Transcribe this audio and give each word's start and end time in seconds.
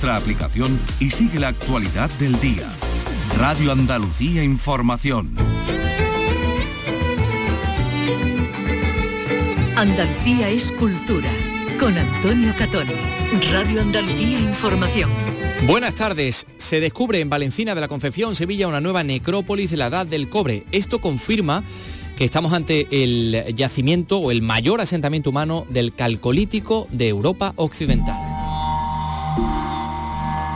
nuestra 0.00 0.16
aplicación 0.16 0.80
y 0.98 1.10
sigue 1.10 1.38
la 1.38 1.48
actualidad 1.48 2.08
del 2.18 2.40
día. 2.40 2.66
Radio 3.36 3.70
Andalucía 3.70 4.42
Información. 4.42 5.36
Andalucía 9.76 10.48
es 10.48 10.72
cultura. 10.72 11.30
Con 11.78 11.98
Antonio 11.98 12.54
Catón. 12.56 12.86
Radio 13.52 13.82
Andalucía 13.82 14.40
Información. 14.40 15.10
Buenas 15.66 15.94
tardes. 15.96 16.46
Se 16.56 16.80
descubre 16.80 17.20
en 17.20 17.28
Valencina 17.28 17.74
de 17.74 17.82
la 17.82 17.88
Concepción, 17.88 18.34
Sevilla, 18.34 18.68
una 18.68 18.80
nueva 18.80 19.04
necrópolis 19.04 19.70
de 19.70 19.76
la 19.76 19.88
Edad 19.88 20.06
del 20.06 20.30
Cobre. 20.30 20.64
Esto 20.72 21.02
confirma 21.02 21.62
que 22.16 22.24
estamos 22.24 22.54
ante 22.54 22.88
el 22.90 23.54
yacimiento 23.54 24.18
o 24.18 24.30
el 24.30 24.40
mayor 24.40 24.80
asentamiento 24.80 25.28
humano 25.28 25.66
del 25.68 25.92
calcolítico 25.92 26.88
de 26.90 27.08
Europa 27.08 27.52
Occidental. 27.56 28.29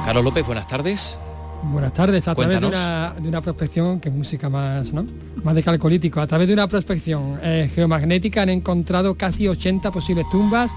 Carlos 0.04 0.22
López, 0.22 0.46
buenas 0.46 0.66
tardes. 0.66 1.18
Buenas 1.62 1.94
tardes. 1.94 2.28
A 2.28 2.34
través 2.34 2.60
de 2.60 2.66
una, 2.66 3.14
de 3.18 3.26
una 3.26 3.40
prospección, 3.40 4.00
que 4.00 4.10
es 4.10 4.14
música 4.14 4.50
más, 4.50 4.92
¿no? 4.92 5.06
más 5.42 5.54
de 5.54 5.62
calcolítico, 5.62 6.20
a 6.20 6.26
través 6.26 6.46
de 6.46 6.52
una 6.52 6.68
prospección 6.68 7.38
eh, 7.42 7.70
geomagnética 7.74 8.42
han 8.42 8.50
encontrado 8.50 9.14
casi 9.14 9.48
80 9.48 9.90
posibles 9.90 10.28
tumbas, 10.30 10.72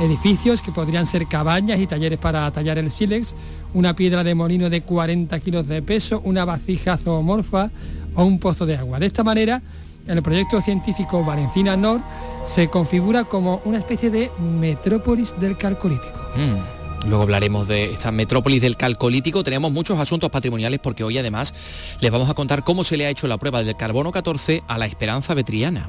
edificios 0.00 0.62
que 0.62 0.72
podrían 0.72 1.04
ser 1.04 1.26
cabañas 1.26 1.78
y 1.78 1.86
talleres 1.86 2.18
para 2.18 2.50
tallar 2.52 2.78
el 2.78 2.90
sílex, 2.90 3.34
una 3.74 3.94
piedra 3.94 4.24
de 4.24 4.34
molino 4.34 4.70
de 4.70 4.80
40 4.80 5.38
kilos 5.40 5.68
de 5.68 5.82
peso, 5.82 6.22
una 6.24 6.46
vasija 6.46 6.96
zoomorfa 6.96 7.70
o 8.14 8.24
un 8.24 8.38
pozo 8.38 8.64
de 8.64 8.78
agua. 8.78 8.98
De 8.98 9.06
esta 9.06 9.22
manera, 9.22 9.60
el 10.06 10.22
proyecto 10.22 10.62
científico 10.62 11.22
Valencina 11.22 11.76
Nord 11.76 12.00
se 12.44 12.68
configura 12.68 13.24
como 13.24 13.60
una 13.66 13.76
especie 13.76 14.08
de 14.08 14.30
metrópolis 14.40 15.38
del 15.38 15.58
calcolítico. 15.58 16.18
Mm. 16.34 16.79
Luego 17.06 17.22
hablaremos 17.22 17.66
de 17.66 17.92
esta 17.92 18.12
metrópolis 18.12 18.60
del 18.60 18.76
calcolítico. 18.76 19.42
Tenemos 19.42 19.72
muchos 19.72 19.98
asuntos 19.98 20.30
patrimoniales 20.30 20.80
porque 20.80 21.04
hoy 21.04 21.18
además 21.18 21.54
les 22.00 22.10
vamos 22.10 22.28
a 22.28 22.34
contar 22.34 22.62
cómo 22.62 22.84
se 22.84 22.96
le 22.96 23.06
ha 23.06 23.10
hecho 23.10 23.26
la 23.26 23.38
prueba 23.38 23.62
del 23.62 23.76
carbono 23.76 24.12
14 24.12 24.62
a 24.66 24.78
la 24.78 24.86
esperanza 24.86 25.34
vetriana. 25.34 25.88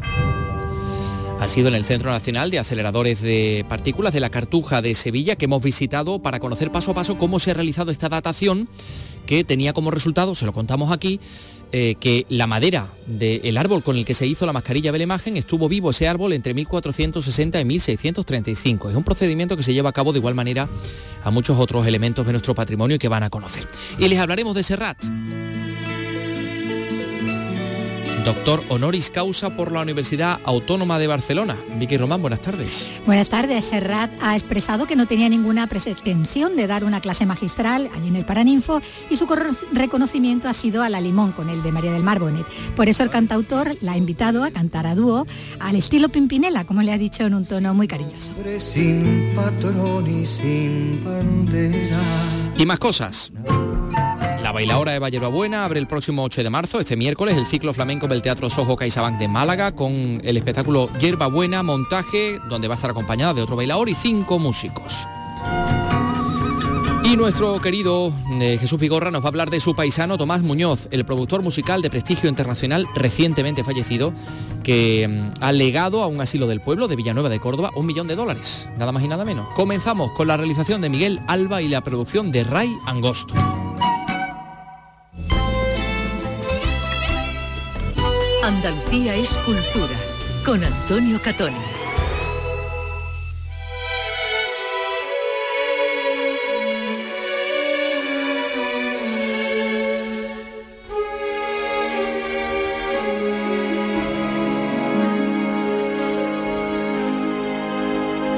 Ha 1.41 1.47
sido 1.47 1.69
en 1.69 1.73
el 1.73 1.85
Centro 1.85 2.11
Nacional 2.11 2.51
de 2.51 2.59
Aceleradores 2.59 3.19
de 3.19 3.65
Partículas 3.67 4.13
de 4.13 4.19
la 4.19 4.29
Cartuja 4.29 4.83
de 4.83 4.93
Sevilla 4.93 5.35
que 5.35 5.45
hemos 5.45 5.63
visitado 5.63 6.21
para 6.21 6.39
conocer 6.39 6.71
paso 6.71 6.91
a 6.91 6.93
paso 6.93 7.17
cómo 7.17 7.39
se 7.39 7.49
ha 7.49 7.55
realizado 7.55 7.89
esta 7.89 8.09
datación 8.09 8.69
que 9.25 9.43
tenía 9.43 9.73
como 9.73 9.89
resultado, 9.89 10.35
se 10.35 10.45
lo 10.45 10.53
contamos 10.53 10.91
aquí, 10.91 11.19
eh, 11.71 11.95
que 11.99 12.27
la 12.29 12.45
madera 12.45 12.93
del 13.07 13.57
árbol 13.57 13.81
con 13.81 13.95
el 13.95 14.05
que 14.05 14.13
se 14.13 14.27
hizo 14.27 14.45
la 14.45 14.53
mascarilla 14.53 14.91
de 14.91 14.99
la 14.99 15.03
imagen 15.03 15.35
estuvo 15.35 15.67
vivo 15.67 15.89
ese 15.89 16.07
árbol 16.07 16.33
entre 16.33 16.53
1460 16.53 17.59
y 17.59 17.65
1635. 17.65 18.91
Es 18.91 18.95
un 18.95 19.03
procedimiento 19.03 19.57
que 19.57 19.63
se 19.63 19.73
lleva 19.73 19.89
a 19.89 19.93
cabo 19.93 20.13
de 20.13 20.19
igual 20.19 20.35
manera 20.35 20.69
a 21.23 21.31
muchos 21.31 21.57
otros 21.57 21.87
elementos 21.87 22.23
de 22.23 22.33
nuestro 22.33 22.53
patrimonio 22.53 22.99
que 22.99 23.07
van 23.07 23.23
a 23.23 23.31
conocer. 23.31 23.67
Y 23.97 24.07
les 24.09 24.19
hablaremos 24.19 24.53
de 24.53 24.61
Serrat. 24.61 25.03
Doctor 28.25 28.63
honoris 28.69 29.09
causa 29.09 29.55
por 29.55 29.71
la 29.71 29.81
Universidad 29.81 30.39
Autónoma 30.43 30.99
de 30.99 31.07
Barcelona. 31.07 31.57
Vicky 31.77 31.97
Román, 31.97 32.21
buenas 32.21 32.41
tardes. 32.41 32.91
Buenas 33.07 33.29
tardes. 33.29 33.65
Serrat 33.65 34.11
ha 34.21 34.35
expresado 34.35 34.85
que 34.85 34.95
no 34.95 35.07
tenía 35.07 35.27
ninguna 35.27 35.65
pretensión 35.67 36.55
de 36.55 36.67
dar 36.67 36.83
una 36.83 37.01
clase 37.01 37.25
magistral 37.25 37.89
allí 37.95 38.09
en 38.09 38.15
el 38.15 38.25
Paraninfo 38.25 38.79
y 39.09 39.17
su 39.17 39.25
reconocimiento 39.71 40.47
ha 40.47 40.53
sido 40.53 40.83
a 40.83 40.89
la 40.89 41.01
limón 41.01 41.31
con 41.31 41.49
el 41.49 41.63
de 41.63 41.71
María 41.71 41.93
del 41.93 42.03
Mar 42.03 42.19
Bonet. 42.19 42.45
Por 42.75 42.89
eso 42.89 43.01
el 43.01 43.09
cantautor 43.09 43.75
la 43.81 43.93
ha 43.93 43.97
invitado 43.97 44.43
a 44.43 44.51
cantar 44.51 44.85
a 44.85 44.93
dúo 44.93 45.25
al 45.59 45.75
estilo 45.75 46.09
Pimpinela, 46.09 46.65
como 46.65 46.83
le 46.83 46.91
ha 46.91 46.99
dicho 46.99 47.25
en 47.25 47.33
un 47.33 47.45
tono 47.45 47.73
muy 47.73 47.87
cariñoso. 47.87 48.33
sin 48.59 49.33
patrón 49.35 50.07
y 50.07 50.27
sin 50.27 51.03
bandera. 51.03 51.99
Y 52.55 52.65
más 52.67 52.77
cosas. 52.77 53.31
La 54.51 54.55
bailaora 54.55 54.93
Eva 54.93 55.29
Buena 55.29 55.63
abre 55.63 55.79
el 55.79 55.87
próximo 55.87 56.25
8 56.25 56.43
de 56.43 56.49
marzo, 56.49 56.81
este 56.81 56.97
miércoles, 56.97 57.37
el 57.37 57.45
ciclo 57.45 57.73
flamenco 57.73 58.05
del 58.09 58.21
Teatro 58.21 58.49
Sojo 58.49 58.75
CaixaBank 58.75 59.17
de 59.17 59.29
Málaga 59.29 59.71
con 59.71 60.19
el 60.25 60.35
espectáculo 60.35 60.89
Yerba 60.99 61.27
Buena, 61.27 61.63
montaje, 61.63 62.37
donde 62.49 62.67
va 62.67 62.73
a 62.73 62.75
estar 62.75 62.91
acompañada 62.91 63.33
de 63.33 63.43
otro 63.43 63.55
bailador 63.55 63.87
y 63.87 63.95
cinco 63.95 64.39
músicos. 64.39 65.07
Y 67.05 67.15
nuestro 67.15 67.61
querido 67.61 68.11
eh, 68.41 68.57
Jesús 68.59 68.77
Vigorra 68.77 69.09
nos 69.09 69.21
va 69.21 69.27
a 69.27 69.29
hablar 69.29 69.49
de 69.49 69.61
su 69.61 69.73
paisano 69.73 70.17
Tomás 70.17 70.41
Muñoz, 70.41 70.89
el 70.91 71.05
productor 71.05 71.41
musical 71.41 71.81
de 71.81 71.89
prestigio 71.89 72.27
internacional 72.27 72.87
recientemente 72.93 73.63
fallecido, 73.63 74.11
que 74.65 75.07
mm, 75.07 75.41
ha 75.41 75.53
legado 75.53 76.03
a 76.03 76.07
un 76.07 76.19
asilo 76.19 76.47
del 76.47 76.59
pueblo 76.59 76.89
de 76.89 76.97
Villanueva 76.97 77.29
de 77.29 77.39
Córdoba 77.39 77.71
un 77.73 77.85
millón 77.85 78.09
de 78.09 78.17
dólares, 78.17 78.67
nada 78.77 78.91
más 78.91 79.01
y 79.01 79.07
nada 79.07 79.23
menos. 79.23 79.47
Comenzamos 79.55 80.11
con 80.11 80.27
la 80.27 80.35
realización 80.35 80.81
de 80.81 80.89
Miguel 80.89 81.21
Alba 81.27 81.61
y 81.61 81.69
la 81.69 81.79
producción 81.79 82.33
de 82.33 82.43
Ray 82.43 82.69
Angosto. 82.85 83.33
Andalucía 88.55 89.15
es 89.15 89.29
cultura. 89.45 89.95
Con 90.45 90.63
Antonio 90.63 91.19
Catón. 91.23 91.53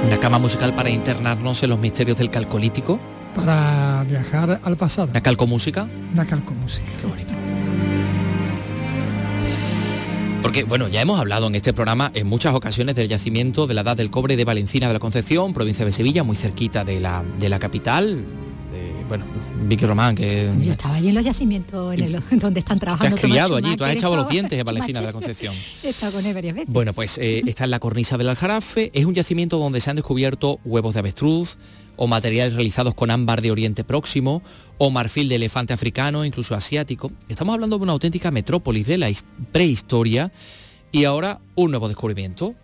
Una 0.05 0.19
cama 0.19 0.37
musical 0.39 0.73
para 0.75 0.89
internarnos 0.89 1.63
en 1.63 1.69
los 1.69 1.79
misterios 1.79 2.17
del 2.17 2.29
calcolítico, 2.29 2.99
Para 3.35 4.03
viajar 4.07 4.59
al 4.63 4.75
pasado, 4.77 5.09
una 5.09 5.21
calcomúsica. 5.21 5.87
una 6.11 6.25
calcomúsica. 6.25 6.87
Qué 7.01 7.07
bonito. 7.07 7.33
Porque, 10.43 10.65
bueno, 10.65 10.87
ya 10.89 11.01
hemos 11.01 11.19
hablado 11.19 11.47
en 11.47 11.55
este 11.55 11.71
programa 11.73 12.11
en 12.13 12.27
muchas 12.27 12.53
ocasiones 12.53 12.95
del 12.95 13.07
yacimiento 13.07 13.65
de 13.65 13.73
la 13.73 13.81
Edad 13.81 13.95
del 13.97 14.11
Cobre 14.11 14.35
de 14.35 14.43
Valencina 14.45 14.87
de 14.87 14.93
la 14.93 14.99
Concepción, 14.99 15.53
provincia 15.53 15.85
de 15.85 15.91
Sevilla, 15.93 16.23
muy 16.23 16.35
cerquita 16.35 16.83
de 16.83 16.99
la, 16.99 17.23
de 17.39 17.47
la 17.49 17.59
capital. 17.59 18.23
bueno, 19.07 19.25
Vicky 19.65 19.85
Román, 19.85 20.15
que 20.15 20.49
Yo 20.59 20.71
estaba 20.73 20.95
allí 20.95 21.07
en 21.09 21.15
los 21.15 21.23
yacimientos 21.23 21.93
en 21.93 22.03
el- 22.03 22.23
donde 22.39 22.59
están 22.59 22.77
te 22.77 22.85
trabajando. 22.85 23.15
has 23.15 23.21
Tomás 23.21 23.31
criado 23.35 23.55
allí, 23.55 23.77
tú 23.77 23.85
has 23.85 23.93
echado 23.95 24.15
los 24.17 24.27
dientes 24.27 24.59
en 24.59 24.65
Valencina 24.65 24.99
de 24.99 25.05
la. 25.05 25.13
Concepción. 25.13 25.55
He 25.83 25.89
estado 25.89 26.11
con 26.13 26.25
él 26.25 26.33
varias 26.33 26.55
veces. 26.55 26.73
Bueno, 26.73 26.91
pues 26.93 27.17
eh, 27.19 27.41
está 27.47 27.63
en 27.63 27.71
la 27.71 27.79
cornisa 27.79 28.17
del 28.17 28.27
Aljarafe, 28.29 28.91
es 28.93 29.05
un 29.05 29.13
yacimiento 29.13 29.57
donde 29.59 29.79
se 29.79 29.89
han 29.89 29.95
descubierto 29.95 30.59
huevos 30.65 30.93
de 30.95 30.99
avestruz 30.99 31.57
o 31.95 32.07
materiales 32.07 32.53
realizados 32.55 32.93
con 32.95 33.11
ámbar 33.11 33.41
de 33.41 33.51
Oriente 33.51 33.83
Próximo 33.83 34.41
o 34.77 34.89
marfil 34.89 35.29
de 35.29 35.35
elefante 35.35 35.73
africano, 35.73 36.25
incluso 36.25 36.55
asiático. 36.55 37.11
Estamos 37.29 37.53
hablando 37.53 37.77
de 37.77 37.83
una 37.83 37.93
auténtica 37.93 38.31
metrópolis 38.31 38.87
de 38.87 38.97
la 38.97 39.09
his- 39.09 39.25
prehistoria 39.51 40.31
y 40.91 41.05
ahora 41.05 41.39
un 41.55 41.71
nuevo 41.71 41.87
descubrimiento. 41.87 42.55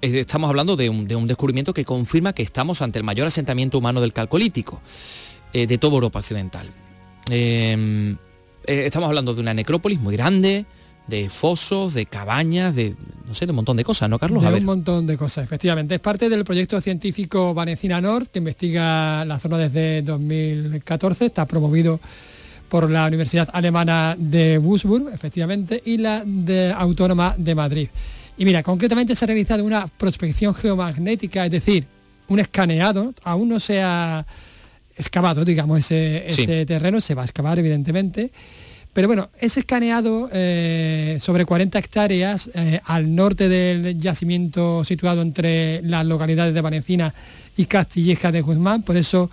Es- 0.00 0.14
Estamos 0.14 0.48
hablando 0.48 0.76
de 0.76 0.88
un, 0.90 1.06
de 1.08 1.16
un 1.16 1.26
descubrimiento 1.26 1.72
que 1.74 1.84
confirma 1.84 2.32
que 2.32 2.42
estamos 2.42 2.82
ante 2.82 2.98
el 2.98 3.04
mayor 3.04 3.26
asentamiento 3.26 3.78
humano 3.78 4.00
del 4.00 4.12
Calcolítico 4.12 4.80
eh, 5.52 5.66
de 5.66 5.78
toda 5.78 5.94
Europa 5.94 6.18
Occidental. 6.18 6.68
Eh, 7.30 8.16
eh, 8.66 8.82
estamos 8.86 9.08
hablando 9.08 9.34
de 9.34 9.40
una 9.40 9.54
necrópolis 9.54 9.98
muy 10.00 10.14
grande, 10.16 10.66
de 11.08 11.28
fosos, 11.30 11.94
de 11.94 12.06
cabañas, 12.06 12.74
de 12.74 12.94
no 13.26 13.34
sé, 13.34 13.44
de 13.44 13.52
un 13.52 13.56
montón 13.56 13.76
de 13.76 13.84
cosas, 13.84 14.08
¿no, 14.08 14.18
Carlos? 14.18 14.42
A 14.42 14.46
de 14.46 14.52
ver. 14.52 14.60
un 14.60 14.66
montón 14.66 15.06
de 15.06 15.18
cosas, 15.18 15.44
efectivamente. 15.44 15.94
Es 15.96 16.00
parte 16.00 16.28
del 16.30 16.44
proyecto 16.44 16.80
científico 16.80 17.52
Valencina 17.52 18.00
Nord, 18.00 18.28
que 18.28 18.38
investiga 18.38 19.24
la 19.26 19.38
zona 19.38 19.58
desde 19.58 20.00
2014. 20.02 21.26
Está 21.26 21.46
promovido 21.46 22.00
por 22.70 22.90
la 22.90 23.06
Universidad 23.06 23.48
Alemana 23.52 24.16
de 24.18 24.58
Würzburg, 24.58 25.10
efectivamente, 25.12 25.82
y 25.84 25.98
la 25.98 26.22
de 26.24 26.72
Autónoma 26.76 27.34
de 27.36 27.54
Madrid. 27.54 27.88
Y 28.38 28.44
mira, 28.44 28.62
concretamente 28.62 29.14
se 29.16 29.24
ha 29.24 29.26
realizado 29.26 29.64
una 29.64 29.86
prospección 29.88 30.54
geomagnética, 30.54 31.44
es 31.44 31.50
decir, 31.50 31.86
un 32.28 32.38
escaneado, 32.38 33.14
aún 33.24 33.48
no 33.48 33.58
se 33.60 33.82
ha 33.82 34.24
excavado, 34.96 35.44
digamos, 35.44 35.78
ese, 35.80 36.26
Sí. 36.28 36.42
ese 36.42 36.66
terreno, 36.66 37.00
se 37.00 37.14
va 37.14 37.22
a 37.22 37.24
excavar, 37.24 37.58
evidentemente. 37.58 38.30
Pero 38.98 39.06
bueno, 39.06 39.30
ese 39.38 39.60
escaneado 39.60 40.28
eh, 40.32 41.18
sobre 41.20 41.44
40 41.44 41.78
hectáreas 41.78 42.50
eh, 42.52 42.80
al 42.84 43.14
norte 43.14 43.48
del 43.48 43.96
yacimiento 43.96 44.82
situado 44.82 45.22
entre 45.22 45.80
las 45.82 46.04
localidades 46.04 46.52
de 46.52 46.60
Valencina 46.60 47.14
y 47.56 47.66
Castilleja 47.66 48.32
de 48.32 48.40
Guzmán, 48.40 48.82
por 48.82 48.96
eso 48.96 49.30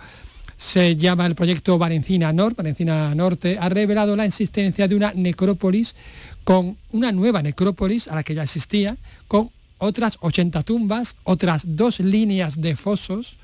se 0.56 0.94
llama 0.94 1.26
el 1.26 1.34
proyecto 1.34 1.78
Valencina 1.78 2.32
Norte, 2.32 2.62
Valencina 2.62 3.12
Norte, 3.16 3.58
ha 3.60 3.68
revelado 3.68 4.14
la 4.14 4.24
existencia 4.24 4.86
de 4.86 4.94
una 4.94 5.12
necrópolis 5.14 5.96
con 6.44 6.76
una 6.92 7.10
nueva 7.10 7.42
necrópolis 7.42 8.06
a 8.06 8.14
la 8.14 8.22
que 8.22 8.36
ya 8.36 8.44
existía, 8.44 8.96
con 9.26 9.50
otras 9.78 10.18
80 10.20 10.62
tumbas, 10.62 11.16
otras 11.24 11.62
dos 11.66 11.98
líneas 11.98 12.60
de 12.60 12.76
fosos, 12.76 13.36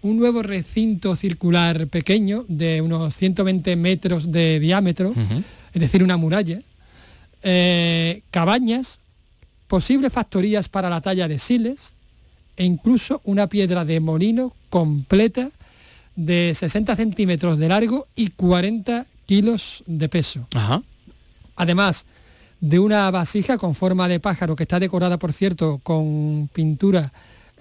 un 0.00 0.16
nuevo 0.16 0.42
recinto 0.42 1.14
circular 1.14 1.88
pequeño 1.88 2.46
de 2.48 2.80
unos 2.80 3.14
120 3.14 3.76
metros 3.76 4.32
de 4.32 4.60
diámetro. 4.60 5.12
Es 5.72 5.80
decir, 5.80 6.02
una 6.02 6.16
muralla, 6.16 6.60
eh, 7.42 8.22
cabañas, 8.30 9.00
posibles 9.66 10.12
factorías 10.12 10.68
para 10.68 10.90
la 10.90 11.00
talla 11.00 11.28
de 11.28 11.38
siles 11.38 11.92
e 12.56 12.64
incluso 12.64 13.20
una 13.24 13.46
piedra 13.46 13.84
de 13.84 14.00
molino 14.00 14.52
completa 14.70 15.50
de 16.16 16.52
60 16.54 16.96
centímetros 16.96 17.58
de 17.58 17.68
largo 17.68 18.08
y 18.16 18.30
40 18.30 19.06
kilos 19.26 19.84
de 19.86 20.08
peso. 20.08 20.48
Ajá. 20.54 20.82
Además 21.54 22.06
de 22.60 22.78
una 22.78 23.10
vasija 23.10 23.58
con 23.58 23.74
forma 23.74 24.08
de 24.08 24.18
pájaro 24.18 24.56
que 24.56 24.64
está 24.64 24.80
decorada, 24.80 25.18
por 25.18 25.32
cierto, 25.32 25.78
con 25.82 26.48
pintura 26.52 27.12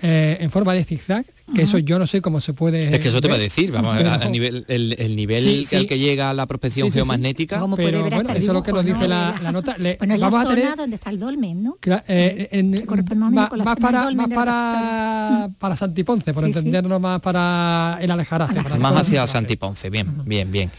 eh, 0.02 0.38
en 0.42 0.52
forma 0.52 0.74
de 0.74 0.84
zigzag, 0.84 1.26
que 1.56 1.62
eso 1.62 1.78
yo 1.78 1.98
no 1.98 2.06
sé 2.08 2.22
cómo 2.22 2.40
se 2.42 2.54
puede... 2.54 2.94
Es 2.94 3.00
que 3.00 3.08
eso 3.08 3.22
te 3.22 3.28
va 3.30 3.36
a 3.36 3.38
decir, 3.38 3.72
vamos, 3.72 3.96
pero- 3.98 4.10
a- 4.10 4.16
a 4.16 4.30
nivel, 4.30 4.66
el, 4.68 4.96
el 5.00 5.16
nivel 5.16 5.42
Sí, 5.44 5.66
sí. 5.66 5.76
al 5.78 5.88
que 5.88 5.98
llega 5.98 6.34
la 6.34 6.46
prospección 6.46 6.88
Sí, 6.88 6.92
sí, 6.92 6.94
sí. 6.94 6.98
geomagnética. 7.00 7.60
Puede 7.66 7.76
Pero 7.78 8.04
ver 8.04 8.14
bueno, 8.16 8.30
eso 8.32 8.38
es 8.40 8.48
lo 8.54 8.62
que 8.64 8.74
nos 8.74 8.84
dice 8.86 8.98
¿no? 9.00 9.08
la, 9.08 9.40
la 9.42 9.52
nota. 9.52 9.78
Le- 9.78 9.96
Bueno, 9.98 10.14
es 10.14 10.20
la 10.20 10.30
vamos 10.30 10.42
a 10.42 10.50
zona 10.50 10.56
tener 10.62 10.76
donde 10.76 10.96
está 10.98 11.10
el 11.10 11.20
dolmen, 11.20 11.64
¿no? 11.64 11.78
Eh, 12.08 12.50
en- 12.52 12.72
más 12.72 13.32
más, 13.32 13.50
la 13.56 13.76
para, 13.78 14.04
dolmen 14.04 14.18
más 14.18 14.36
para, 14.36 15.50
para 15.58 15.78
Santiponce, 15.78 16.34
por 16.34 16.44
Sí, 16.46 16.52
sí. 16.52 16.58
entendernos 16.60 17.00
más 17.00 17.22
para 17.22 17.98
el 18.02 18.12
Alejaraje. 18.12 18.56
para 18.56 18.70
la 18.72 18.78
más 18.78 18.96
hacia. 18.96 19.26
Santiponce, 19.26 19.90
bien, 19.90 20.24
bien, 20.26 20.52
bien. 20.52 20.70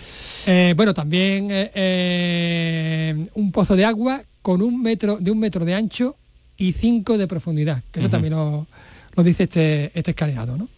Eh, 0.47 0.75
bueno, 0.77 0.93
también 0.95 1.49
eh, 1.51 3.25
un 3.35 3.53
pozo 3.53 3.75
de 3.77 3.85
agua 3.85 4.21
con 4.43 4.63
un 4.63 4.81
metro 4.83 5.17
de 5.19 5.31
un 5.31 5.39
metro 5.39 5.65
de 5.65 5.75
ancho 5.75 6.17
y 6.57 6.73
cinco 6.73 7.17
de 7.19 7.27
profundidad, 7.27 7.83
que 7.93 8.01
eso 8.01 8.07
Ujú. 8.09 8.13
también 8.13 8.35
lo, 8.35 8.67
lo 9.19 9.25
dice 9.25 9.45
este, 9.45 9.91
este 9.95 10.13
escaneado, 10.13 10.57
¿no? 10.57 10.69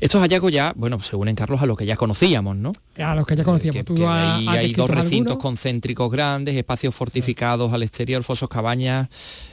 Estos 0.00 0.20
hallazgos 0.22 0.50
ya, 0.50 0.72
bueno, 0.76 1.00
se 1.02 1.14
unen, 1.14 1.36
Carlos, 1.36 1.60
a 1.60 1.66
lo 1.66 1.76
que 1.76 1.84
ya 1.84 1.96
conocíamos, 1.96 2.56
¿no? 2.56 2.72
A 2.98 3.14
los 3.14 3.26
que 3.26 3.36
ya 3.36 3.44
conocíamos. 3.44 3.84
Que- 3.84 4.06
ahí 4.06 4.48
hay 4.48 4.72
dos 4.72 4.88
recintos 4.88 5.32
algunos, 5.32 5.38
concéntricos 5.38 6.10
grandes, 6.10 6.56
espacios 6.56 6.94
fortificados 6.94 7.72
al 7.72 7.82
exterior, 7.82 8.22
fosos, 8.24 8.48
cabañas, 8.48 9.08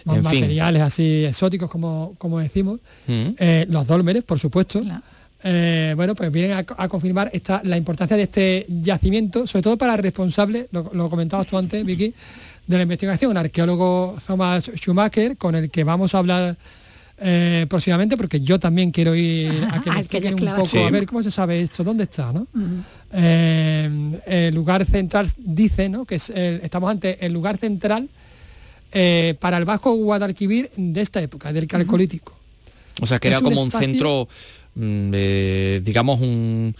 los 0.05 0.17
en 0.17 0.25
fin. 0.25 0.41
materiales 0.41 0.81
así 0.83 1.25
exóticos, 1.25 1.69
como, 1.69 2.15
como 2.17 2.39
decimos. 2.39 2.79
Mm. 3.07 3.27
Eh, 3.37 3.65
los 3.69 3.85
dólmenes, 3.85 4.23
por 4.23 4.39
supuesto. 4.39 4.81
Claro. 4.81 5.01
Eh, 5.43 5.93
bueno, 5.95 6.15
pues 6.15 6.31
vienen 6.31 6.51
a, 6.53 6.65
a 6.77 6.87
confirmar 6.87 7.29
esta, 7.33 7.61
la 7.65 7.75
importancia 7.75 8.15
de 8.15 8.23
este 8.23 8.65
yacimiento, 8.69 9.45
sobre 9.47 9.63
todo 9.63 9.77
para 9.77 9.95
el 9.95 10.01
responsable, 10.03 10.67
lo, 10.71 10.89
lo 10.93 11.09
comentabas 11.09 11.47
tú 11.47 11.57
antes, 11.57 11.83
Vicky, 11.83 12.13
de 12.67 12.77
la 12.77 12.83
investigación, 12.83 13.31
el 13.31 13.37
arqueólogo 13.37 14.15
Thomas 14.25 14.71
Schumacher, 14.75 15.35
con 15.37 15.55
el 15.55 15.69
que 15.71 15.83
vamos 15.83 16.13
a 16.15 16.19
hablar 16.19 16.57
eh, 17.23 17.65
próximamente, 17.69 18.18
porque 18.18 18.39
yo 18.41 18.59
también 18.59 18.89
quiero 18.91 19.13
ir 19.15 19.51
a 19.71 19.79
que 19.81 19.91
me 19.91 20.06
que 20.07 20.33
un 20.33 20.39
poco, 20.39 20.65
Sí. 20.65 20.79
a 20.79 20.89
ver 20.89 21.06
cómo 21.06 21.21
se 21.21 21.29
sabe 21.31 21.62
esto, 21.62 21.83
dónde 21.83 22.06
está, 22.06 22.33
¿no? 22.33 22.47
Eh, 23.13 24.19
el 24.25 24.56
lugar 24.56 24.85
central 24.85 25.27
dice, 25.38 25.89
¿no? 25.89 26.06
Que 26.06 26.15
es 26.15 26.29
el- 26.29 26.62
estamos 26.63 26.89
ante 26.89 27.23
el 27.25 27.33
lugar 27.33 27.57
central 27.57 28.09
eh, 28.94 29.35
para 29.39 29.57
el 29.57 29.65
Bajo 29.65 29.94
Guadalquivir 29.95 30.69
de 30.75 31.01
esta 31.01 31.21
época, 31.21 31.53
del 31.53 31.68
Calcolítico. 31.68 32.38
O 33.01 33.06
sea, 33.06 33.19
que 33.19 33.29
Es 33.29 33.33
era 33.35 33.41
como 33.41 33.62
un 33.62 33.67
espacio- 33.67 33.88
centro, 33.88 34.27
mm, 34.75 35.12
eh, 35.13 35.81
digamos, 35.83 36.19
un, 36.19 36.75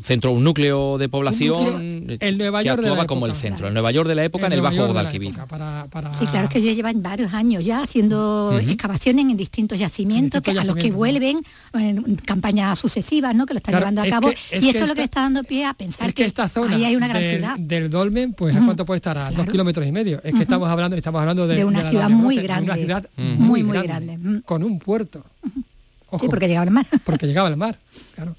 un 0.00 0.04
centro, 0.04 0.32
un 0.32 0.42
núcleo 0.42 0.96
de 0.96 1.10
población 1.10 1.58
núcleo, 1.62 1.78
eh, 2.08 2.16
el 2.20 2.38
Nueva 2.38 2.60
que 2.62 2.68
York 2.68 2.78
de 2.80 2.86
la 2.86 2.88
actuaba 2.92 3.06
como 3.06 3.26
el 3.26 3.34
centro, 3.34 3.68
el 3.68 3.74
Nueva 3.74 3.90
York 3.92 4.08
de 4.08 4.14
la 4.14 4.24
época 4.24 4.46
en 4.46 4.52
el, 4.54 4.60
Nueva 4.62 4.74
Bajo 4.74 4.92
Guadalquivir. 4.92 5.34
para- 5.46 5.86
para- 5.90 6.14
Sí, 6.18 6.24
claro, 6.26 6.46
es 6.46 6.52
que 6.52 6.58
ellos 6.60 6.74
llevan 6.74 7.02
varios 7.02 7.34
años 7.34 7.62
ya 7.64 7.82
haciendo 7.82 8.58
excavaciones 8.58 9.26
en 9.30 9.36
distintos 9.36 9.78
yacimientos, 9.78 10.38
En 10.38 10.42
distintos 10.42 10.54
que, 10.54 10.58
a 10.58 10.64
los 10.64 10.76
que 10.82 10.90
vuelven 10.90 11.42
en 11.74 12.14
campañas 12.24 12.78
sucesivas, 12.78 13.34
¿no? 13.34 13.44
Que 13.44 13.52
lo 13.52 13.58
están 13.58 13.72
Claro, 13.72 13.82
llevando 13.84 14.00
a 14.00 14.06
es 14.06 14.10
cabo. 14.10 14.28
que- 14.30 14.34
es 14.56 14.56
y 14.56 14.60
que 14.60 14.68
esto 14.70 14.82
es 14.84 14.88
lo 14.88 14.94
que 14.94 15.02
está 15.02 15.20
dando 15.20 15.44
pie 15.44 15.66
a 15.66 15.74
pensar 15.74 16.08
es 16.08 16.14
que 16.14 16.24
esta 16.24 16.48
zona 16.48 16.76
ahí 16.76 16.84
hay 16.86 16.96
una 16.96 17.08
gran 17.08 17.20
del, 17.22 17.36
ciudad. 17.36 17.58
del 17.58 17.90
Dolmen, 17.90 18.32
pues 18.32 18.56
¿a 18.56 18.64
cuánto 18.64 18.86
puede 18.86 18.96
estar? 18.96 19.18
A 19.18 19.30
dos 19.30 19.46
kilómetros 19.46 19.86
y 19.86 19.92
medio. 19.92 20.22
Es 20.24 20.32
que 20.34 20.42
estamos 20.42 20.68
hablando, 20.70 20.96
estamos 20.96 21.20
hablando 21.20 21.46
de, 21.46 21.56
De 21.56 21.64
una 21.66 21.82
la 21.82 21.90
ciudad 21.90 22.08
muy 22.08 22.36
Bronce, 22.36 22.40
de 22.40 22.46
Una 22.46 22.54
grande. 22.64 22.84
ciudad 22.84 23.08
muy, 23.18 23.36
Muy, 23.36 23.62
muy 23.64 23.82
grande, 23.82 24.16
grande. 24.16 24.42
Con 24.46 24.64
un 24.64 24.78
puerto. 24.78 25.24
Ojo, 26.12 26.24
Sí, 26.24 26.28
porque 26.30 26.48
llegaba 26.48 26.64
al 26.64 26.70
mar. 26.70 26.86
porque 27.04 27.26
llegaba 27.26 27.48
al 27.48 27.56
mar, 27.56 27.78
claro. 28.16 28.34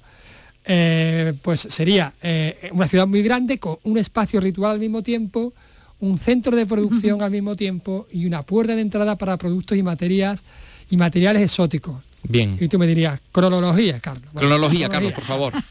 Eh, 0.64 1.34
pues 1.42 1.60
sería 1.60 2.14
eh, 2.22 2.70
una 2.72 2.86
ciudad 2.86 3.06
muy 3.06 3.22
grande 3.22 3.58
con 3.58 3.78
un 3.82 3.98
espacio 3.98 4.40
ritual 4.40 4.72
al 4.72 4.78
mismo 4.78 5.02
tiempo, 5.02 5.52
un 5.98 6.18
centro 6.18 6.54
de 6.56 6.66
producción 6.66 7.22
al 7.22 7.30
mismo 7.30 7.56
tiempo 7.56 8.06
y 8.12 8.26
una 8.26 8.42
puerta 8.42 8.74
de 8.74 8.82
entrada 8.82 9.16
para 9.16 9.36
productos 9.36 9.76
y 9.76 9.82
materias 9.82 10.44
y 10.90 10.96
materiales 10.96 11.42
exóticos. 11.42 11.96
Bien. 12.22 12.56
Y 12.60 12.68
tú 12.68 12.78
me 12.78 12.86
dirías, 12.86 13.20
cronología, 13.32 13.98
Carlos. 13.98 14.24
Bueno, 14.32 14.48
Cronología, 14.48 14.88
Carlos, 14.88 15.12
por 15.12 15.24
favor. 15.24 15.52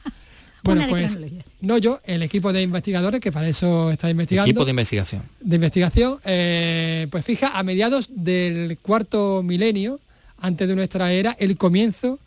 Bueno, 0.63 0.85
pues 0.89 1.17
no 1.61 1.77
yo, 1.79 1.99
el 2.05 2.21
equipo 2.21 2.53
de 2.53 2.61
investigadores 2.61 3.19
que 3.19 3.31
para 3.31 3.47
eso 3.47 3.89
está 3.89 4.09
investigando. 4.09 4.47
Equipo 4.47 4.63
de 4.63 4.69
investigación. 4.69 5.23
de 5.39 5.55
investigación, 5.55 6.19
eh, 6.23 7.07
pues 7.09 7.25
fija 7.25 7.57
a 7.57 7.63
mediados 7.63 8.09
del 8.11 8.77
cuarto 8.77 9.41
milenio, 9.43 9.99
antes 10.37 10.67
de 10.67 10.75
nuestra 10.75 11.11
era, 11.11 11.35
el 11.39 11.57
comienzo 11.57 12.19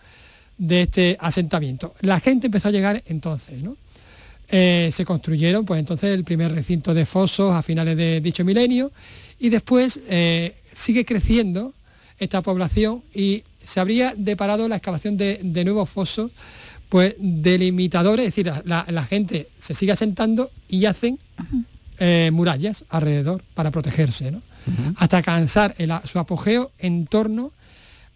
de 0.58 0.82
este 0.82 1.16
asentamiento. 1.20 1.94
La 2.00 2.20
gente 2.20 2.46
empezó 2.46 2.68
a 2.68 2.72
llegar 2.72 3.02
entonces, 3.06 3.62
¿no? 3.62 3.76
Eh, 4.50 4.90
se 4.92 5.04
construyeron, 5.04 5.64
pues 5.64 5.80
entonces 5.80 6.10
el 6.14 6.22
primer 6.22 6.52
recinto 6.52 6.92
de 6.94 7.06
fosos 7.06 7.54
a 7.54 7.62
finales 7.62 7.96
de 7.96 8.20
dicho 8.20 8.44
milenio 8.44 8.92
y 9.40 9.48
después 9.48 10.00
eh, 10.08 10.54
sigue 10.72 11.04
creciendo 11.04 11.72
esta 12.18 12.42
población 12.42 13.02
y 13.14 13.42
se 13.64 13.80
habría 13.80 14.12
deparado 14.16 14.68
la 14.68 14.76
excavación 14.76 15.16
de, 15.16 15.40
de 15.42 15.64
nuevos 15.64 15.88
fosos, 15.88 16.30
pues 16.90 17.14
delimitadores, 17.18 18.26
es 18.28 18.34
decir, 18.34 18.52
la, 18.66 18.84
la 18.88 19.04
gente 19.04 19.48
se 19.58 19.74
sigue 19.74 19.92
asentando 19.92 20.50
y 20.68 20.84
hacen 20.84 21.18
eh, 21.98 22.30
murallas 22.32 22.84
alrededor 22.90 23.42
para 23.54 23.70
protegerse, 23.70 24.30
¿no? 24.30 24.42
hasta 24.96 25.18
alcanzar 25.18 25.74
el- 25.78 25.92
su 26.04 26.18
apogeo 26.18 26.70
en 26.78 27.06
torno 27.06 27.46
a 27.46 27.50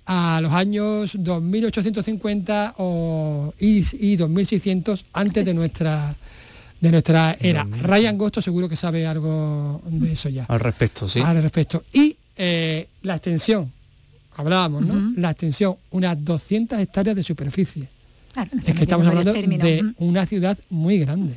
los 0.08 0.52
años 0.52 1.12
2850 1.18 2.74
o, 2.78 3.52
y, 3.60 3.84
y 4.00 4.16
2600 4.16 5.04
antes 5.12 5.44
de 5.44 5.54
nuestra 5.54 6.16
de 6.80 6.90
nuestra 6.92 7.36
era. 7.40 7.64
Ryan 7.64 8.16
Gosto 8.16 8.40
seguro 8.40 8.68
que 8.68 8.76
sabe 8.76 9.06
algo 9.06 9.82
de 9.86 10.12
eso 10.12 10.28
ya 10.28 10.44
Al 10.44 10.60
respecto, 10.60 11.08
sí. 11.08 11.20
al 11.20 11.42
respecto. 11.42 11.82
Y 11.92 12.16
eh, 12.36 12.86
la 13.02 13.16
extensión, 13.16 13.70
hablábamos, 14.36 14.86
¿no? 14.86 15.12
La 15.16 15.32
extensión, 15.32 15.76
unas 15.90 16.24
200 16.24 16.78
hectáreas 16.78 17.16
de 17.16 17.22
superficie. 17.24 17.88
Claro, 18.32 18.50
Es 18.64 18.74
que 18.76 18.82
estamos 18.82 19.06
hablando 19.08 19.32
de 19.32 19.92
una 19.98 20.24
ciudad 20.26 20.56
muy 20.70 21.00
grande. 21.00 21.34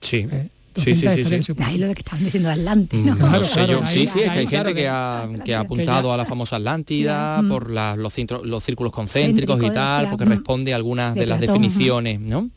Sí. 0.00 0.26
¿eh? 0.30 0.48
Sí, 0.76 0.90
200 0.92 1.14
sí, 1.14 1.24
sí, 1.24 1.42
sí. 1.54 1.62
Ahí 1.62 1.78
lo 1.78 1.88
de 1.88 1.94
que 1.94 2.00
estaban 2.00 2.24
diciendo. 2.24 2.50
Mm, 2.50 3.16
Claro, 3.16 3.30
no 3.38 3.44
sé 3.44 3.52
claro, 3.54 3.72
yo. 3.72 3.80
ahí- 3.84 3.92
sí, 3.92 4.06
sí, 4.06 4.18
es 4.20 4.24
que 4.24 4.30
hay 4.30 4.36
gente 4.46 4.48
claro, 4.48 4.74
que 4.74 4.88
ha, 4.88 5.28
que- 5.30 5.34
que 5.44 5.54
ha 5.54 5.60
que 5.60 5.64
apuntado 5.64 6.08
ya- 6.08 6.14
a 6.14 6.16
la 6.16 6.24
famosa 6.24 6.56
Atlántida 6.56 7.42
Mm. 7.42 7.48
por 7.48 7.70
la- 7.70 7.96
los, 7.96 8.14
cintro- 8.16 8.44
los 8.44 8.62
círculos 8.64 8.92
concéntricos 8.92 9.56
y 9.56 9.60
Céntrico, 9.60 9.74
tal, 9.74 10.00
decía, 10.04 10.10
porque 10.10 10.24
responde 10.26 10.72
a 10.72 10.76
algunas 10.76 11.14
de, 11.14 11.20
De 11.22 11.26
las 11.26 11.38
Platón, 11.38 11.62
definiciones 11.62 12.20
¿no? 12.20 12.50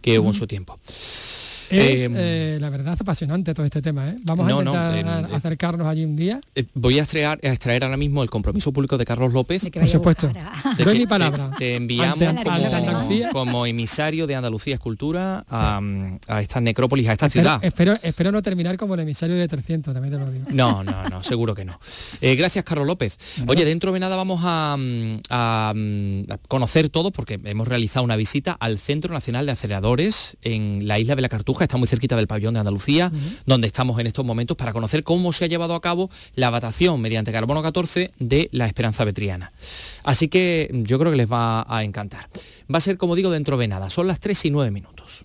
que 0.00 0.18
hubo 0.18 0.28
en 0.28 0.34
su 0.34 0.46
tiempo. 0.46 0.78
Es, 1.72 2.08
Eh, 2.10 2.14
eh, 2.14 2.58
la 2.60 2.70
verdad, 2.70 2.96
apasionante 3.00 3.54
todo 3.54 3.64
este 3.66 3.80
tema. 3.82 4.08
¿eh? 4.08 4.16
Vamos 4.24 4.46
no, 4.48 4.58
a 4.58 4.62
intentar 4.98 5.30
eh. 5.30 5.34
acercarnos 5.34 5.86
allí 5.86 6.04
un 6.04 6.16
día. 6.16 6.40
Eh, 6.54 6.64
Voy 6.74 6.98
a 6.98 7.02
extraer, 7.02 7.26
a 7.42 7.48
extraer 7.48 7.84
ahora 7.84 7.96
mismo 7.96 8.22
el 8.22 8.30
compromiso 8.30 8.72
público 8.72 8.98
de 8.98 9.04
Carlos 9.04 9.32
López. 9.32 9.62
De 9.62 9.70
que 9.70 9.80
Por 9.80 9.88
supuesto. 9.88 10.28
buscar 10.28 10.52
a- 10.64 10.74
de 10.74 10.84
Doy 10.84 10.92
que 10.94 10.98
mi 11.00 11.04
te- 11.04 11.08
palabra. 11.08 11.50
Te, 11.58 11.76
enviamos 11.76 12.12
Ante- 12.22 12.44
como, 12.44 12.56
ante 12.74 13.28
como 13.32 13.66
emisario 13.66 14.26
de 14.26 14.34
Andalucía 14.34 14.74
Escultura 14.74 15.44
a, 15.48 15.80
a 16.28 16.42
esta 16.42 16.60
necrópolis, 16.60 17.08
a 17.08 17.12
esta 17.12 17.26
Espero, 17.26 17.42
ciudad. 17.44 17.64
espero, 17.64 17.98
espero 18.02 18.32
no 18.32 18.42
terminar 18.42 18.76
como 18.76 18.94
el 18.94 19.00
emisario 19.00 19.36
de 19.36 19.48
300, 19.48 19.92
también 19.94 20.14
te 20.14 20.20
lo 20.20 20.30
digo. 20.30 20.46
No, 20.50 20.84
no, 20.84 21.04
no, 21.08 21.22
seguro 21.22 21.54
que 21.54 21.64
no. 21.64 21.78
Eh, 22.20 22.34
gracias, 22.36 22.64
Carlos 22.64 22.86
López. 22.86 23.16
Oye, 23.46 23.64
dentro 23.64 23.92
de 23.92 24.00
nada 24.00 24.16
vamos 24.16 24.40
a, 24.44 24.76
mm, 24.78 25.20
a, 25.30 25.72
mm, 25.74 26.32
a 26.32 26.38
conocer 26.48 26.88
todo 26.88 27.10
porque 27.10 27.40
hemos 27.44 27.68
realizado 27.68 28.04
una 28.04 28.16
visita 28.16 28.52
al 28.60 28.78
Centro 28.78 29.12
Nacional 29.14 29.46
de 29.46 29.52
Aceleradores 29.52 30.36
en 30.42 30.86
la 30.86 30.98
isla 30.98 31.14
de 31.16 31.22
la 31.22 31.28
Cartuja, 31.28 31.61
está 31.64 31.76
muy 31.76 31.88
cerquita 31.88 32.16
del 32.16 32.26
pabellón 32.26 32.54
de 32.54 32.60
Andalucía, 32.60 33.10
donde 33.46 33.66
estamos 33.66 33.98
en 33.98 34.06
estos 34.06 34.24
momentos 34.24 34.56
para 34.56 34.72
conocer 34.72 35.04
cómo 35.04 35.32
se 35.32 35.44
ha 35.44 35.48
llevado 35.48 35.74
a 35.74 35.80
cabo 35.80 36.10
la 36.34 36.50
datación 36.50 37.00
mediante 37.00 37.32
carbono 37.32 37.62
14 37.62 38.10
de 38.18 38.48
la 38.52 38.66
Esperanza 38.66 39.04
Betriana. 39.04 39.52
Así 40.04 40.28
que 40.28 40.70
yo 40.72 40.98
creo 40.98 41.10
que 41.10 41.16
les 41.16 41.30
va 41.30 41.64
a 41.68 41.84
encantar. 41.84 42.28
Va 42.72 42.78
a 42.78 42.80
ser, 42.80 42.96
como 42.96 43.14
digo, 43.14 43.30
dentro 43.30 43.56
de 43.56 43.68
nada. 43.68 43.90
Son 43.90 44.06
las 44.06 44.20
3 44.20 44.46
y 44.46 44.50
9 44.50 44.70
minutos. 44.70 45.24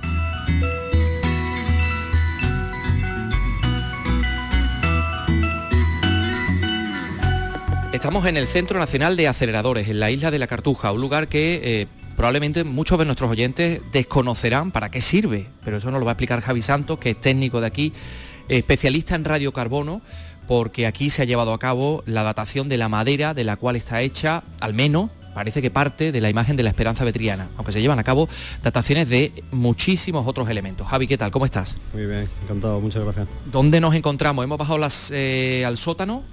Estamos 7.93 8.25
en 8.25 8.37
el 8.37 8.47
Centro 8.47 8.79
Nacional 8.79 9.17
de 9.17 9.27
Aceleradores, 9.27 9.89
en 9.89 9.99
la 9.99 10.09
isla 10.09 10.31
de 10.31 10.39
la 10.39 10.47
Cartuja, 10.47 10.93
un 10.93 11.01
lugar 11.01 11.27
que 11.27 11.59
eh, 11.61 11.87
probablemente 12.15 12.63
muchos 12.63 12.97
de 12.97 13.03
nuestros 13.03 13.29
oyentes 13.29 13.81
desconocerán 13.91 14.71
para 14.71 14.89
qué 14.89 15.01
sirve, 15.01 15.49
pero 15.65 15.75
eso 15.75 15.91
nos 15.91 15.99
lo 15.99 16.05
va 16.05 16.11
a 16.11 16.13
explicar 16.13 16.39
Javi 16.39 16.61
Santos, 16.61 16.99
que 16.99 17.09
es 17.09 17.19
técnico 17.19 17.59
de 17.59 17.67
aquí, 17.67 17.91
especialista 18.47 19.15
en 19.15 19.25
radiocarbono, 19.25 20.01
porque 20.47 20.87
aquí 20.87 21.09
se 21.09 21.23
ha 21.23 21.25
llevado 21.25 21.51
a 21.53 21.59
cabo 21.59 22.01
la 22.05 22.23
datación 22.23 22.69
de 22.69 22.77
la 22.77 22.87
madera 22.87 23.33
de 23.33 23.43
la 23.43 23.57
cual 23.57 23.75
está 23.75 24.01
hecha, 24.01 24.43
al 24.61 24.73
menos, 24.73 25.09
parece 25.33 25.61
que 25.61 25.69
parte 25.69 26.13
de 26.13 26.21
la 26.21 26.29
imagen 26.29 26.55
de 26.55 26.63
la 26.63 26.69
esperanza 26.69 27.03
vetriana, 27.03 27.49
aunque 27.57 27.73
se 27.73 27.81
llevan 27.81 27.99
a 27.99 28.05
cabo 28.05 28.29
dataciones 28.63 29.09
de 29.09 29.43
muchísimos 29.51 30.25
otros 30.25 30.49
elementos. 30.49 30.87
Javi, 30.87 31.07
¿qué 31.07 31.17
tal? 31.17 31.31
¿Cómo 31.31 31.43
estás? 31.43 31.77
Muy 31.93 32.05
bien, 32.05 32.29
encantado, 32.43 32.79
muchas 32.79 33.03
gracias. 33.03 33.27
¿Dónde 33.51 33.81
nos 33.81 33.93
encontramos? 33.95 34.45
Hemos 34.45 34.57
bajado 34.57 34.77
las, 34.77 35.11
eh, 35.13 35.65
al 35.67 35.77
sótano 35.77 36.23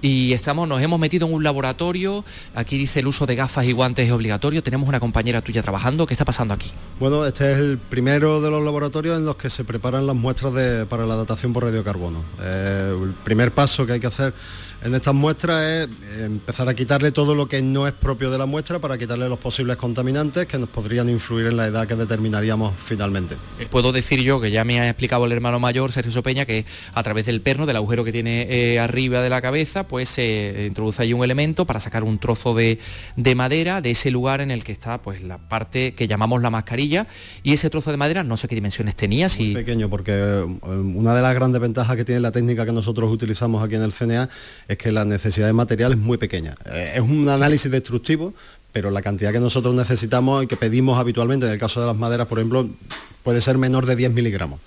y 0.00 0.32
estamos, 0.32 0.68
nos 0.68 0.82
hemos 0.82 1.00
metido 1.00 1.26
en 1.26 1.34
un 1.34 1.42
laboratorio. 1.42 2.24
Aquí 2.54 2.78
dice 2.78 3.00
el 3.00 3.06
uso 3.06 3.26
de 3.26 3.34
gafas 3.34 3.64
y 3.66 3.72
guantes 3.72 4.06
es 4.06 4.12
obligatorio. 4.12 4.62
Tenemos 4.62 4.88
una 4.88 5.00
compañera 5.00 5.42
tuya 5.42 5.62
trabajando. 5.62 6.06
¿Qué 6.06 6.14
está 6.14 6.24
pasando 6.24 6.54
aquí? 6.54 6.70
Bueno, 7.00 7.24
este 7.26 7.52
es 7.52 7.58
el 7.58 7.78
primero 7.78 8.40
de 8.40 8.50
los 8.50 8.62
laboratorios 8.62 9.16
en 9.16 9.24
los 9.24 9.36
que 9.36 9.50
se 9.50 9.64
preparan 9.64 10.06
las 10.06 10.16
muestras 10.16 10.52
para 10.86 11.06
la 11.06 11.16
datación 11.16 11.52
por 11.52 11.64
radiocarbono. 11.64 12.22
Eh, 12.40 12.96
el 13.02 13.10
primer 13.24 13.52
paso 13.52 13.86
que 13.86 13.92
hay 13.92 14.00
que 14.00 14.06
hacer 14.06 14.34
en 14.82 14.94
estas 14.94 15.14
muestras 15.14 15.62
es 15.64 15.88
empezar 16.20 16.68
a 16.68 16.74
quitarle 16.74 17.10
todo 17.10 17.34
lo 17.34 17.48
que 17.48 17.62
no 17.62 17.86
es 17.86 17.92
propio 17.92 18.30
de 18.30 18.38
la 18.38 18.46
muestra 18.46 18.78
para 18.78 18.96
quitarle 18.96 19.28
los 19.28 19.38
posibles 19.38 19.76
contaminantes 19.76 20.46
que 20.46 20.58
nos 20.58 20.68
podrían 20.68 21.08
influir 21.08 21.48
en 21.48 21.56
la 21.56 21.66
edad 21.66 21.86
que 21.86 21.96
determinaríamos 21.96 22.74
finalmente. 22.78 23.36
Eh, 23.58 23.66
puedo 23.68 23.92
decir 23.92 24.20
yo 24.22 24.40
que 24.40 24.50
ya 24.50 24.64
me 24.64 24.80
ha 24.80 24.88
explicado 24.88 25.24
el 25.26 25.32
hermano 25.32 25.58
mayor, 25.58 25.90
Sergio 25.90 26.12
Sopeña, 26.12 26.44
que 26.44 26.64
a 26.94 27.02
través 27.02 27.26
del 27.26 27.40
perno, 27.40 27.66
del 27.66 27.76
agujero 27.76 28.04
que 28.04 28.12
tiene 28.12 28.46
eh, 28.48 28.78
arriba 28.78 29.20
de 29.20 29.30
la 29.30 29.42
cabeza, 29.42 29.82
pues 29.82 30.08
se 30.08 30.66
introduce 30.68 31.02
ahí 31.02 31.12
un 31.12 31.24
elemento 31.24 31.64
para 31.64 31.80
sacar 31.80 32.04
un 32.04 32.18
trozo 32.18 32.54
de, 32.54 32.78
madera 33.34 33.80
de 33.80 33.90
ese 33.90 34.10
lugar 34.10 34.40
en 34.40 34.50
el 34.50 34.64
que 34.64 34.72
está 34.72 35.02
pues 35.02 35.22
la 35.22 35.38
parte 35.38 35.94
que 35.94 36.06
llamamos 36.06 36.40
la 36.40 36.50
mascarilla 36.50 37.06
y 37.42 37.52
ese 37.52 37.68
trozo 37.68 37.90
de 37.90 37.96
madera 37.96 38.22
no 38.22 38.36
sé 38.36 38.48
qué 38.48 38.54
dimensiones 38.54 38.96
tenía. 38.96 39.28
Muy 39.38 39.54
pequeño, 39.54 39.90
porque 39.90 40.12
eh, 40.12 40.44
una 40.68 41.14
de 41.14 41.22
las 41.22 41.34
grandes 41.34 41.60
ventajas 41.60 41.96
que 41.96 42.04
tiene 42.04 42.20
la 42.20 42.30
técnica 42.30 42.64
que 42.64 42.72
nosotros 42.72 43.12
utilizamos 43.12 43.62
aquí 43.62 43.74
en 43.74 43.82
el 43.82 43.92
CNA 43.92 44.28
es 44.68 44.76
que 44.76 44.92
la 44.92 45.04
necesidad 45.06 45.46
de 45.46 45.54
material 45.54 45.92
es 45.92 45.98
muy 45.98 46.18
pequeña. 46.18 46.54
Eh, 46.66 46.92
es 46.96 47.00
un 47.00 47.28
análisis 47.28 47.70
destructivo, 47.70 48.34
pero 48.72 48.90
la 48.90 49.00
cantidad 49.00 49.32
que 49.32 49.40
nosotros 49.40 49.74
necesitamos 49.74 50.44
y 50.44 50.46
que 50.46 50.56
pedimos 50.56 50.98
habitualmente, 50.98 51.46
en 51.46 51.52
el 51.52 51.58
caso 51.58 51.80
de 51.80 51.86
las 51.86 51.96
maderas, 51.96 52.26
por 52.26 52.38
ejemplo, 52.38 52.68
puede 53.22 53.40
ser 53.40 53.56
menor 53.56 53.86
de 53.86 53.96
10 53.96 54.12
miligramos. 54.12 54.60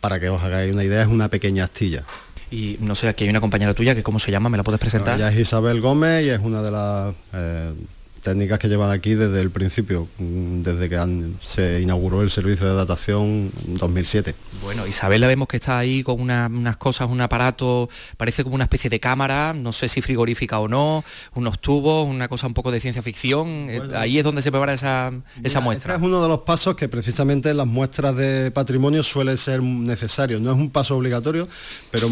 Para 0.00 0.20
que 0.20 0.28
os 0.28 0.42
hagáis 0.42 0.72
una 0.72 0.84
idea, 0.84 1.02
es 1.02 1.08
una 1.08 1.28
pequeña 1.28 1.64
astilla. 1.64 2.04
Y 2.50 2.76
no 2.80 2.94
sé, 2.94 3.08
aquí 3.08 3.24
hay 3.24 3.30
una 3.30 3.40
compañera 3.40 3.74
tuya 3.74 3.94
que 3.94 4.02
cómo 4.02 4.18
se 4.18 4.30
llama, 4.30 4.48
¿me 4.48 4.56
la 4.56 4.62
puedes 4.62 4.80
presentar? 4.80 5.16
ella 5.16 5.30
es 5.30 5.38
Isabel 5.38 5.80
Gómez 5.80 6.24
y 6.24 6.30
es 6.30 6.40
una 6.40 6.62
de 6.62 6.70
las 6.70 7.14
eh, 7.32 7.72
técnicas 8.20 8.58
que 8.58 8.68
llevan 8.68 8.90
aquí 8.90 9.14
desde 9.14 9.40
el 9.40 9.50
principio, 9.50 10.08
mm, 10.18 10.62
desde 10.62 10.88
que 10.88 11.00
se 11.42 11.80
inauguró 11.80 12.22
el 12.22 12.30
servicio 12.30 12.66
de 12.66 12.74
datación 12.74 13.50
en 13.66 13.76
2007. 13.76 14.34
Bueno, 14.62 14.86
Isabel 14.86 15.20
la 15.20 15.26
vemos 15.26 15.48
que 15.48 15.56
está 15.56 15.78
ahí 15.78 16.02
con 16.02 16.20
unas 16.20 16.76
cosas, 16.76 17.08
un 17.08 17.20
aparato, 17.20 17.88
parece 18.16 18.42
como 18.42 18.54
una 18.54 18.64
especie 18.64 18.90
de 18.90 19.00
cámara, 19.00 19.54
no 19.54 19.72
sé 19.72 19.88
si 19.88 20.02
frigorífica 20.02 20.58
o 20.58 20.68
no, 20.68 21.04
unos 21.34 21.58
tubos, 21.60 22.08
una 22.08 22.28
cosa 22.28 22.46
un 22.46 22.54
poco 22.54 22.70
de 22.70 22.80
ciencia 22.80 23.02
ficción. 23.02 23.66
Eh, 23.70 23.82
ahí 23.94 24.18
es 24.18 24.24
donde 24.24 24.42
se 24.42 24.50
prepara 24.50 24.72
esa, 24.72 25.12
esa 25.42 25.60
muestra. 25.60 25.94
Este 25.94 26.04
es 26.04 26.08
uno 26.08 26.22
de 26.22 26.28
los 26.28 26.40
pasos 26.40 26.76
que 26.76 26.88
precisamente 26.88 27.50
en 27.50 27.56
las 27.56 27.66
muestras 27.66 28.16
de 28.16 28.50
patrimonio 28.50 29.02
suele 29.02 29.36
ser 29.36 29.62
necesario. 29.62 30.38
No 30.40 30.52
es 30.52 30.56
un 30.56 30.70
paso 30.70 30.96
obligatorio, 30.96 31.48
pero 31.90 32.10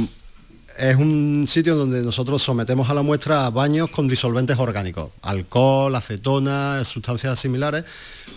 es 0.78 0.97
un 0.97 1.47
sitio 1.49 1.75
donde 1.75 2.02
nosotros 2.02 2.40
sometemos 2.40 2.88
a 2.88 2.94
la 2.94 3.02
muestra 3.02 3.47
a 3.47 3.50
baños 3.50 3.90
con 3.90 4.06
disolventes 4.06 4.58
orgánicos, 4.58 5.11
alcohol, 5.23 5.94
acetona, 5.94 6.85
sustancias 6.85 7.40
similares, 7.40 7.85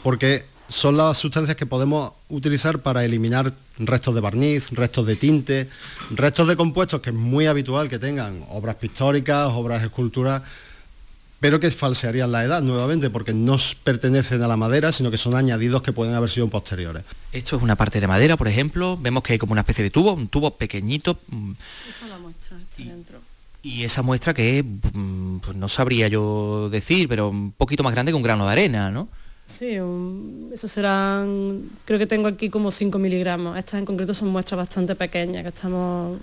porque 0.02 0.46
son 0.68 0.98
las 0.98 1.18
sustancias 1.18 1.56
que 1.56 1.66
podemos 1.66 2.14
utilizar 2.30 2.80
para 2.80 3.06
eliminar 3.06 3.54
restos 3.78 4.16
de 4.16 4.22
barniz, 4.22 4.72
restos 4.72 5.06
de 5.06 5.16
tinte, 5.16 5.70
restos 6.12 6.48
de 6.48 6.56
compuestos 6.56 7.02
que 7.02 7.12
es 7.12 7.16
muy 7.16 7.46
habitual 7.46 7.90
que 7.90 8.00
tengan 8.00 8.44
obras 8.50 8.76
pictóricas, 8.78 9.50
obras 9.54 9.84
esculturas 9.84 10.42
pero 11.42 11.60
que 11.60 11.72
falsearían 11.72 12.32
la 12.32 12.46
edad 12.46 12.62
nuevamente 12.62 13.10
porque 13.10 13.34
no 13.34 13.58
pertenecen 13.84 14.44
a 14.44 14.48
la 14.48 14.56
madera, 14.58 14.92
sino 14.92 15.10
que 15.10 15.18
son 15.18 15.36
añadidos 15.36 15.82
que 15.82 15.92
pueden 15.92 16.14
haber 16.14 16.30
sido 16.30 16.48
posteriores. 16.48 17.04
Esto 17.34 17.58
es 17.58 17.64
una 17.64 17.76
parte 17.76 18.00
de 18.00 18.06
madera, 18.06 18.38
por 18.38 18.48
ejemplo, 18.48 18.96
vemos 18.96 19.24
que 19.24 19.34
hay 19.34 19.40
como 19.40 19.54
una 19.54 19.62
especie 19.62 19.84
de 19.84 19.90
tubo, 19.90 20.14
un 20.14 20.28
tubo 20.28 20.52
pequeñito. 20.52 21.18
Mm. 21.30 21.52
Esa 21.90 22.06
es 22.06 22.12
la 22.12 22.20
muestra, 22.20 22.58
está 22.62 22.82
y, 22.82 22.86
dentro. 22.86 23.20
Y 23.64 23.84
esa 23.84 24.04
muestra 24.04 24.36
que 24.36 24.64
mm, 24.64 25.40
pues 25.40 25.58
no 25.58 25.68
sabría 25.68 26.08
yo 26.08 26.70
decir, 26.70 27.10
pero 27.10 27.30
un 27.30 27.54
poquito 27.54 27.82
más 27.82 27.94
grande 27.94 28.12
que 28.12 28.16
un 28.16 28.24
grano 28.24 28.46
de 28.46 28.52
arena, 28.52 28.92
¿no? 28.92 29.10
Sí, 29.48 29.78
eso 30.54 30.68
serán, 30.68 31.64
creo 31.86 31.98
que 31.98 32.06
tengo 32.06 32.28
aquí 32.28 32.52
como 32.52 32.70
5 32.70 33.00
miligramos. 33.00 33.58
Estas 33.58 33.80
en 33.80 33.86
concreto 33.86 34.14
son 34.14 34.28
muestras 34.28 34.60
bastante 34.60 34.94
pequeñas 34.94 35.42
que 35.42 35.50
estamos 35.50 36.20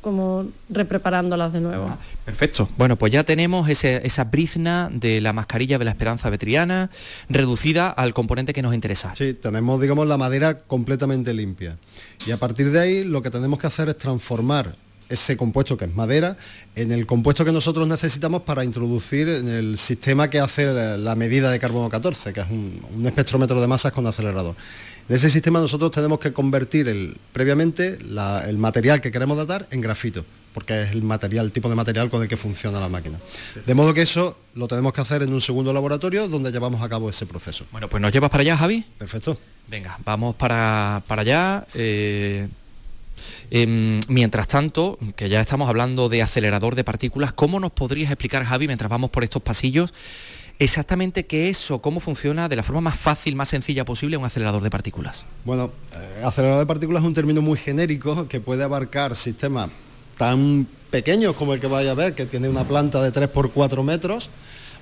como 0.00 0.46
repreparándolas 0.68 1.52
de 1.52 1.60
nuevo. 1.60 1.86
Ah, 1.88 1.98
perfecto. 2.24 2.68
Bueno, 2.76 2.96
pues 2.96 3.12
ya 3.12 3.24
tenemos 3.24 3.68
esa 3.68 4.24
brizna 4.24 4.88
de 4.92 5.20
la 5.20 5.32
mascarilla 5.32 5.78
de 5.78 5.84
la 5.84 5.90
esperanza 5.90 6.30
vetriana 6.30 6.90
reducida 7.28 7.90
al 7.90 8.14
componente 8.14 8.52
que 8.52 8.62
nos 8.62 8.74
interesa. 8.74 9.14
Sí, 9.16 9.34
tenemos, 9.34 9.80
digamos, 9.80 10.06
la 10.06 10.16
madera 10.16 10.58
completamente 10.58 11.34
limpia. 11.34 11.76
Y 12.26 12.30
a 12.30 12.38
partir 12.38 12.70
de 12.70 12.80
ahí 12.80 13.04
lo 13.04 13.22
que 13.22 13.30
tenemos 13.30 13.58
que 13.58 13.66
hacer 13.66 13.88
es 13.88 13.98
transformar 13.98 14.74
ese 15.10 15.36
compuesto 15.36 15.76
que 15.76 15.86
es 15.86 15.94
madera 15.94 16.36
en 16.76 16.92
el 16.92 17.04
compuesto 17.04 17.44
que 17.44 17.50
nosotros 17.50 17.86
necesitamos 17.88 18.42
para 18.42 18.62
introducir 18.64 19.28
en 19.28 19.48
el 19.48 19.76
sistema 19.76 20.30
que 20.30 20.38
hace 20.38 20.96
la 20.98 21.16
medida 21.16 21.50
de 21.50 21.58
carbono 21.58 21.88
14, 21.88 22.32
que 22.32 22.40
es 22.40 22.46
un, 22.48 22.80
un 22.96 23.06
espectrómetro 23.06 23.60
de 23.60 23.66
masas 23.66 23.92
con 23.92 24.06
acelerador. 24.06 24.54
En 25.10 25.16
ese 25.16 25.28
sistema 25.28 25.58
nosotros 25.58 25.90
tenemos 25.90 26.20
que 26.20 26.32
convertir 26.32 26.86
el, 26.86 27.16
previamente 27.32 27.98
el 28.46 28.58
material 28.58 29.00
que 29.00 29.10
queremos 29.10 29.36
datar 29.36 29.66
en 29.72 29.80
grafito, 29.80 30.24
porque 30.54 30.84
es 30.84 30.92
el 30.92 31.02
material, 31.02 31.46
el 31.46 31.50
tipo 31.50 31.68
de 31.68 31.74
material 31.74 32.08
con 32.08 32.22
el 32.22 32.28
que 32.28 32.36
funciona 32.36 32.78
la 32.78 32.88
máquina. 32.88 33.18
De 33.66 33.74
modo 33.74 33.92
que 33.92 34.02
eso 34.02 34.38
lo 34.54 34.68
tenemos 34.68 34.92
que 34.92 35.00
hacer 35.00 35.24
en 35.24 35.32
un 35.32 35.40
segundo 35.40 35.72
laboratorio 35.72 36.28
donde 36.28 36.52
llevamos 36.52 36.80
a 36.80 36.88
cabo 36.88 37.10
ese 37.10 37.26
proceso. 37.26 37.66
Bueno, 37.72 37.88
pues 37.88 38.00
nos 38.00 38.12
llevas 38.12 38.30
para 38.30 38.42
allá, 38.42 38.56
Javi. 38.56 38.84
Perfecto. 38.98 39.36
Venga, 39.66 39.98
vamos 40.04 40.36
para, 40.36 41.02
allá. 41.08 41.66
Eh, 41.74 42.46
em, 43.50 43.98
mientras 44.06 44.46
tanto, 44.46 44.96
que 45.16 45.28
ya 45.28 45.40
estamos 45.40 45.68
hablando 45.68 46.08
de 46.08 46.22
acelerador 46.22 46.76
de 46.76 46.84
partículas, 46.84 47.32
¿cómo 47.32 47.58
nos 47.58 47.72
podrías 47.72 48.12
explicar, 48.12 48.44
Javi, 48.44 48.68
mientras 48.68 48.88
vamos 48.88 49.10
por 49.10 49.24
estos 49.24 49.42
pasillos, 49.42 49.92
exactamente 50.60 51.24
qué 51.24 51.48
es 51.48 51.70
o 51.70 51.80
cómo 51.80 51.98
funciona 51.98 52.48
de 52.48 52.54
la 52.54 52.62
forma 52.62 52.82
más 52.82 52.98
fácil, 52.98 53.34
más 53.34 53.48
sencilla 53.48 53.84
posible 53.84 54.16
un 54.16 54.24
acelerador 54.24 54.62
de 54.62 54.70
partículas. 54.70 55.24
Bueno, 55.44 55.72
eh, 55.94 56.22
acelerador 56.22 56.60
de 56.60 56.66
partículas 56.66 57.02
es 57.02 57.08
un 57.08 57.14
término 57.14 57.42
muy 57.42 57.58
genérico 57.58 58.28
que 58.28 58.40
puede 58.40 58.62
abarcar 58.62 59.16
sistemas 59.16 59.70
tan 60.18 60.66
pequeños 60.90 61.34
como 61.34 61.54
el 61.54 61.60
que 61.60 61.66
vaya 61.66 61.92
a 61.92 61.94
ver, 61.94 62.14
que 62.14 62.26
tiene 62.26 62.48
una 62.48 62.64
planta 62.64 63.02
de 63.02 63.10
3 63.10 63.28
por 63.30 63.52
4 63.52 63.82
metros, 63.82 64.28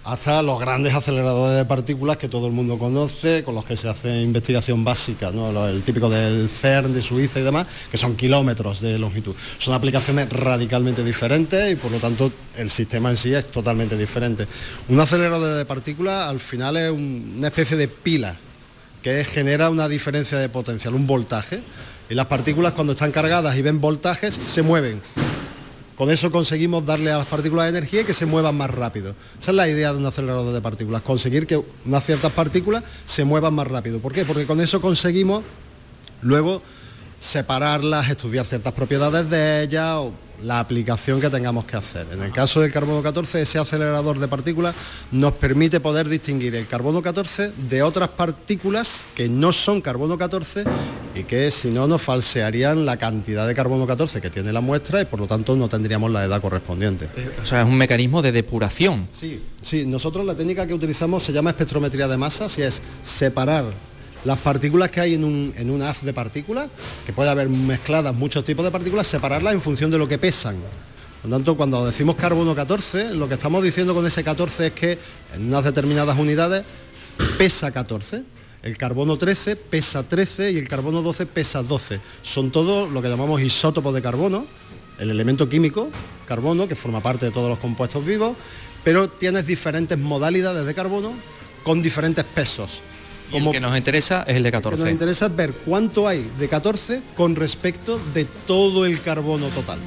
hasta 0.04 0.42
los 0.42 0.58
grandes 0.58 0.94
aceleradores 0.94 1.56
de 1.56 1.64
partículas 1.64 2.16
que 2.16 2.28
todo 2.28 2.46
el 2.46 2.52
mundo 2.52 2.78
conoce, 2.78 3.44
con 3.44 3.54
los 3.54 3.64
que 3.64 3.76
se 3.76 3.88
hace 3.88 4.22
investigación 4.22 4.84
básica, 4.84 5.28
el 5.28 5.82
típico 5.82 6.08
del 6.08 6.48
CERN 6.48 6.94
de 6.94 7.02
Suiza 7.02 7.40
y 7.40 7.42
demás, 7.42 7.66
que 7.90 7.96
son 7.96 8.16
kilómetros 8.16 8.80
de 8.80 8.98
longitud. 8.98 9.34
Son 9.58 9.74
aplicaciones 9.74 10.28
radicalmente 10.30 11.04
diferentes 11.04 11.72
y 11.72 11.76
por 11.76 11.90
lo 11.90 11.98
tanto 11.98 12.32
el 12.56 12.70
sistema 12.70 13.10
en 13.10 13.16
sí 13.16 13.34
es 13.34 13.46
totalmente 13.50 13.96
diferente. 13.96 14.46
Un 14.88 15.00
acelerador 15.00 15.56
de 15.56 15.64
partículas 15.64 16.28
al 16.28 16.40
final 16.40 16.76
es 16.76 16.90
una 16.90 17.48
especie 17.48 17.76
de 17.76 17.88
pila 17.88 18.36
que 19.02 19.24
genera 19.24 19.70
una 19.70 19.88
diferencia 19.88 20.38
de 20.38 20.48
potencial, 20.48 20.94
un 20.94 21.06
voltaje, 21.06 21.60
y 22.10 22.14
las 22.14 22.26
partículas 22.26 22.72
cuando 22.72 22.94
están 22.94 23.12
cargadas 23.12 23.56
y 23.56 23.62
ven 23.62 23.80
voltajes 23.80 24.40
se 24.46 24.62
mueven 24.62 25.02
con 25.98 26.12
eso 26.12 26.30
conseguimos 26.30 26.86
darle 26.86 27.10
a 27.10 27.18
las 27.18 27.26
partículas 27.26 27.68
energía 27.68 28.02
y 28.02 28.04
que 28.04 28.14
se 28.14 28.24
muevan 28.24 28.56
más 28.56 28.70
rápido. 28.70 29.16
Esa 29.40 29.50
es 29.50 29.56
la 29.56 29.68
idea 29.68 29.92
de 29.92 29.98
un 29.98 30.06
acelerador 30.06 30.54
de 30.54 30.60
partículas, 30.60 31.02
conseguir 31.02 31.44
que 31.44 31.60
unas 31.84 32.06
ciertas 32.06 32.30
partículas 32.30 32.84
se 33.04 33.24
muevan 33.24 33.52
más 33.52 33.66
rápido. 33.66 33.98
¿Por 33.98 34.12
qué? 34.12 34.24
Porque 34.24 34.46
con 34.46 34.60
eso 34.60 34.80
conseguimos 34.80 35.42
luego 36.22 36.62
separarlas, 37.20 38.10
estudiar 38.10 38.46
ciertas 38.46 38.72
propiedades 38.72 39.28
de 39.28 39.62
ellas 39.62 39.94
o 39.96 40.12
la 40.42 40.60
aplicación 40.60 41.20
que 41.20 41.30
tengamos 41.30 41.64
que 41.64 41.76
hacer. 41.76 42.06
En 42.12 42.22
el 42.22 42.32
caso 42.32 42.60
del 42.60 42.72
carbono 42.72 43.02
14, 43.02 43.42
ese 43.42 43.58
acelerador 43.58 44.18
de 44.18 44.28
partículas 44.28 44.74
nos 45.10 45.32
permite 45.32 45.80
poder 45.80 46.08
distinguir 46.08 46.54
el 46.54 46.66
carbono 46.66 47.02
14 47.02 47.52
de 47.68 47.82
otras 47.82 48.10
partículas 48.10 49.02
que 49.14 49.28
no 49.28 49.52
son 49.52 49.80
carbono 49.80 50.16
14 50.16 50.64
y 51.14 51.24
que 51.24 51.50
si 51.50 51.70
no 51.70 51.86
nos 51.88 52.02
falsearían 52.02 52.86
la 52.86 52.96
cantidad 52.96 53.46
de 53.46 53.54
carbono 53.54 53.86
14 53.86 54.20
que 54.20 54.30
tiene 54.30 54.52
la 54.52 54.60
muestra 54.60 55.00
y 55.00 55.04
por 55.06 55.18
lo 55.18 55.26
tanto 55.26 55.56
no 55.56 55.68
tendríamos 55.68 56.10
la 56.10 56.24
edad 56.24 56.40
correspondiente. 56.40 57.08
O 57.42 57.46
sea, 57.46 57.62
es 57.62 57.66
un 57.66 57.76
mecanismo 57.76 58.22
de 58.22 58.32
depuración. 58.32 59.08
Sí, 59.12 59.42
sí, 59.62 59.86
nosotros 59.86 60.24
la 60.24 60.34
técnica 60.34 60.66
que 60.66 60.74
utilizamos 60.74 61.22
se 61.22 61.32
llama 61.32 61.50
espectrometría 61.50 62.06
de 62.06 62.16
masas 62.16 62.56
y 62.58 62.62
es 62.62 62.80
separar 63.02 63.64
las 64.24 64.38
partículas 64.38 64.90
que 64.90 65.00
hay 65.00 65.14
en 65.14 65.24
un, 65.24 65.82
haz 65.82 66.04
de 66.04 66.12
partículas, 66.12 66.68
que 67.06 67.12
puede 67.12 67.30
haber 67.30 67.48
mezcladas 67.48 68.14
muchos 68.14 68.44
tipos 68.44 68.64
de 68.64 68.70
partículas, 68.70 69.06
separarlas 69.06 69.54
en 69.54 69.60
función 69.60 69.90
de 69.90 69.98
lo 69.98 70.08
que 70.08 70.18
pesan. 70.18 70.56
Por 71.22 71.30
tanto, 71.30 71.56
cuando 71.56 71.84
decimos 71.86 72.16
carbono 72.16 72.54
14, 72.54 73.14
lo 73.14 73.28
que 73.28 73.34
estamos 73.34 73.62
diciendo 73.62 73.94
con 73.94 74.06
ese 74.06 74.22
14 74.22 74.68
es 74.68 74.72
que 74.72 74.98
en 75.34 75.48
unas 75.48 75.64
determinadas 75.64 76.18
unidades 76.18 76.64
pesa 77.36 77.70
14. 77.70 78.22
El 78.62 78.76
carbono 78.76 79.16
13 79.16 79.56
pesa 79.56 80.02
13 80.02 80.52
y 80.52 80.58
el 80.58 80.68
carbono 80.68 81.00
12 81.02 81.26
pesa 81.26 81.62
12. 81.62 82.00
Son 82.22 82.50
todos 82.50 82.90
lo 82.90 83.00
que 83.00 83.08
llamamos 83.08 83.40
isótopos 83.40 83.94
de 83.94 84.02
carbono, 84.02 84.46
el 84.98 85.10
elemento 85.10 85.48
químico, 85.48 85.90
carbono, 86.26 86.66
que 86.66 86.74
forma 86.74 87.00
parte 87.00 87.26
de 87.26 87.32
todos 87.32 87.48
los 87.48 87.58
compuestos 87.60 88.04
vivos, 88.04 88.36
pero 88.82 89.08
tienes 89.08 89.46
diferentes 89.46 89.96
modalidades 89.96 90.66
de 90.66 90.74
carbono 90.74 91.12
con 91.62 91.82
diferentes 91.82 92.24
pesos. 92.24 92.80
El 93.32 93.50
que 93.50 93.60
nos 93.60 93.76
interesa 93.76 94.22
es 94.26 94.36
el 94.36 94.42
de 94.42 94.50
Lo 94.50 94.58
que 94.58 94.62
14. 94.62 94.82
nos 94.84 94.92
interesa 94.92 95.26
es 95.26 95.36
ver 95.36 95.52
cuánto 95.64 96.08
hay 96.08 96.28
de 96.38 96.48
14 96.48 97.02
con 97.16 97.36
respecto 97.36 98.00
de 98.14 98.24
todo 98.46 98.86
el 98.86 99.00
carbono 99.00 99.46
total. 99.48 99.78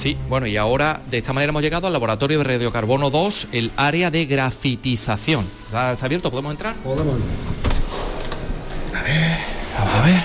Sí, 0.00 0.16
bueno, 0.30 0.46
y 0.46 0.56
ahora 0.56 1.02
de 1.10 1.18
esta 1.18 1.34
manera 1.34 1.50
hemos 1.50 1.60
llegado 1.60 1.86
al 1.86 1.92
laboratorio 1.92 2.38
de 2.38 2.44
radiocarbono 2.44 3.10
2, 3.10 3.48
el 3.52 3.70
área 3.76 4.10
de 4.10 4.24
grafitización. 4.24 5.46
¿Está, 5.66 5.92
está 5.92 6.06
abierto? 6.06 6.30
¿Podemos 6.30 6.52
entrar? 6.52 6.74
Podemos 6.76 7.18
Vamos 9.78 9.94
a 9.94 10.06
ver. 10.06 10.22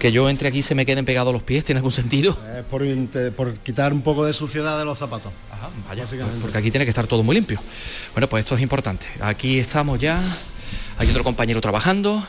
Que 0.00 0.10
yo 0.10 0.28
entre 0.28 0.48
aquí 0.48 0.60
se 0.60 0.74
me 0.74 0.84
queden 0.84 1.04
pegados 1.04 1.32
los 1.32 1.44
pies, 1.44 1.62
¿tiene 1.62 1.78
algún 1.78 1.92
sentido? 1.92 2.36
Es 2.58 2.64
por, 2.64 2.82
inte- 2.84 3.30
por 3.30 3.54
quitar 3.58 3.92
un 3.92 4.02
poco 4.02 4.24
de 4.24 4.32
suciedad 4.32 4.76
de 4.76 4.84
los 4.86 4.98
zapatos. 4.98 5.32
Ajá, 5.52 5.68
vaya, 5.88 6.04
porque 6.40 6.58
aquí 6.58 6.72
tiene 6.72 6.84
que 6.84 6.90
estar 6.90 7.06
todo 7.06 7.22
muy 7.22 7.36
limpio. 7.36 7.60
Bueno, 8.12 8.28
pues 8.28 8.40
esto 8.44 8.56
es 8.56 8.60
importante. 8.60 9.06
Aquí 9.20 9.60
estamos 9.60 10.00
ya, 10.00 10.20
hay 10.98 11.08
otro 11.08 11.22
compañero 11.22 11.60
trabajando. 11.60 12.20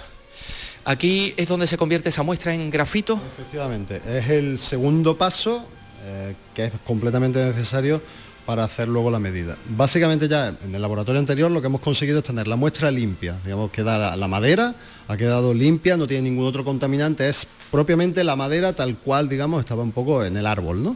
Aquí 0.85 1.33
es 1.37 1.47
donde 1.47 1.65
se 1.65 1.75
convierte 1.75 2.09
esa 2.09 2.21
muestra 2.21 2.53
en 2.53 2.69
grafito. 2.69 3.19
Efectivamente, 3.39 3.99
es 4.07 4.29
el 4.29 4.59
segundo 4.59 5.17
paso 5.17 5.65
eh, 6.03 6.35
que 6.53 6.65
es 6.65 6.71
completamente 6.85 7.43
necesario 7.43 8.01
para 8.45 8.65
hacer 8.65 8.87
luego 8.87 9.09
la 9.09 9.19
medida. 9.19 9.57
Básicamente 9.69 10.27
ya 10.27 10.49
en 10.49 10.75
el 10.75 10.81
laboratorio 10.81 11.19
anterior 11.19 11.49
lo 11.49 11.61
que 11.61 11.67
hemos 11.67 11.81
conseguido 11.81 12.19
es 12.19 12.25
tener 12.25 12.47
la 12.47 12.57
muestra 12.57 12.91
limpia, 12.91 13.37
digamos 13.43 13.71
que 13.71 13.83
da 13.83 13.97
la, 13.97 14.17
la 14.17 14.27
madera, 14.27 14.75
ha 15.07 15.17
quedado 15.17 15.53
limpia, 15.53 15.95
no 15.95 16.07
tiene 16.07 16.29
ningún 16.29 16.45
otro 16.45 16.65
contaminante, 16.65 17.29
es 17.29 17.47
propiamente 17.71 18.23
la 18.23 18.35
madera 18.35 18.73
tal 18.73 18.97
cual, 18.97 19.29
digamos, 19.29 19.61
estaba 19.61 19.83
un 19.83 19.93
poco 19.93 20.25
en 20.25 20.35
el 20.35 20.45
árbol, 20.45 20.83
¿no? 20.83 20.95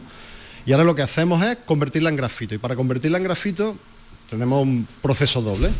Y 0.66 0.72
ahora 0.72 0.84
lo 0.84 0.94
que 0.94 1.02
hacemos 1.02 1.42
es 1.42 1.56
convertirla 1.64 2.10
en 2.10 2.16
grafito, 2.16 2.54
y 2.54 2.58
para 2.58 2.76
convertirla 2.76 3.16
en 3.16 3.24
grafito 3.24 3.76
tenemos 4.28 4.62
un 4.62 4.86
proceso 5.00 5.40
doble. 5.40 5.70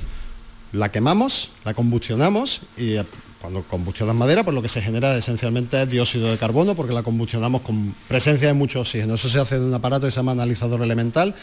La 0.72 0.90
quemamos, 0.90 1.50
la 1.64 1.74
combustionamos 1.74 2.60
y 2.76 2.96
eh, 2.96 3.04
cuando 3.40 3.62
combustionas 3.62 4.14
madera, 4.14 4.42
pues 4.42 4.54
lo 4.54 4.62
que 4.62 4.68
se 4.68 4.82
genera 4.82 5.16
esencialmente 5.16 5.80
es 5.82 5.88
dióxido 5.88 6.30
de 6.30 6.38
carbono 6.38 6.74
porque 6.74 6.92
la 6.92 7.02
combustionamos 7.02 7.62
con 7.62 7.94
presencia 8.08 8.48
de 8.48 8.54
mucho 8.54 8.80
oxígeno. 8.80 9.14
Eso 9.14 9.28
se 9.28 9.38
hace 9.38 9.56
en 9.56 9.62
un 9.62 9.74
aparato 9.74 10.06
que 10.06 10.10
se 10.10 10.16
llama 10.16 10.32
analizador 10.32 10.82
elemental, 10.82 11.34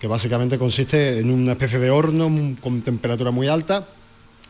que 0.00 0.06
básicamente 0.06 0.58
consiste 0.58 1.18
en 1.18 1.30
una 1.30 1.52
especie 1.52 1.78
de 1.78 1.90
horno 1.90 2.56
con 2.60 2.82
temperatura 2.82 3.30
muy 3.30 3.48
alta 3.48 3.86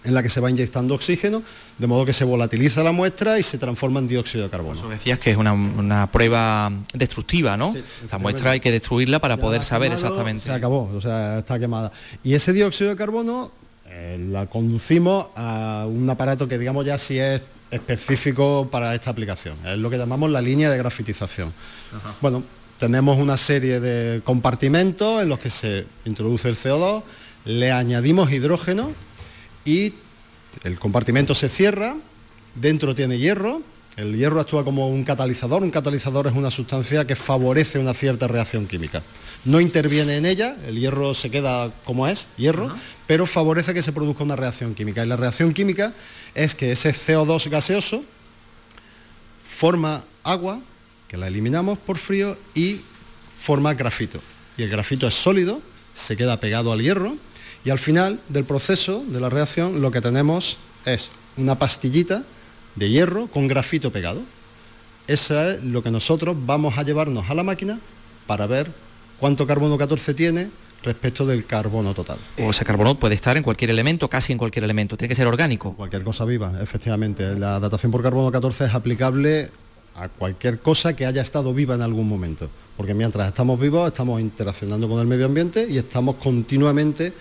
en 0.04 0.12
la 0.12 0.22
que 0.22 0.28
se 0.28 0.38
va 0.40 0.50
inyectando 0.50 0.94
oxígeno, 0.94 1.42
de 1.78 1.86
modo 1.86 2.04
que 2.04 2.12
se 2.12 2.24
volatiliza 2.24 2.82
la 2.82 2.92
muestra 2.92 3.38
y 3.38 3.42
se 3.42 3.56
transforma 3.58 4.00
en 4.00 4.06
dióxido 4.06 4.44
de 4.44 4.50
carbono. 4.50 4.78
Eso 4.78 4.88
decías 4.88 5.18
que 5.18 5.30
es 5.30 5.36
una, 5.36 5.54
una 5.54 6.10
prueba 6.12 6.70
destructiva, 6.92 7.56
¿no? 7.56 7.72
Sí, 7.72 7.82
la 8.10 8.18
muestra 8.18 8.52
hay 8.52 8.60
que 8.60 8.70
destruirla 8.70 9.18
para 9.18 9.36
Ya 9.36 9.40
poder 9.40 9.62
saber 9.62 9.88
quemado, 9.88 10.06
exactamente. 10.06 10.44
Se 10.44 10.52
acabó, 10.52 10.90
o 10.94 11.00
sea, 11.00 11.38
está 11.38 11.58
quemada. 11.58 11.90
Y 12.22 12.34
ese 12.34 12.52
dióxido 12.52 12.90
de 12.90 12.96
carbono 12.96 13.50
eh, 13.96 14.18
la 14.18 14.46
conducimos 14.46 15.28
a 15.36 15.86
un 15.88 16.10
aparato 16.10 16.48
que 16.48 16.58
digamos 16.58 16.84
ya 16.84 16.98
sí 16.98 17.16
es 17.16 17.40
específico 17.70 18.68
para 18.68 18.92
esta 18.92 19.10
aplicación. 19.10 19.56
Es 19.64 19.78
lo 19.78 19.88
que 19.88 19.96
llamamos 19.96 20.30
la 20.30 20.40
línea 20.40 20.68
de 20.68 20.76
grafitización. 20.76 21.52
Bueno, 22.20 22.42
tenemos 22.76 23.16
una 23.18 23.36
serie 23.36 23.78
de 23.78 24.20
compartimentos 24.24 25.22
en 25.22 25.28
los 25.28 25.38
que 25.38 25.48
se 25.48 25.86
introduce 26.06 26.48
el 26.48 26.56
CO2, 26.56 27.04
le 27.44 27.70
añadimos 27.70 28.32
hidrógeno 28.32 28.90
y 29.64 29.94
el 30.64 30.76
compartimento 30.80 31.36
se 31.36 31.48
cierra, 31.48 31.94
dentro 32.56 32.96
tiene 32.96 33.18
hierro, 33.18 33.62
el 33.96 34.16
hierro 34.16 34.40
actúa 34.40 34.64
como 34.64 34.88
un 34.88 35.04
catalizador, 35.04 35.62
un 35.62 35.70
catalizador 35.70 36.26
es 36.26 36.34
una 36.34 36.50
sustancia 36.50 37.06
que 37.06 37.14
favorece 37.14 37.78
una 37.78 37.94
cierta 37.94 38.26
reacción 38.26 38.66
química. 38.66 39.02
No 39.44 39.60
interviene 39.60 40.16
en 40.16 40.26
ella, 40.26 40.56
el 40.66 40.80
hierro 40.80 41.14
se 41.14 41.30
queda 41.30 41.70
como 41.84 42.08
es, 42.08 42.26
hierro, 42.36 42.74
pero 43.06 43.26
favorece 43.26 43.72
que 43.72 43.82
se 43.82 43.92
produzca 43.92 44.24
una 44.24 44.36
reacción 44.36 44.74
química. 44.74 45.04
Y 45.04 45.08
la 45.08 45.16
reacción 45.16 45.54
química 45.54 45.92
es 46.34 46.54
que 46.54 46.72
ese 46.72 46.92
CO2 46.92 47.48
gaseoso 47.48 48.04
forma 49.48 50.04
agua, 50.24 50.60
que 51.06 51.16
la 51.16 51.28
eliminamos 51.28 51.78
por 51.78 51.98
frío, 51.98 52.36
y 52.54 52.80
forma 53.38 53.74
grafito. 53.74 54.20
Y 54.56 54.64
el 54.64 54.70
grafito 54.70 55.06
es 55.06 55.14
sólido, 55.14 55.62
se 55.94 56.16
queda 56.16 56.40
pegado 56.40 56.72
al 56.72 56.82
hierro, 56.82 57.16
y 57.64 57.70
al 57.70 57.78
final 57.78 58.18
del 58.28 58.44
proceso 58.44 59.04
de 59.06 59.20
la 59.20 59.30
reacción 59.30 59.80
lo 59.80 59.92
que 59.92 60.00
tenemos 60.00 60.58
es 60.84 61.10
una 61.36 61.58
pastillita 61.58 62.24
de 62.76 62.90
hierro 62.90 63.26
con 63.28 63.48
grafito 63.48 63.90
pegado. 63.90 64.22
Eso 65.06 65.40
es 65.50 65.62
lo 65.62 65.82
que 65.82 65.90
nosotros 65.90 66.36
vamos 66.46 66.78
a 66.78 66.82
llevarnos 66.82 67.28
a 67.28 67.34
la 67.34 67.42
máquina 67.42 67.78
para 68.26 68.46
ver 68.46 68.72
cuánto 69.20 69.46
carbono 69.46 69.76
14 69.76 70.14
tiene 70.14 70.50
respecto 70.82 71.26
del 71.26 71.46
carbono 71.46 71.94
total. 71.94 72.18
O 72.38 72.50
ese 72.50 72.64
carbono 72.64 72.98
puede 72.98 73.14
estar 73.14 73.36
en 73.36 73.42
cualquier 73.42 73.70
elemento, 73.70 74.08
casi 74.08 74.32
en 74.32 74.38
cualquier 74.38 74.64
elemento. 74.64 74.96
Tiene 74.96 75.08
que 75.08 75.14
ser 75.14 75.26
orgánico. 75.26 75.74
Cualquier 75.74 76.04
cosa 76.04 76.24
viva, 76.24 76.52
efectivamente. 76.60 77.38
La 77.38 77.58
datación 77.58 77.90
por 77.90 78.02
carbono 78.02 78.30
14 78.30 78.66
es 78.66 78.74
aplicable 78.74 79.50
a 79.96 80.08
cualquier 80.08 80.58
cosa 80.58 80.94
que 80.94 81.06
haya 81.06 81.22
estado 81.22 81.54
viva 81.54 81.74
en 81.74 81.82
algún 81.82 82.08
momento. 82.08 82.48
Porque 82.76 82.94
mientras 82.94 83.28
estamos 83.28 83.58
vivos 83.58 83.86
estamos 83.86 84.20
interaccionando 84.20 84.88
con 84.88 85.00
el 85.00 85.06
medio 85.06 85.26
ambiente 85.26 85.66
y 85.68 85.78
estamos 85.78 86.16
continuamente 86.16 87.12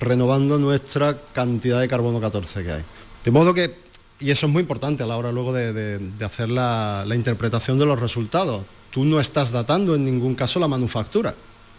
renovando 0.00 0.58
nuestra 0.58 1.16
cantidad 1.32 1.80
de 1.80 1.88
carbono 1.88 2.20
14 2.20 2.64
que 2.64 2.72
hay. 2.72 2.82
De 3.24 3.30
modo 3.30 3.54
que, 3.54 3.81
y 4.22 4.30
eso 4.30 4.46
es 4.46 4.52
muy 4.52 4.60
importante 4.60 5.02
a 5.02 5.06
la 5.06 5.16
hora 5.16 5.32
luego 5.32 5.52
de, 5.52 5.72
de- 5.72 5.98
de 5.98 6.24
hacer 6.24 6.48
la, 6.48 7.04
la 7.06 7.14
interpretación 7.14 7.78
de 7.78 7.86
los 7.86 7.98
resultados, 8.00 8.62
tú 8.90 9.04
no 9.04 9.20
estás 9.20 9.50
datando 9.52 9.94
en 9.94 10.04
ningún 10.04 10.34
caso 10.34 10.58
la 10.60 10.68
manufactura. 10.68 11.34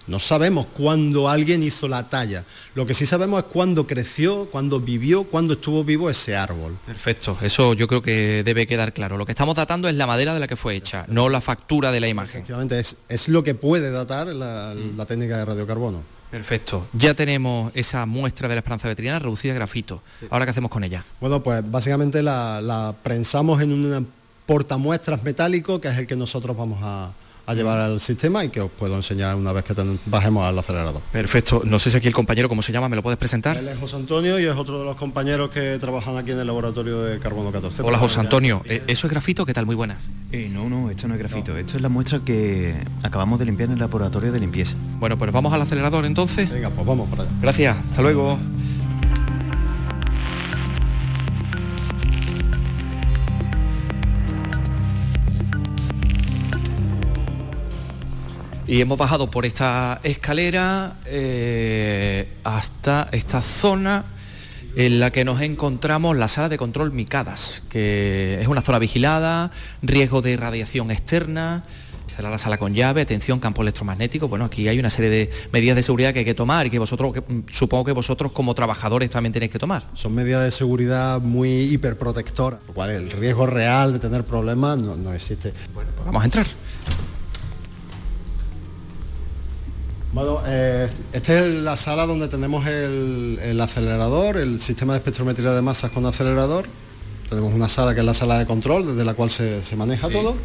No 0.06 0.20
sabemos 0.20 0.66
cuándo 0.76 1.30
alguien 1.30 1.64
hizo 1.64 1.88
la 1.88 2.10
talla. 2.10 2.44
Lo 2.76 2.86
que 2.86 2.94
sí 2.94 3.06
sabemos 3.06 3.40
es 3.40 3.46
cuándo 3.50 3.88
creció, 3.88 4.50
cuándo 4.52 4.82
vivió, 4.82 5.24
cuándo 5.24 5.54
estuvo 5.54 5.86
vivo 5.86 6.10
ese 6.10 6.36
árbol. 6.36 6.78
Perfecto, 6.86 7.38
eso 7.42 7.74
yo 7.74 7.88
creo 7.88 8.02
que 8.02 8.44
debe 8.44 8.68
quedar 8.68 8.92
claro. 8.92 9.16
Lo 9.16 9.26
que 9.26 9.32
estamos 9.32 9.56
datando 9.56 9.88
es 9.88 9.96
la 9.96 10.06
madera 10.06 10.34
de 10.34 10.42
la 10.42 10.48
que 10.48 10.58
fue 10.58 10.76
hecha, 10.76 11.06
no 11.08 11.30
la 11.30 11.40
factura 11.40 11.90
de 11.94 12.02
la 12.02 12.10
imagen. 12.10 12.32
Efectivamente, 12.42 12.80
es, 12.82 12.98
es 13.08 13.30
lo 13.30 13.44
que 13.44 13.56
puede 13.56 13.92
datar 13.92 14.28
la, 14.28 14.76
la 14.76 15.06
técnica 15.06 15.38
de 15.38 15.46
radiocarbono. 15.46 16.02
Perfecto. 16.34 16.88
Ya 16.94 17.14
tenemos 17.14 17.72
esa 17.76 18.08
muestra 18.08 18.48
de 18.48 18.56
la 18.56 18.60
esperanza 18.62 18.88
veterinaria 18.88 19.20
reducida 19.20 19.52
a 19.52 19.56
grafito. 19.56 20.02
Ahora, 20.32 20.46
¿qué 20.46 20.50
hacemos 20.50 20.72
con 20.72 20.84
ella? 20.84 21.06
Bueno, 21.22 21.44
pues 21.44 21.62
básicamente 21.70 22.24
la, 22.24 22.60
la 22.60 22.96
prensamos 23.04 23.62
en 23.62 23.72
un 23.72 24.08
portamuestras 24.48 25.22
metálico, 25.22 25.80
que 25.80 25.90
es 25.90 25.98
el 26.00 26.08
que 26.08 26.16
nosotros 26.16 26.58
vamos 26.58 26.80
a, 26.82 27.12
a 27.46 27.54
llevar 27.54 27.78
al 27.78 28.00
sistema 28.00 28.46
y 28.46 28.50
que 28.50 28.62
os 28.62 28.72
puedo 28.72 28.96
enseñar 28.96 29.36
una 29.36 29.52
vez 29.52 29.66
que 29.66 29.74
ten- 29.74 30.00
bajemos 30.06 30.46
al 30.46 30.58
acelerador. 30.58 31.02
Perfecto. 31.12 31.62
No 31.66 31.78
sé 31.78 31.92
si 31.92 31.98
aquí 31.98 32.08
el 32.08 32.14
compañero, 32.14 32.48
¿cómo 32.48 32.62
se 32.62 32.72
llama? 32.72 32.88
¿Me 32.88 32.96
lo 32.96 33.04
puedes 33.04 33.18
presentar? 33.18 33.58
Él 33.58 33.68
es 33.68 33.78
José 33.80 33.98
Antonio 33.98 34.40
y 34.40 34.46
es 34.46 34.56
otro 34.56 34.80
de 34.80 34.86
los 34.86 34.96
compañeros 34.96 35.50
que 35.50 35.78
trabajan 35.78 36.16
aquí 36.18 36.32
en 36.32 36.40
el 36.40 36.48
laboratorio 36.48 37.02
de 37.04 37.20
carbono 37.20 37.52
14. 37.52 37.82
Hola, 37.82 37.98
José 37.98 38.20
Antonio. 38.22 38.62
Eh, 38.66 38.82
¿Eso 38.88 39.08
es 39.08 39.12
grafito? 39.12 39.46
¿Qué 39.46 39.54
tal? 39.54 39.66
Muy 39.66 39.76
buenas. 39.76 40.08
Eh, 40.32 40.50
no, 40.52 40.70
no, 40.70 40.90
esto 40.90 41.08
no 41.08 41.16
es 41.16 41.20
grafito. 41.20 41.58
Esto 41.58 41.76
es 41.76 41.82
la 41.82 41.90
muestra 41.90 42.20
que 42.24 42.76
acabamos 43.04 43.40
de 43.40 43.46
limpiar 43.46 43.68
en 43.68 43.74
el 43.74 43.80
laboratorio 43.80 44.32
de 44.32 44.40
limpieza. 44.40 44.76
Bueno, 45.00 45.18
pues 45.18 45.32
vamos 45.32 45.52
al 45.54 45.62
acelerador 45.62 46.06
entonces. 46.06 46.50
Venga, 46.50 46.70
pues 46.70 46.88
vamos 46.88 47.10
para 47.10 47.24
allá. 47.24 47.32
Gracias. 47.42 47.78
Hasta 47.90 48.02
luego. 48.02 48.40
Y 58.74 58.82
hemos 58.82 58.98
bajado 58.98 59.30
por 59.30 59.46
esta 59.46 60.00
escalera 60.02 60.98
eh, 61.06 62.28
hasta 62.44 63.08
esta 63.12 63.44
zona 63.44 64.04
en 64.76 65.00
la 65.00 65.12
que 65.12 65.24
nos 65.24 65.42
encontramos 65.42 66.18
la 66.18 66.28
sala 66.28 66.50
de 66.50 66.58
control 66.58 66.92
Micadas, 66.92 67.62
que 67.70 68.40
es 68.42 68.48
una 68.48 68.62
zona 68.62 68.80
vigilada, 68.80 69.52
riesgo 69.84 70.24
de 70.24 70.38
radiación 70.38 70.90
externa, 70.90 71.62
será 72.08 72.32
la 72.32 72.40
sala 72.40 72.58
con 72.58 72.74
llave, 72.74 73.02
atención, 73.02 73.40
campo 73.40 73.62
electromagnético. 73.62 74.28
Bueno, 74.28 74.46
aquí 74.46 74.68
hay 74.68 74.80
una 74.80 74.90
serie 74.90 75.12
de 75.12 75.30
medidas 75.52 75.76
de 75.76 75.84
seguridad 75.84 76.12
que 76.12 76.20
hay 76.20 76.26
que 76.26 76.34
tomar 76.34 76.66
y 76.66 76.72
que 76.72 76.80
vosotros, 76.80 77.14
que, 77.14 77.22
mm, 77.22 77.44
supongo 77.52 77.86
que 77.86 77.92
vosotros 77.92 78.32
como 78.32 78.56
trabajadores 78.56 79.12
también 79.12 79.34
tenéis 79.34 79.52
que 79.52 79.60
tomar. 79.60 79.84
Son 79.94 80.16
medidas 80.16 80.44
de 80.46 80.50
seguridad 80.52 81.22
muy 81.22 81.72
hiperprotectoras, 81.72 82.60
lo 82.68 82.74
cual 82.74 82.90
el 82.90 83.12
riesgo 83.12 83.46
real 83.46 83.94
de 83.94 84.00
tener 84.00 84.24
problemas 84.24 84.80
no, 84.80 84.96
no 84.96 85.14
existe. 85.14 85.54
Pues 85.76 85.86
vamos 86.04 86.24
a 86.24 86.26
entrar. 86.26 86.48
Bueno, 90.14 90.42
eh, 90.46 90.88
esta 91.12 91.40
es 91.40 91.48
la 91.48 91.76
sala 91.76 92.06
donde 92.06 92.28
tenemos 92.28 92.68
el, 92.68 93.40
el 93.42 93.60
acelerador, 93.60 94.38
el 94.38 94.60
sistema 94.60 94.94
de 94.94 95.00
espectrometría 95.00 95.52
de 95.52 95.62
masas 95.62 95.90
con 95.92 96.06
acelerador. 96.06 96.66
Tenemos 97.28 97.52
una 97.52 97.68
sala 97.68 97.96
que 97.96 98.02
es 98.02 98.06
la 98.06 98.14
sala 98.14 98.38
de 98.38 98.46
control, 98.46 98.86
desde 98.86 99.04
la 99.06 99.16
cual 99.16 99.32
se, 99.32 99.64
se 99.64 99.76
maneja 99.76 100.08
todo. 100.10 100.36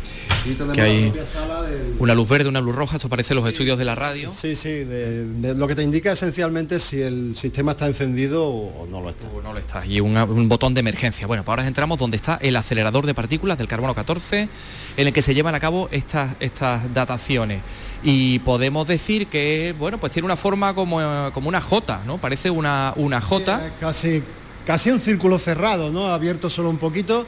Y 0.47 0.53
tenemos 0.53 0.75
Que 0.75 0.81
hay 0.81 1.13
la 1.15 1.27
sala 1.27 1.63
del- 1.65 1.97
una 1.99 2.15
luz 2.15 2.27
verde, 2.31 2.49
una 2.49 2.63
luz 2.63 2.75
roja, 2.75 2.97
esto 2.97 3.11
parece 3.11 3.35
los 3.35 3.47
estudios 3.47 3.77
de 3.77 3.85
la 3.85 3.95
radio. 3.95 4.31
Sí, 4.33 4.55
sí, 4.57 4.71
de- 4.71 5.27
de 5.27 5.55
lo 5.55 5.69
que 5.69 5.75
te 5.75 5.83
indica 5.83 6.13
esencialmente 6.13 6.81
si 6.81 7.03
el 7.03 7.37
sistema 7.37 7.73
está 7.73 7.87
encendido 7.89 8.47
o, 8.49 8.85
o 8.85 8.87
no 8.87 9.03
lo 9.03 9.11
está. 9.11 9.29
O 9.29 9.43
no 9.43 9.53
lo 9.53 9.59
está. 9.59 9.85
Y 9.85 10.01
una- 10.01 10.25
un 10.25 10.49
botón 10.49 10.73
de 10.73 10.81
emergencia. 10.81 11.27
Bueno, 11.27 11.43
pues 11.45 11.53
ahora 11.59 11.67
entramos 11.69 11.99
donde 11.99 12.17
está 12.17 12.39
el 12.41 12.57
acelerador 12.57 13.05
de 13.05 13.13
partículas 13.13 13.59
del 13.59 13.69
carbono 13.69 13.95
14, 13.95 14.49
en 14.97 15.07
el 15.07 15.13
que 15.13 15.21
se 15.21 15.35
llevan 15.35 15.55
a 15.55 15.61
cabo 15.61 15.91
estas, 15.93 16.37
estas 16.41 16.95
dataciones. 16.95 17.61
Y 18.03 18.39
podemos 18.41 18.87
decir 18.87 19.27
que, 19.27 19.75
bueno, 19.79 19.99
pues 19.99 20.13
tiene 20.13 20.27
una 20.27 20.37
forma 20.37 20.73
como, 20.75 21.01
como 21.35 21.49
una 21.49 21.61
J, 21.61 22.01
¿no? 22.07 22.19
Parece 22.19 22.49
una, 22.51 22.93
una 22.97 23.21
J. 23.21 23.61
Casi, 23.81 24.23
casi 24.65 24.91
un 24.91 25.01
círculo 25.01 25.37
cerrado, 25.39 25.91
¿no? 25.91 26.07
Abierto 26.07 26.49
solo 26.49 26.71
un 26.71 26.79
poquito, 26.79 27.27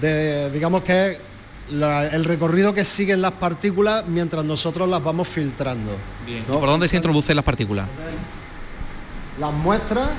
de, 0.00 0.50
digamos 0.50 0.82
que 0.82 1.12
es 1.12 1.18
la- 1.72 2.06
el 2.08 2.24
recorrido 2.24 2.74
que 2.74 2.84
siguen 2.84 3.22
las 3.22 3.32
partículas 3.32 4.06
mientras 4.08 4.44
nosotros 4.44 4.88
las 4.90 5.02
vamos 5.02 5.26
filtrando. 5.26 5.92
Bien. 6.26 6.44
¿no? 6.46 6.56
¿Y 6.56 6.58
por 6.58 6.68
dónde 6.68 6.86
se 6.88 6.96
introducen 6.96 7.36
las 7.36 7.44
partículas? 7.44 7.86
Las 9.38 9.52
muestras 9.54 10.10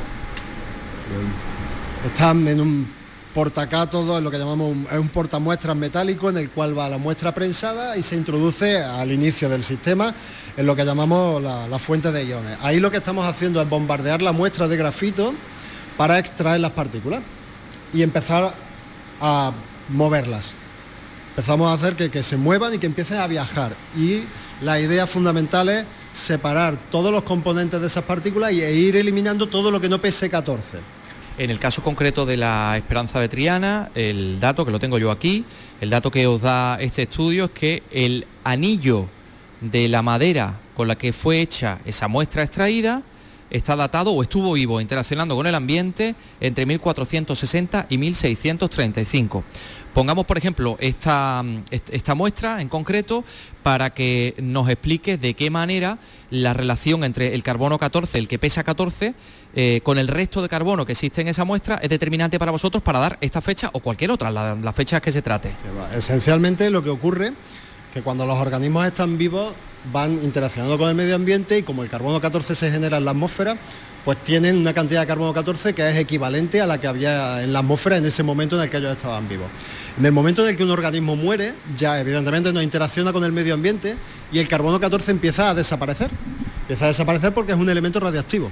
están 2.05 2.47
en 2.47 2.61
un 2.61 2.87
portacátodo, 3.33 4.17
en 4.17 4.23
lo 4.23 4.31
que 4.31 4.37
llamamos 4.37 4.71
un, 4.71 4.87
es 4.91 4.97
un 4.97 5.09
portamuestras 5.09 5.75
metálico 5.75 6.29
en 6.29 6.37
el 6.37 6.49
cual 6.49 6.77
va 6.77 6.89
la 6.89 6.97
muestra 6.97 7.33
prensada 7.33 7.97
y 7.97 8.03
se 8.03 8.15
introduce 8.15 8.81
al 8.81 9.11
inicio 9.11 9.49
del 9.49 9.63
sistema 9.63 10.13
en 10.57 10.65
lo 10.65 10.75
que 10.75 10.83
llamamos 10.83 11.41
la, 11.41 11.79
fuente 11.79 12.11
de 12.11 12.25
iones. 12.25 12.57
Ahí 12.61 12.79
lo 12.79 12.91
que 12.91 12.97
estamos 12.97 13.25
haciendo 13.25 13.61
es 13.61 13.69
bombardear 13.69 14.21
la 14.21 14.31
muestra 14.31 14.67
de 14.67 14.77
grafito 14.77 15.33
para 15.97 16.19
extraer 16.19 16.59
las 16.59 16.71
partículas 16.71 17.21
y 17.93 18.01
empezar 18.01 18.53
a 19.21 19.51
moverlas. 19.89 20.53
Empezamos 21.29 21.69
a 21.69 21.73
hacer 21.73 21.95
que, 21.95 22.09
que 22.09 22.23
se 22.23 22.37
muevan 22.37 22.73
y 22.73 22.77
que 22.77 22.85
empiecen 22.85 23.19
a 23.19 23.27
viajar. 23.27 23.73
Y 23.97 24.23
la 24.61 24.79
idea 24.79 25.07
fundamental 25.07 25.69
es 25.69 25.85
separar 26.11 26.77
todos 26.91 27.11
los 27.11 27.23
componentes 27.23 27.79
de 27.79 27.87
esas 27.87 28.03
partículas 28.03 28.51
y, 28.51 28.61
e 28.61 28.73
ir 28.73 28.95
eliminando 28.95 29.47
todo 29.47 29.71
lo 29.71 29.79
que 29.79 29.89
no 29.89 29.99
pese 29.99 30.29
14. 30.29 30.79
En 31.41 31.49
el 31.49 31.57
caso 31.57 31.81
concreto 31.81 32.27
de 32.27 32.37
la 32.37 32.77
esperanza 32.77 33.17
vetriana, 33.19 33.89
el 33.95 34.39
dato 34.39 34.63
que 34.63 34.69
lo 34.69 34.79
tengo 34.79 34.99
yo 34.99 35.09
aquí, 35.09 35.43
el 35.81 35.89
dato 35.89 36.11
que 36.11 36.27
os 36.27 36.39
da 36.39 36.77
este 36.79 37.01
estudio 37.01 37.45
es 37.45 37.49
que 37.49 37.81
el 37.91 38.27
anillo 38.43 39.07
de 39.59 39.87
la 39.89 40.03
madera 40.03 40.59
con 40.75 40.87
la 40.87 40.95
que 40.95 41.11
fue 41.11 41.41
hecha 41.41 41.79
esa 41.83 42.07
muestra 42.07 42.43
extraída 42.43 43.01
está 43.49 43.75
datado 43.75 44.11
o 44.11 44.21
estuvo 44.21 44.53
vivo 44.53 44.79
interaccionando 44.81 45.35
con 45.35 45.47
el 45.47 45.55
ambiente 45.55 46.13
entre 46.41 46.67
1460 46.67 47.87
y 47.89 47.97
1635. 47.97 49.43
Pongamos, 49.95 50.27
por 50.27 50.37
ejemplo, 50.37 50.77
esta, 50.79 51.41
mm, 51.43 51.63
est- 51.71 51.89
esta 51.91 52.13
muestra 52.13 52.61
en 52.61 52.69
concreto 52.69 53.23
para 53.63 53.89
que 53.89 54.35
nos 54.37 54.69
explique 54.69 55.17
de 55.17 55.33
qué 55.33 55.49
manera 55.49 55.97
la 56.31 56.53
relación 56.53 57.03
entre 57.03 57.33
el 57.35 57.43
carbono 57.43 57.77
14, 57.77 58.17
el 58.17 58.27
que 58.27 58.39
pesa 58.39 58.63
14, 58.63 59.13
eh, 59.53 59.81
con 59.83 59.97
el 59.97 60.07
resto 60.07 60.41
de 60.41 60.49
carbono 60.49 60.85
que 60.85 60.93
existe 60.93 61.21
en 61.21 61.27
esa 61.27 61.43
muestra 61.45 61.75
es 61.83 61.89
determinante 61.89 62.39
para 62.39 62.51
vosotros 62.51 62.81
para 62.81 62.99
dar 62.99 63.17
esta 63.21 63.41
fecha 63.41 63.69
o 63.73 63.79
cualquier 63.81 64.11
otra, 64.11 64.31
la- 64.31 64.55
las 64.55 64.75
fechas 64.75 65.01
que 65.01 65.11
se 65.11 65.21
trate. 65.21 65.51
Esencialmente 65.95 66.69
lo 66.69 66.81
que 66.83 66.89
ocurre 66.89 67.33
que 67.93 68.01
cuando 68.01 68.25
los 68.25 68.37
organismos 68.37 68.85
están 68.85 69.17
vivos 69.17 69.53
van 69.91 70.13
interaccionando 70.23 70.77
con 70.77 70.87
el 70.89 70.95
medio 70.95 71.15
ambiente 71.15 71.57
y 71.57 71.63
como 71.63 71.83
el 71.83 71.89
carbono 71.89 72.21
14 72.21 72.55
se 72.55 72.71
genera 72.71 72.97
en 72.97 73.05
la 73.05 73.11
atmósfera, 73.11 73.57
pues 74.03 74.17
tienen 74.23 74.57
una 74.57 74.73
cantidad 74.73 75.01
de 75.01 75.07
carbono 75.07 75.33
14 75.33 75.73
que 75.73 75.87
es 75.89 75.95
equivalente 75.95 76.61
a 76.61 76.65
la 76.65 76.79
que 76.79 76.87
había 76.87 77.43
en 77.43 77.53
la 77.53 77.59
atmósfera 77.59 77.97
en 77.97 78.05
ese 78.05 78.23
momento 78.23 78.55
en 78.55 78.63
el 78.63 78.69
que 78.69 78.77
ellos 78.77 78.95
estaban 78.95 79.27
vivos. 79.29 79.47
En 79.97 80.05
el 80.05 80.11
momento 80.11 80.43
en 80.43 80.49
el 80.49 80.57
que 80.57 80.63
un 80.63 80.71
organismo 80.71 81.15
muere, 81.15 81.53
ya 81.77 81.99
evidentemente 81.99 82.51
no 82.51 82.61
interacciona 82.61 83.13
con 83.13 83.23
el 83.23 83.31
medio 83.31 83.53
ambiente 83.53 83.95
y 84.31 84.39
el 84.39 84.47
carbono 84.47 84.79
14 84.79 85.11
empieza 85.11 85.49
a 85.49 85.53
desaparecer. 85.53 86.09
Empieza 86.61 86.85
a 86.85 86.87
desaparecer 86.89 87.33
porque 87.33 87.51
es 87.51 87.57
un 87.57 87.69
elemento 87.69 87.99
radiactivo. 87.99 88.51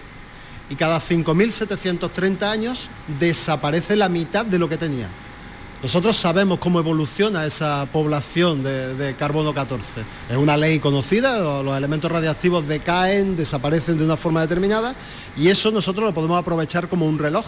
Y 0.70 0.76
cada 0.76 1.00
5.730 1.00 2.44
años 2.44 2.90
desaparece 3.20 3.96
la 3.96 4.10
mitad 4.10 4.46
de 4.46 4.60
lo 4.60 4.70
que 4.70 4.78
tenía. 4.78 5.08
Nosotros 5.82 6.18
sabemos 6.18 6.60
cómo 6.60 6.80
evoluciona 6.80 7.46
esa 7.46 7.88
población 7.94 8.62
de, 8.62 9.15
carbono 9.18 9.54
14. 9.54 10.02
Es 10.30 10.36
una 10.36 10.58
ley 10.58 10.80
conocida, 10.80 11.39
lo- 11.39 11.63
los 11.63 11.78
elementos 11.78 12.12
radiactivos 12.12 12.68
decaen, 12.68 13.38
desaparecen 13.38 13.98
de 13.98 14.04
una 14.04 14.18
forma 14.18 14.42
determinada 14.42 14.94
y 15.38 15.48
eso 15.48 15.72
nosotros 15.72 16.06
lo 16.06 16.13
podemos 16.13 16.38
aprovechar 16.38 16.89
como 16.89 17.06
un 17.06 17.18
reloj, 17.18 17.46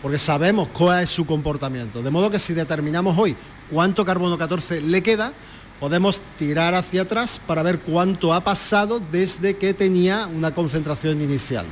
porque 0.00 0.16
sabemos 0.16 0.68
cuál 0.72 1.04
es 1.04 1.10
su 1.10 1.26
comportamiento. 1.26 2.02
De 2.02 2.10
modo 2.10 2.30
que 2.30 2.38
si 2.38 2.54
determinamos 2.54 3.18
hoy 3.18 3.36
cuánto 3.70 4.06
carbono 4.06 4.38
14 4.38 4.80
le 4.80 5.02
queda, 5.02 5.32
podemos 5.78 6.22
tirar 6.38 6.72
hacia 6.72 7.02
atrás 7.02 7.38
para 7.46 7.62
ver 7.62 7.80
cuánto 7.80 8.32
ha 8.32 8.40
pasado 8.40 9.02
desde 9.12 9.56
que 9.58 9.74
tenía 9.74 10.26
una 10.34 10.54
concentración 10.54 11.20
inicial. 11.20 11.66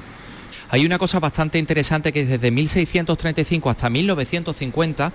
Hay 0.68 0.84
una 0.84 0.98
cosa 0.98 1.18
bastante 1.20 1.58
interesante 1.58 2.12
que 2.12 2.26
desde 2.26 2.50
1635 2.50 3.70
hasta 3.70 3.88
1950 3.88 5.12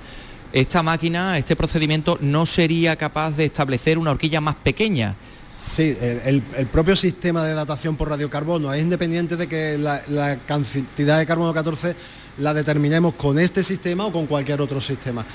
esta 0.53 0.83
máquina, 0.83 1.38
este 1.38 1.55
procedimiento 1.55 2.17
no 2.21 2.45
sería 2.45 2.95
capaz 2.95 3.31
de 3.31 3.45
establecer 3.45 3.97
una 3.97 4.12
horquilla 4.12 4.41
más 4.41 4.55
pequeña. 4.55 5.15
Sí, 5.62 5.95
el, 5.99 6.41
propio 6.71 6.95
sistema 6.95 7.43
de 7.43 7.53
datación 7.53 7.95
por 7.95 8.09
radiocarbono 8.09 8.73
es 8.73 8.81
independiente 8.81 9.35
de 9.35 9.47
que 9.47 9.77
la 9.77 10.38
cantidad 10.47 11.19
de 11.19 11.25
carbono 11.25 11.53
14 11.53 11.95
la 12.39 12.53
determinemos 12.53 13.13
con 13.15 13.38
este 13.39 13.63
sistema 13.63 14.05
o 14.05 14.12
con 14.12 14.25
cualquier 14.25 14.62
otro 14.62 14.81
sistema. 14.81 15.25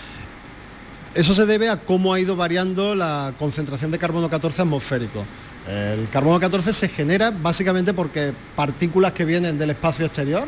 Eso 1.15 1.33
se 1.33 1.47
debe 1.47 1.69
a 1.69 1.77
cómo 1.77 2.13
ha 2.13 2.19
ido 2.19 2.35
variando 2.35 2.95
la 2.95 3.33
concentración 3.39 3.91
de 3.91 3.99
carbono 3.99 4.29
14 4.29 4.63
atmosférico. 4.63 5.25
El 5.69 6.09
carbono 6.09 6.41
14 6.41 6.73
se 6.73 6.89
genera 6.89 7.31
básicamente 7.31 7.95
porque 7.95 8.33
partículas 8.57 9.13
que 9.13 9.25
vienen 9.25 9.57
del 9.57 9.71
espacio 9.71 10.07
exterior 10.07 10.47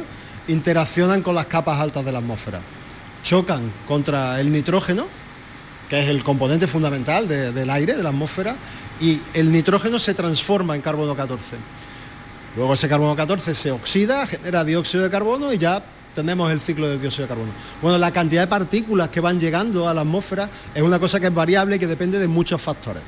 interaccionan 0.49 1.23
con 1.23 1.35
las 1.35 1.47
capas 1.47 1.81
altas 1.81 2.05
de 2.05 2.13
la 2.13 2.19
atmósfera. 2.19 2.61
Chocan 3.27 3.73
contra 3.89 4.41
el 4.41 4.53
nitrógeno, 4.53 5.05
que 5.89 6.01
es 6.01 6.09
el 6.09 6.23
componente 6.23 6.69
fundamental 6.69 7.27
de- 7.27 7.51
del 7.51 7.69
aire, 7.71 7.97
de 7.97 8.03
la 8.05 8.11
atmósfera, 8.11 8.55
y 9.01 9.19
el 9.35 9.51
nitrógeno 9.51 9.99
se 9.99 10.15
transforma 10.15 10.77
en 10.77 10.81
carbono 10.81 11.17
14. 11.17 11.57
Luego 12.57 12.75
ese 12.75 12.89
carbono 12.89 13.17
14 13.17 13.53
se 13.53 13.73
oxida, 13.73 14.25
genera 14.29 14.63
dióxido 14.63 15.03
de 15.03 15.11
carbono 15.11 15.53
y 15.53 15.59
ya 15.59 15.83
tenemos 16.15 16.53
el 16.53 16.61
ciclo 16.61 16.89
del 16.89 17.01
dióxido 17.01 17.25
de 17.25 17.29
carbono. 17.31 17.51
Bueno, 17.83 17.99
la 17.99 18.13
cantidad 18.13 18.43
de 18.43 18.47
partículas 18.47 19.09
que 19.09 19.19
van 19.21 19.41
llegando 19.41 19.89
a 19.89 19.93
la 19.93 20.03
atmósfera 20.03 20.49
es 20.73 20.83
una 20.83 21.01
cosa 21.01 21.19
que 21.19 21.27
es 21.27 21.35
variable 21.35 21.77
y 21.77 21.79
que 21.81 21.89
depende 21.89 22.21
de 22.21 22.29
muchos 22.29 22.63
factores 22.63 23.03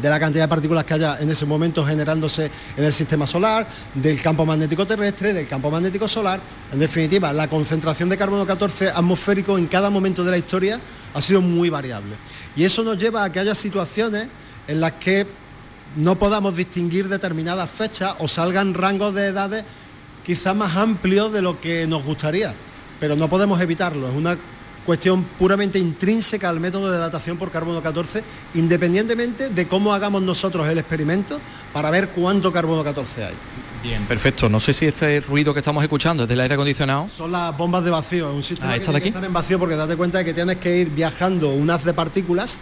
de 0.00 0.10
la 0.10 0.20
cantidad 0.20 0.44
de 0.44 0.48
partículas 0.48 0.84
que 0.84 0.94
haya 0.94 1.18
en 1.20 1.30
ese 1.30 1.46
momento 1.46 1.84
generándose 1.84 2.50
en 2.76 2.84
el 2.84 2.92
sistema 2.92 3.26
solar, 3.26 3.66
del 3.94 4.20
campo 4.20 4.44
magnético 4.44 4.86
terrestre, 4.86 5.32
del 5.32 5.46
campo 5.46 5.70
magnético 5.70 6.06
solar. 6.06 6.40
En 6.72 6.78
definitiva, 6.78 7.32
la 7.32 7.48
concentración 7.48 8.08
de 8.08 8.16
carbono 8.16 8.46
14 8.46 8.90
atmosférico 8.90 9.58
en 9.58 9.66
cada 9.66 9.90
momento 9.90 10.24
de 10.24 10.30
la 10.30 10.38
historia 10.38 10.80
ha 11.14 11.20
sido 11.20 11.40
muy 11.40 11.70
variable. 11.70 12.14
Y 12.54 12.64
eso 12.64 12.82
nos 12.82 12.98
lleva 12.98 13.24
a 13.24 13.32
que 13.32 13.40
haya 13.40 13.54
situaciones 13.54 14.28
en 14.68 14.80
las 14.80 14.92
que 14.92 15.26
no 15.96 16.16
podamos 16.16 16.56
distinguir 16.56 17.08
determinadas 17.08 17.70
fechas 17.70 18.14
o 18.18 18.28
salgan 18.28 18.74
rangos 18.74 19.14
de 19.14 19.26
edades 19.26 19.64
quizás 20.24 20.56
más 20.56 20.76
amplios 20.76 21.32
de 21.32 21.40
lo 21.40 21.60
que 21.60 21.86
nos 21.86 22.04
gustaría. 22.04 22.52
Pero 23.00 23.14
no 23.16 23.28
podemos 23.28 23.60
evitarlo. 23.60 24.08
Cuestión 24.86 25.24
puramente 25.38 25.78
intrínseca 25.78 26.48
al 26.48 26.60
método 26.60 26.90
de 26.90 26.98
datación 26.98 27.36
por 27.36 27.50
carbono 27.50 27.82
14, 27.82 28.22
independientemente 28.54 29.50
de 29.50 29.66
cómo 29.68 29.92
hagamos 29.92 30.22
nosotros 30.22 30.66
el 30.68 30.78
experimento 30.78 31.38
para 31.72 31.90
ver 31.90 32.08
cuánto 32.08 32.52
carbono 32.52 32.82
14 32.84 33.24
hay. 33.24 33.34
Bien, 33.82 34.02
perfecto. 34.06 34.48
No 34.48 34.58
sé 34.58 34.72
si 34.72 34.86
este 34.86 35.20
ruido 35.20 35.52
que 35.52 35.60
estamos 35.60 35.82
escuchando 35.82 36.22
es 36.24 36.28
del 36.28 36.40
aire 36.40 36.54
acondicionado. 36.54 37.08
Son 37.14 37.30
las 37.30 37.56
bombas 37.56 37.84
de 37.84 37.90
vacío, 37.90 38.30
es 38.30 38.34
un 38.34 38.42
sistema 38.42 38.72
Ah, 38.72 38.74
que 38.74 38.80
¿esta 38.80 38.92
tiene 38.92 38.98
de 38.98 39.02
que 39.02 39.08
aquí? 39.08 39.16
estar 39.16 39.24
en 39.24 39.32
vacío 39.32 39.58
porque 39.58 39.76
date 39.76 39.96
cuenta 39.96 40.18
de 40.18 40.24
que 40.24 40.34
tienes 40.34 40.56
que 40.56 40.76
ir 40.78 40.90
viajando 40.90 41.50
un 41.50 41.70
haz 41.70 41.84
de 41.84 41.92
partículas. 41.92 42.60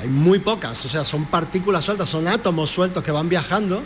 Hay 0.00 0.08
muy 0.08 0.38
pocas, 0.38 0.82
o 0.84 0.88
sea, 0.88 1.04
son 1.04 1.26
partículas 1.26 1.84
sueltas, 1.84 2.08
son 2.08 2.26
átomos 2.28 2.70
sueltos 2.70 3.02
que 3.04 3.10
van 3.10 3.28
viajando. 3.28 3.82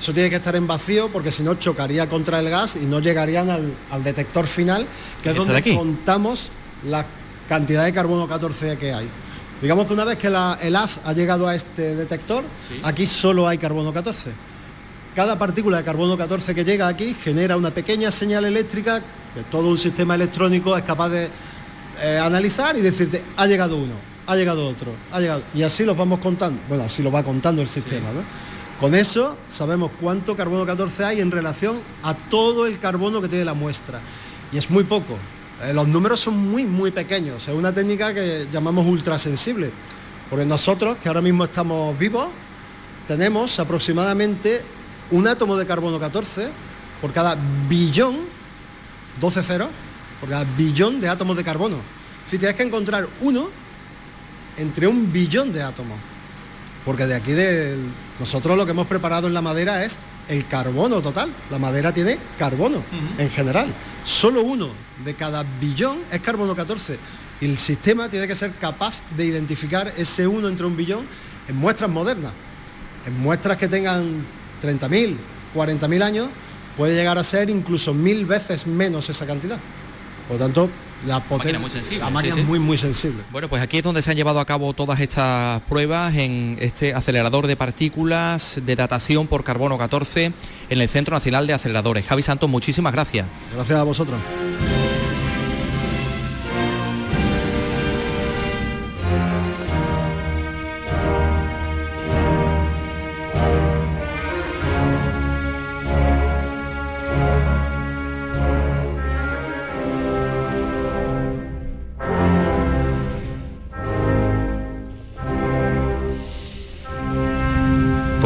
Eso 0.00 0.12
tiene 0.12 0.28
que 0.30 0.36
estar 0.36 0.54
en 0.54 0.66
vacío 0.66 1.08
porque 1.08 1.32
si 1.32 1.42
no 1.42 1.54
chocaría 1.54 2.08
contra 2.08 2.38
el 2.38 2.50
gas 2.50 2.76
y 2.76 2.80
no 2.84 3.00
llegarían 3.00 3.48
al, 3.50 3.72
al 3.90 4.04
detector 4.04 4.46
final, 4.46 4.86
que 5.22 5.30
es 5.30 5.32
¿Esta 5.32 5.32
de 5.32 5.38
donde 5.38 5.56
aquí? 5.58 5.74
contamos 5.74 6.50
la 6.84 7.04
cantidad 7.48 7.84
de 7.84 7.92
carbono 7.92 8.26
14 8.28 8.76
que 8.78 8.92
hay. 8.92 9.06
Digamos 9.62 9.86
que 9.86 9.92
una 9.94 10.04
vez 10.04 10.18
que 10.18 10.28
la- 10.30 10.58
el 10.60 10.76
haz 10.76 11.00
ha 11.04 11.12
llegado 11.12 11.48
a 11.48 11.54
este 11.54 11.94
detector, 11.94 12.44
aquí 12.82 13.06
solo 13.06 13.48
hay 13.48 13.58
carbono 13.58 13.92
14. 13.92 14.30
Cada 15.14 15.38
partícula 15.38 15.78
de 15.78 15.84
carbono 15.84 16.16
14 16.16 16.54
que 16.54 16.64
llega 16.64 16.86
aquí 16.88 17.14
genera 17.14 17.56
una 17.56 17.70
pequeña 17.70 18.10
señal 18.10 18.44
eléctrica 18.44 19.00
que 19.34 19.42
todo 19.50 19.68
un 19.68 19.78
sistema 19.78 20.14
electrónico 20.14 20.76
es 20.76 20.82
capaz 20.84 21.08
de 21.08 21.30
eh, 22.02 22.18
analizar 22.22 22.76
y 22.76 22.82
decirte, 22.82 23.22
ha 23.38 23.46
llegado 23.46 23.76
uno, 23.78 23.94
ha 24.26 24.36
llegado 24.36 24.68
otro, 24.68 24.92
ha 25.12 25.18
llegado. 25.20 25.40
Y 25.54 25.62
así 25.62 25.84
los 25.84 25.96
vamos 25.96 26.18
contando. 26.20 26.60
Bueno, 26.68 26.84
así 26.84 27.02
lo 27.02 27.10
va 27.10 27.22
contando 27.22 27.62
el 27.62 27.68
sistema, 27.68 28.12
¿no? 28.12 28.20
Con 28.78 28.94
eso 28.94 29.38
sabemos 29.48 29.90
cuánto 29.98 30.36
carbono 30.36 30.66
14 30.66 31.02
hay 31.06 31.20
en 31.22 31.30
relación 31.30 31.78
a 32.02 32.12
todo 32.12 32.66
el 32.66 32.78
carbono 32.78 33.22
que 33.22 33.28
tiene 33.28 33.46
la 33.46 33.54
muestra. 33.54 34.00
Y 34.52 34.58
es 34.58 34.68
muy 34.68 34.84
poco. 34.84 35.16
Eh, 35.62 35.72
los 35.72 35.88
números 35.88 36.20
son 36.20 36.36
muy, 36.36 36.64
muy 36.64 36.90
pequeños. 36.90 37.48
Es 37.48 37.54
una 37.54 37.72
técnica 37.72 38.12
que 38.12 38.46
llamamos 38.52 38.86
ultrasensible. 38.86 39.70
Porque 40.28 40.44
nosotros, 40.44 40.98
que 40.98 41.08
ahora 41.08 41.22
mismo 41.22 41.44
estamos 41.44 41.96
vivos, 41.98 42.28
tenemos 43.06 43.58
aproximadamente 43.58 44.62
un 45.10 45.26
átomo 45.28 45.56
de 45.56 45.66
carbono 45.66 46.00
14 46.00 46.48
por 47.00 47.12
cada 47.12 47.36
billón, 47.68 48.16
12 49.20 49.42
ceros, 49.42 49.68
por 50.20 50.28
cada 50.28 50.44
billón 50.56 51.00
de 51.00 51.08
átomos 51.08 51.36
de 51.36 51.44
carbono. 51.44 51.76
Si 52.26 52.38
tienes 52.38 52.56
que 52.56 52.64
encontrar 52.64 53.06
uno 53.20 53.48
entre 54.56 54.86
un 54.86 55.12
billón 55.12 55.52
de 55.52 55.62
átomos. 55.62 55.98
Porque 56.84 57.06
de 57.06 57.14
aquí 57.14 57.32
de 57.32 57.76
nosotros 58.18 58.56
lo 58.56 58.64
que 58.64 58.72
hemos 58.72 58.86
preparado 58.86 59.26
en 59.26 59.34
la 59.34 59.42
madera 59.42 59.84
es 59.84 59.98
el 60.28 60.46
carbono 60.46 61.00
total. 61.00 61.30
La 61.50 61.58
madera 61.58 61.92
tiene 61.92 62.18
carbono 62.38 62.82
en 63.18 63.30
general. 63.30 63.68
Solo 64.04 64.42
uno 64.42 64.68
de 65.04 65.14
cada 65.14 65.44
billón 65.60 65.98
es 66.10 66.20
carbono 66.20 66.54
14. 66.54 66.98
Y 67.40 67.46
el 67.46 67.58
sistema 67.58 68.08
tiene 68.08 68.26
que 68.26 68.36
ser 68.36 68.52
capaz 68.52 68.94
de 69.16 69.26
identificar 69.26 69.92
ese 69.96 70.26
uno 70.26 70.48
entre 70.48 70.66
un 70.66 70.76
billón 70.76 71.06
en 71.48 71.56
muestras 71.56 71.90
modernas. 71.90 72.32
En 73.06 73.18
muestras 73.20 73.56
que 73.56 73.68
tengan 73.68 74.24
30.000, 74.62 75.16
40.000 75.54 76.02
años, 76.02 76.28
puede 76.76 76.94
llegar 76.94 77.18
a 77.18 77.24
ser 77.24 77.50
incluso 77.50 77.94
mil 77.94 78.26
veces 78.26 78.66
menos 78.66 79.08
esa 79.08 79.26
cantidad. 79.26 79.58
Por 80.28 80.38
lo 80.38 80.44
tanto, 80.44 80.70
la 81.04 81.20
potencia, 81.20 81.58
muy 81.58 81.70
sensible, 81.70 82.04
la 82.04 82.10
máquina 82.10 82.34
sí, 82.34 82.42
muy, 82.42 82.58
muy 82.58 82.78
sensible. 82.78 83.22
Bueno, 83.30 83.48
pues 83.48 83.62
aquí 83.62 83.78
es 83.78 83.84
donde 83.84 84.02
se 84.02 84.10
han 84.10 84.16
llevado 84.16 84.40
a 84.40 84.44
cabo 84.44 84.72
todas 84.72 85.00
estas 85.00 85.60
pruebas 85.62 86.14
en 86.16 86.56
este 86.60 86.94
acelerador 86.94 87.46
de 87.46 87.56
partículas 87.56 88.60
de 88.64 88.76
datación 88.76 89.26
por 89.26 89.44
carbono 89.44 89.78
14 89.78 90.32
en 90.70 90.80
el 90.80 90.88
Centro 90.88 91.14
Nacional 91.14 91.46
de 91.46 91.52
Aceleradores. 91.52 92.06
Javi 92.06 92.22
Santos, 92.22 92.48
muchísimas 92.48 92.92
gracias. 92.92 93.26
Gracias 93.54 93.78
a 93.78 93.82
vosotros. 93.82 94.18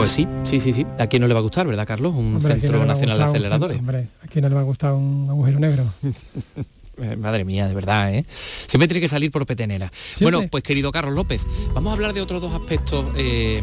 Pues 0.00 0.12
sí, 0.12 0.26
sí, 0.44 0.60
sí, 0.60 0.72
sí. 0.72 0.86
¿A 0.98 1.08
quién 1.08 1.20
no 1.20 1.28
le 1.28 1.34
va 1.34 1.40
a 1.40 1.42
gustar, 1.42 1.66
verdad, 1.66 1.86
Carlos? 1.86 2.14
Un 2.14 2.36
Hombre, 2.36 2.54
¿a 2.54 2.56
quién 2.56 2.60
Centro 2.62 2.78
no 2.78 2.86
Nacional 2.86 3.18
de 3.18 3.22
un 3.24 3.28
Aceleradores. 3.28 3.76
centro? 3.76 3.96
Hombre, 3.98 4.08
¿a 4.24 4.26
quién 4.28 4.42
no 4.42 4.48
le 4.48 4.54
va 4.54 4.60
a 4.62 4.64
gustar 4.64 4.92
un 4.94 5.26
agujero 5.28 5.58
negro? 5.60 5.84
Eh, 7.02 7.16
Madre 7.16 7.46
mía, 7.46 7.66
de 7.66 7.72
verdad, 7.72 8.12
¿eh? 8.14 8.26
Siempre 8.28 8.86
tiene 8.86 9.00
que 9.00 9.08
salir 9.08 9.30
por 9.30 9.46
petenera. 9.46 9.90
Bueno, 10.20 10.42
pues 10.50 10.62
querido 10.62 10.92
Carlos 10.92 11.14
López, 11.14 11.46
vamos 11.72 11.90
a 11.90 11.94
hablar 11.94 12.12
de 12.12 12.20
otros 12.20 12.42
dos 12.42 12.52
aspectos 12.52 13.06
eh, 13.16 13.62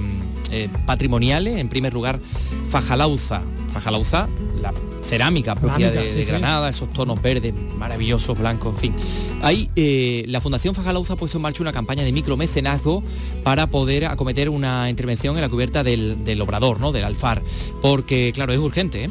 eh, 0.49 0.69
patrimoniales. 0.87 1.57
En 1.57 1.69
primer 1.69 1.93
lugar, 1.93 2.19
Fajalauza. 2.67 3.43
Fajalauza, 3.71 4.27
la 4.59 4.73
cerámica 5.07 5.55
propia 5.55 5.89
Cerámica, 5.89 6.01
de, 6.01 6.11
sí, 6.11 6.17
de 6.17 6.23
sí. 6.23 6.29
Granada, 6.29 6.69
esos 6.69 6.91
tonos 6.91 7.21
verdes 7.21 7.53
maravillosos, 7.77 8.37
blancos, 8.37 8.73
en 8.75 8.79
fin. 8.79 8.95
Ahí 9.41 9.69
eh, 9.75 10.23
la 10.27 10.41
Fundación 10.41 10.75
Fajalauza 10.75 11.13
ha 11.13 11.15
puesto 11.15 11.37
en 11.37 11.43
marcha 11.43 11.63
una 11.63 11.71
campaña 11.71 12.03
de 12.03 12.11
micromecenazgo 12.11 13.03
para 13.43 13.67
poder 13.67 14.05
acometer 14.05 14.49
una 14.49 14.89
intervención 14.89 15.35
en 15.35 15.41
la 15.41 15.49
cubierta 15.49 15.83
del, 15.83 16.23
del 16.23 16.41
obrador, 16.41 16.79
¿no? 16.79 16.91
Del 16.91 17.05
alfar. 17.05 17.41
Porque, 17.81 18.31
claro, 18.33 18.53
es 18.53 18.59
urgente. 18.59 19.05
¿eh? 19.05 19.09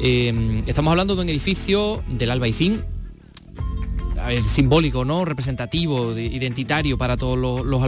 Eh, 0.00 0.62
estamos 0.66 0.90
hablando 0.90 1.16
de 1.16 1.22
un 1.22 1.28
edificio 1.28 2.02
del 2.08 2.30
Albaicín 2.30 2.82
simbólico, 4.46 5.04
¿no? 5.04 5.24
Representativo, 5.24 6.14
de- 6.14 6.24
identitario 6.24 6.96
para 6.98 7.16
todos 7.16 7.38
los, 7.38 7.64
los 7.64 7.82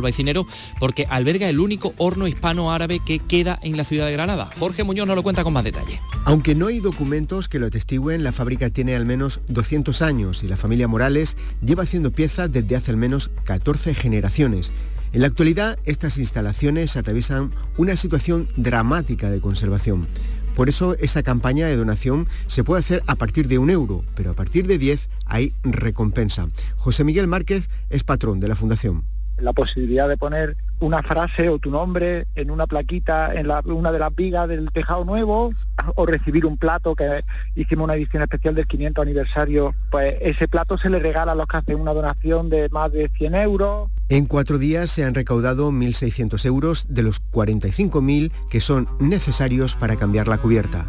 porque 0.78 1.06
alberga 1.08 1.48
el 1.48 1.60
único 1.60 1.94
horno 1.98 2.26
hispano-árabe 2.26 3.00
que 3.04 3.18
queda 3.18 3.58
en 3.62 3.76
la 3.76 3.84
ciudad 3.84 4.06
de 4.06 4.12
Granada. 4.12 4.48
Jorge 4.58 4.84
Muñoz 4.84 5.06
nos 5.06 5.16
lo 5.16 5.22
cuenta 5.22 5.44
con 5.44 5.52
más 5.52 5.64
detalle. 5.64 6.00
Aunque 6.24 6.54
no 6.54 6.66
hay 6.68 6.80
documentos 6.80 7.48
que 7.48 7.58
lo 7.58 7.66
atestiguen, 7.66 8.24
la 8.24 8.32
fábrica 8.32 8.70
tiene 8.70 8.94
al 8.94 9.06
menos 9.06 9.40
200 9.48 10.02
años 10.02 10.42
y 10.42 10.48
la 10.48 10.56
familia 10.56 10.88
Morales 10.88 11.36
lleva 11.64 11.82
haciendo 11.84 12.10
piezas 12.12 12.50
desde 12.52 12.76
hace 12.76 12.90
al 12.90 12.96
menos 12.96 13.30
14 13.44 13.94
generaciones. 13.94 14.72
En 15.12 15.20
la 15.20 15.28
actualidad, 15.28 15.78
estas 15.84 16.18
instalaciones 16.18 16.96
atraviesan 16.96 17.52
una 17.76 17.96
situación 17.96 18.48
dramática 18.56 19.30
de 19.30 19.40
conservación. 19.40 20.08
Por 20.54 20.68
eso 20.68 20.94
esa 20.94 21.22
campaña 21.22 21.66
de 21.66 21.76
donación 21.76 22.28
se 22.46 22.64
puede 22.64 22.80
hacer 22.80 23.02
a 23.06 23.16
partir 23.16 23.48
de 23.48 23.58
un 23.58 23.70
euro, 23.70 24.04
pero 24.14 24.30
a 24.30 24.34
partir 24.34 24.66
de 24.66 24.78
10 24.78 25.08
hay 25.26 25.52
recompensa. 25.62 26.48
José 26.76 27.04
Miguel 27.04 27.26
Márquez 27.26 27.68
es 27.90 28.04
patrón 28.04 28.40
de 28.40 28.48
la 28.48 28.56
Fundación. 28.56 29.13
La 29.38 29.52
posibilidad 29.52 30.08
de 30.08 30.16
poner 30.16 30.56
una 30.80 31.02
frase 31.02 31.48
o 31.48 31.58
tu 31.58 31.70
nombre 31.70 32.26
en 32.34 32.50
una 32.50 32.66
plaquita 32.66 33.34
en 33.34 33.50
una 33.72 33.92
de 33.92 33.98
las 33.98 34.14
vigas 34.14 34.48
del 34.48 34.70
tejado 34.72 35.04
nuevo 35.04 35.52
o 35.94 36.06
recibir 36.06 36.46
un 36.46 36.56
plato 36.56 36.94
que 36.94 37.24
hicimos 37.54 37.84
una 37.84 37.94
edición 37.94 38.22
especial 38.22 38.54
del 38.54 38.66
500 38.66 39.02
aniversario, 39.02 39.74
pues 39.90 40.16
ese 40.20 40.48
plato 40.48 40.78
se 40.78 40.90
le 40.90 40.98
regala 40.98 41.32
a 41.32 41.34
los 41.34 41.46
que 41.46 41.56
hacen 41.56 41.80
una 41.80 41.92
donación 41.92 42.50
de 42.50 42.68
más 42.70 42.92
de 42.92 43.10
100 43.16 43.34
euros. 43.34 43.90
En 44.08 44.26
cuatro 44.26 44.58
días 44.58 44.90
se 44.90 45.04
han 45.04 45.14
recaudado 45.14 45.70
1.600 45.70 46.44
euros 46.46 46.86
de 46.88 47.02
los 47.02 47.22
45.000 47.32 48.30
que 48.50 48.60
son 48.60 48.88
necesarios 49.00 49.74
para 49.74 49.96
cambiar 49.96 50.28
la 50.28 50.38
cubierta. 50.38 50.86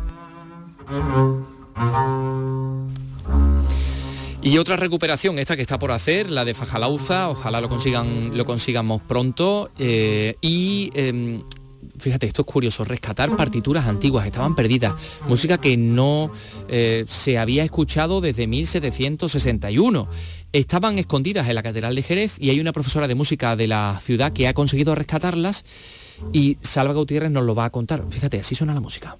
Y 4.45 4.59
otra 4.59 4.75
recuperación, 4.75 5.39
esta 5.39 5.55
que 5.55 5.63
está 5.63 5.79
por 5.79 5.91
hacer, 5.91 6.29
la 6.29 6.45
de 6.45 6.53
Fajalauza, 6.53 7.29
ojalá 7.29 7.61
lo 7.61 7.67
consigan, 7.67 8.37
lo 8.37 8.45
consigamos 8.45 9.01
pronto. 9.01 9.71
eh, 9.79 10.35
y 10.39 10.91
eh, 10.93 11.41
fíjate, 11.97 12.27
esto 12.27 12.43
es 12.43 12.45
curioso, 12.45 12.83
rescatar 12.83 13.35
partituras 13.35 13.87
antiguas, 13.87 14.23
estaban 14.27 14.53
perdidas. 14.53 14.93
Música 15.27 15.57
que 15.57 15.77
no 15.77 16.29
eh, 16.67 17.05
se 17.07 17.39
había 17.39 17.63
escuchado 17.63 18.21
desde 18.21 18.45
1761. 18.45 20.07
Estaban 20.53 20.99
escondidas 20.99 21.49
en 21.49 21.55
la 21.55 21.63
Catedral 21.63 21.95
de 21.95 22.03
Jerez 22.03 22.35
y 22.39 22.51
hay 22.51 22.59
una 22.59 22.71
profesora 22.71 23.07
de 23.07 23.15
música 23.15 23.55
de 23.55 23.65
la 23.65 23.99
ciudad 23.99 24.31
que 24.31 24.47
ha 24.47 24.53
conseguido 24.53 24.93
rescatarlas 24.93 25.65
y 26.33 26.59
Salva 26.61 26.93
Gutiérrez 26.93 27.31
nos 27.31 27.45
lo 27.45 27.55
va 27.55 27.65
a 27.65 27.71
contar. 27.71 28.05
Fíjate, 28.11 28.41
así 28.41 28.53
suena 28.53 28.75
la 28.75 28.79
música. 28.79 29.17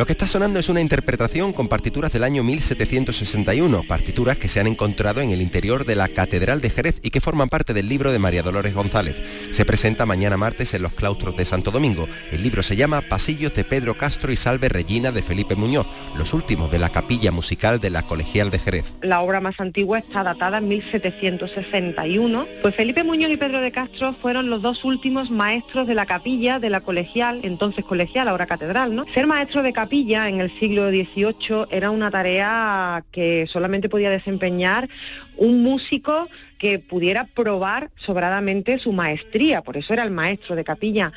Lo 0.00 0.06
que 0.06 0.12
está 0.12 0.26
sonando 0.26 0.58
es 0.58 0.70
una 0.70 0.80
interpretación 0.80 1.52
con 1.52 1.68
partituras 1.68 2.10
del 2.10 2.24
año 2.24 2.42
1761, 2.42 3.82
partituras 3.86 4.38
que 4.38 4.48
se 4.48 4.58
han 4.58 4.66
encontrado 4.66 5.20
en 5.20 5.28
el 5.28 5.42
interior 5.42 5.84
de 5.84 5.94
la 5.94 6.08
Catedral 6.08 6.62
de 6.62 6.70
Jerez 6.70 7.00
y 7.02 7.10
que 7.10 7.20
forman 7.20 7.50
parte 7.50 7.74
del 7.74 7.86
libro 7.86 8.10
de 8.10 8.18
María 8.18 8.42
Dolores 8.42 8.72
González. 8.72 9.22
Se 9.50 9.66
presenta 9.66 10.06
mañana 10.06 10.38
martes 10.38 10.72
en 10.72 10.80
los 10.80 10.94
claustros 10.94 11.36
de 11.36 11.44
Santo 11.44 11.70
Domingo. 11.70 12.08
El 12.32 12.42
libro 12.42 12.62
se 12.62 12.76
llama 12.76 13.02
Pasillos 13.02 13.54
de 13.54 13.62
Pedro 13.62 13.98
Castro 13.98 14.32
y 14.32 14.36
Salve 14.36 14.70
Regina 14.70 15.12
de 15.12 15.20
Felipe 15.20 15.54
Muñoz, 15.54 15.86
los 16.16 16.32
últimos 16.32 16.70
de 16.70 16.78
la 16.78 16.88
capilla 16.88 17.30
musical 17.30 17.78
de 17.78 17.90
la 17.90 18.00
Colegial 18.00 18.50
de 18.50 18.58
Jerez. 18.58 18.94
La 19.02 19.20
obra 19.20 19.42
más 19.42 19.60
antigua 19.60 19.98
está 19.98 20.22
datada 20.22 20.58
en 20.58 20.68
1761. 20.68 22.46
Pues 22.62 22.74
Felipe 22.74 23.04
Muñoz 23.04 23.32
y 23.32 23.36
Pedro 23.36 23.60
de 23.60 23.70
Castro 23.70 24.16
fueron 24.22 24.48
los 24.48 24.62
dos 24.62 24.82
últimos 24.86 25.30
maestros 25.30 25.86
de 25.86 25.94
la 25.94 26.06
capilla 26.06 26.58
de 26.58 26.70
la 26.70 26.80
colegial, 26.80 27.40
entonces 27.42 27.84
colegial, 27.84 28.28
ahora 28.28 28.46
catedral, 28.46 28.94
¿no? 28.96 29.04
Ser 29.12 29.26
maestro 29.26 29.62
de 29.62 29.74
capilla 29.74 29.89
en 29.92 30.40
el 30.40 30.56
siglo 30.58 30.88
XVIII 30.88 31.66
era 31.70 31.90
una 31.90 32.10
tarea 32.10 33.04
que 33.10 33.46
solamente 33.48 33.88
podía 33.88 34.08
desempeñar 34.08 34.88
un 35.36 35.62
músico 35.62 36.28
que 36.58 36.78
pudiera 36.78 37.24
probar 37.24 37.90
sobradamente 37.96 38.78
su 38.78 38.92
maestría, 38.92 39.62
por 39.62 39.76
eso 39.76 39.92
era 39.92 40.04
el 40.04 40.10
maestro 40.10 40.54
de 40.54 40.62
capilla. 40.62 41.12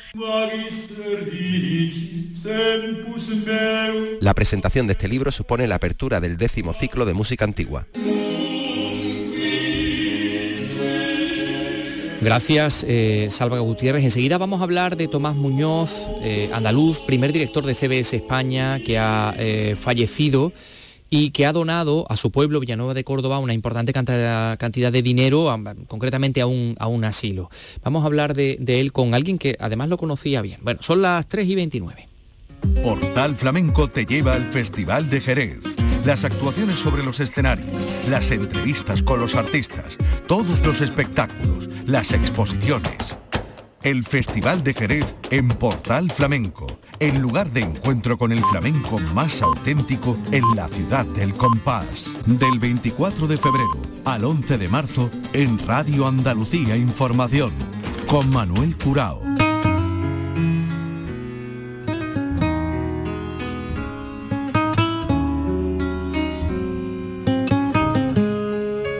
La 4.20 4.34
presentación 4.34 4.86
de 4.86 4.92
este 4.92 5.08
libro 5.08 5.30
supone 5.30 5.68
la 5.68 5.76
apertura 5.76 6.20
del 6.20 6.36
décimo 6.36 6.72
ciclo 6.72 7.04
de 7.04 7.14
música 7.14 7.44
antigua. 7.44 7.86
Gracias, 12.24 12.86
eh, 12.88 13.28
Salva 13.30 13.58
Gutiérrez. 13.58 14.02
Enseguida 14.02 14.38
vamos 14.38 14.60
a 14.60 14.64
hablar 14.64 14.96
de 14.96 15.08
Tomás 15.08 15.36
Muñoz, 15.36 16.08
eh, 16.22 16.48
andaluz, 16.54 17.00
primer 17.02 17.34
director 17.34 17.66
de 17.66 17.74
CBS 17.74 18.16
España, 18.16 18.80
que 18.80 18.98
ha 18.98 19.34
eh, 19.36 19.76
fallecido 19.78 20.50
y 21.10 21.32
que 21.32 21.44
ha 21.44 21.52
donado 21.52 22.06
a 22.08 22.16
su 22.16 22.30
pueblo, 22.30 22.60
Villanueva 22.60 22.94
de 22.94 23.04
Córdoba, 23.04 23.38
una 23.40 23.52
importante 23.52 23.92
cantidad, 23.92 24.56
de 24.56 25.02
dinero, 25.02 25.54
concretamente 25.86 26.40
a 26.40 26.46
un, 26.46 26.74
a 26.78 26.86
un 26.86 27.04
asilo. 27.04 27.50
Vamos 27.82 28.04
a 28.04 28.06
hablar 28.06 28.32
de, 28.34 28.56
de 28.58 28.80
él 28.80 28.90
con 28.90 29.12
alguien 29.12 29.36
que 29.36 29.56
además 29.60 29.90
lo 29.90 29.98
conocía 29.98 30.40
bien. 30.40 30.60
Bueno, 30.62 30.80
son 30.82 31.02
las 31.02 31.26
3 31.26 31.46
y 31.46 31.54
29. 31.56 32.08
Portal 32.82 33.36
Flamenco 33.36 33.90
te 33.90 34.06
lleva 34.06 34.32
al 34.32 34.44
Festival 34.44 35.10
de 35.10 35.20
Jerez. 35.20 35.58
Las 36.04 36.24
actuaciones 36.24 36.78
sobre 36.78 37.02
los 37.02 37.20
escenarios, 37.20 37.86
las 38.10 38.30
entrevistas 38.30 39.02
con 39.02 39.20
los 39.20 39.34
artistas, 39.36 39.96
todos 40.26 40.64
los 40.64 40.82
espectáculos, 40.82 41.70
las 41.86 42.12
exposiciones. 42.12 43.16
El 43.82 44.04
Festival 44.04 44.62
de 44.62 44.74
Jerez 44.74 45.14
en 45.30 45.48
Portal 45.48 46.10
Flamenco, 46.10 46.66
el 47.00 47.18
lugar 47.20 47.50
de 47.50 47.62
encuentro 47.62 48.18
con 48.18 48.32
el 48.32 48.40
flamenco 48.44 48.98
más 49.14 49.40
auténtico 49.40 50.18
en 50.30 50.44
la 50.54 50.68
ciudad 50.68 51.06
del 51.06 51.32
compás. 51.32 52.20
Del 52.26 52.58
24 52.58 53.26
de 53.26 53.38
febrero 53.38 53.80
al 54.04 54.24
11 54.24 54.58
de 54.58 54.68
marzo 54.68 55.10
en 55.32 55.58
Radio 55.66 56.06
Andalucía 56.06 56.76
Información 56.76 57.52
con 58.06 58.28
Manuel 58.28 58.76
Curao. 58.76 59.23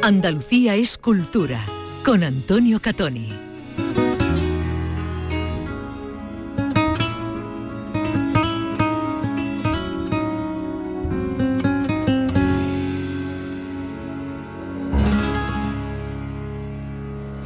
Andalucía 0.05 0.75
es 0.75 0.99
cultura 0.99 1.64
con 2.05 2.25
Antonio 2.25 2.79
Catoni. 2.79 3.31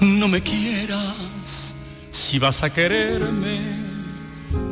No 0.00 0.26
me 0.26 0.42
quieras 0.42 1.76
si 2.10 2.40
vas 2.40 2.64
a 2.64 2.74
quererme 2.74 3.60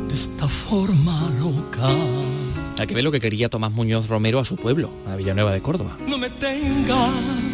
de 0.09 0.13
esta 0.13 0.49
forma 0.49 1.29
loca. 1.39 1.87
Hay 2.77 2.85
que 2.85 2.93
ver 2.93 3.05
lo 3.05 3.13
que 3.13 3.21
quería 3.21 3.47
Tomás 3.47 3.71
Muñoz 3.71 4.09
Romero 4.09 4.39
a 4.39 4.43
su 4.43 4.57
pueblo, 4.57 4.91
a 5.07 5.15
Villanueva 5.15 5.53
de 5.53 5.61
Córdoba. 5.61 5.97
No 6.05 6.17
me 6.17 6.29
tengas 6.29 7.46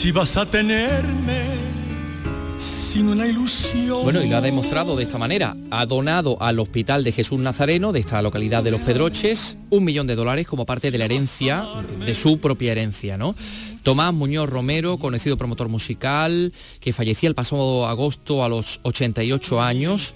si 0.00 0.12
vas 0.12 0.38
a 0.38 0.46
tenerme 0.46 1.44
sin 2.56 3.10
una 3.10 3.26
ilusión. 3.26 4.02
Bueno, 4.02 4.22
y 4.22 4.30
lo 4.30 4.38
ha 4.38 4.40
demostrado 4.40 4.96
de 4.96 5.02
esta 5.02 5.18
manera. 5.18 5.54
Ha 5.70 5.84
donado 5.84 6.38
al 6.40 6.58
Hospital 6.58 7.04
de 7.04 7.12
Jesús 7.12 7.38
Nazareno 7.38 7.92
de 7.92 8.00
esta 8.00 8.22
localidad 8.22 8.62
de 8.62 8.70
Los 8.70 8.80
Pedroches 8.80 9.58
un 9.68 9.84
millón 9.84 10.06
de 10.06 10.14
dólares 10.14 10.46
como 10.46 10.64
parte 10.64 10.90
de 10.90 10.96
la 10.96 11.04
herencia, 11.04 11.66
de 12.06 12.14
su 12.14 12.40
propia 12.40 12.72
herencia, 12.72 13.18
¿no? 13.18 13.34
Tomás 13.82 14.14
Muñoz 14.14 14.48
Romero, 14.48 14.96
conocido 14.96 15.36
promotor 15.36 15.68
musical, 15.68 16.50
que 16.80 16.94
fallecía 16.94 17.28
el 17.28 17.34
pasado 17.34 17.86
agosto 17.86 18.42
a 18.42 18.48
los 18.48 18.80
88 18.84 19.60
años, 19.60 20.14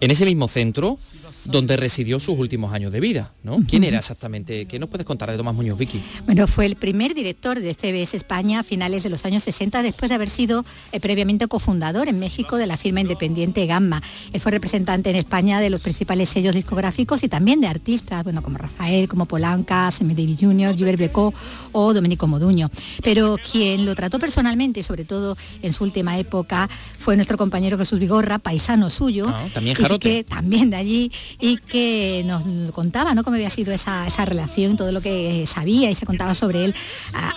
en 0.00 0.10
ese 0.10 0.24
mismo 0.24 0.48
centro 0.48 0.98
donde 1.46 1.76
residió 1.76 2.20
sus 2.20 2.38
últimos 2.38 2.72
años 2.72 2.92
de 2.92 3.00
vida, 3.00 3.34
¿no? 3.42 3.58
¿Quién 3.66 3.84
era 3.84 3.98
exactamente? 3.98 4.66
¿Qué 4.66 4.78
nos 4.78 4.88
puedes 4.88 5.06
contar 5.06 5.30
de 5.30 5.36
Tomás 5.36 5.54
Muñoz, 5.54 5.78
Vicky? 5.78 6.02
Bueno, 6.26 6.46
fue 6.46 6.66
el 6.66 6.76
primer 6.76 7.14
director 7.14 7.60
de 7.60 7.74
CBS 7.74 8.16
España 8.16 8.60
a 8.60 8.62
finales 8.62 9.02
de 9.02 9.10
los 9.10 9.24
años 9.24 9.42
60, 9.44 9.82
después 9.82 10.08
de 10.08 10.14
haber 10.14 10.28
sido 10.28 10.64
eh, 10.92 11.00
previamente 11.00 11.46
cofundador 11.46 12.08
en 12.08 12.18
México 12.18 12.56
de 12.56 12.66
la 12.66 12.76
firma 12.76 13.00
independiente 13.00 13.66
Gamma. 13.66 14.02
Él 14.32 14.40
fue 14.40 14.52
representante 14.52 15.10
en 15.10 15.16
España 15.16 15.60
de 15.60 15.70
los 15.70 15.82
principales 15.82 16.28
sellos 16.28 16.54
discográficos 16.54 17.22
y 17.22 17.28
también 17.28 17.60
de 17.60 17.66
artistas, 17.66 18.24
bueno, 18.24 18.42
como 18.42 18.58
Rafael, 18.58 19.08
como 19.08 19.26
Polanca, 19.26 19.90
Sammy 19.90 20.14
Davis 20.14 20.38
Jr., 20.40 20.74
Gilbert 20.76 20.98
Becó 20.98 21.34
o 21.72 21.92
Domenico 21.94 22.26
Moduño. 22.26 22.70
Pero 23.02 23.36
quien 23.50 23.84
lo 23.86 23.94
trató 23.94 24.18
personalmente 24.18 24.80
y 24.80 24.82
sobre 24.82 25.04
todo 25.04 25.36
en 25.62 25.72
su 25.72 25.84
última 25.84 26.18
época 26.18 26.68
fue 26.98 27.16
nuestro 27.16 27.36
compañero 27.36 27.78
Jesús 27.78 27.98
Vigorra, 27.98 28.38
paisano 28.38 28.90
suyo. 28.90 29.26
Ah, 29.28 29.46
también 29.52 29.76
y 29.78 29.82
Jarote. 29.82 30.08
que 30.08 30.24
también 30.24 30.70
de 30.70 30.76
allí 30.76 31.12
y 31.38 31.58
que 31.58 32.22
nos 32.26 32.42
contaba 32.72 33.14
¿no? 33.14 33.22
cómo 33.24 33.36
había 33.36 33.50
sido 33.50 33.72
esa, 33.72 34.06
esa 34.06 34.24
relación, 34.24 34.76
todo 34.76 34.90
lo 34.92 35.00
que 35.00 35.44
sabía 35.46 35.90
y 35.90 35.94
se 35.94 36.06
contaba 36.06 36.34
sobre 36.34 36.64
él 36.64 36.74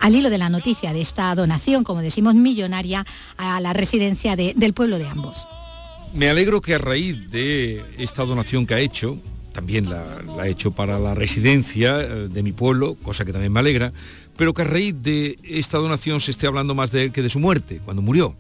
al 0.02 0.16
hilo 0.16 0.30
de 0.30 0.38
la 0.38 0.50
noticia 0.50 0.94
de 0.94 1.02
esta 1.02 1.34
donación, 1.36 1.84
como 1.84 2.02
decimos, 2.02 2.36
millonaria 2.36 3.06
a 3.38 3.60
la 3.60 3.74
residencia 3.74 4.36
de- 4.36 4.54
del 4.56 4.74
pueblo 4.74 4.98
de 4.98 5.08
ambos. 5.08 5.46
Me 6.14 6.30
alegro 6.30 6.62
que 6.62 6.76
a 6.76 6.78
raíz 6.78 7.30
de 7.32 7.84
esta 7.98 8.24
donación 8.24 8.66
que 8.68 8.76
ha 8.76 8.80
hecho, 8.80 9.18
también 9.52 9.90
la, 9.90 10.04
la 10.38 10.44
ha 10.44 10.48
hecho 10.48 10.72
para 10.72 11.00
la 11.00 11.16
residencia 11.16 12.00
eh, 12.02 12.28
de 12.30 12.44
mi 12.44 12.52
pueblo, 12.52 12.96
cosa 12.96 13.26
que 13.26 13.32
también 13.32 13.52
me 13.52 13.60
alegra, 13.60 13.92
pero 14.38 14.54
que 14.54 14.62
a 14.64 14.66
raíz 14.66 14.96
de 15.02 15.38
esta 15.44 15.78
donación 15.78 16.20
se 16.20 16.32
esté 16.32 16.48
hablando 16.48 16.76
más 16.76 16.92
de 16.92 17.04
él 17.04 17.12
que 17.12 17.22
de 17.22 17.30
su 17.30 17.40
muerte, 17.40 17.82
cuando 17.84 18.02
murió. 18.02 18.36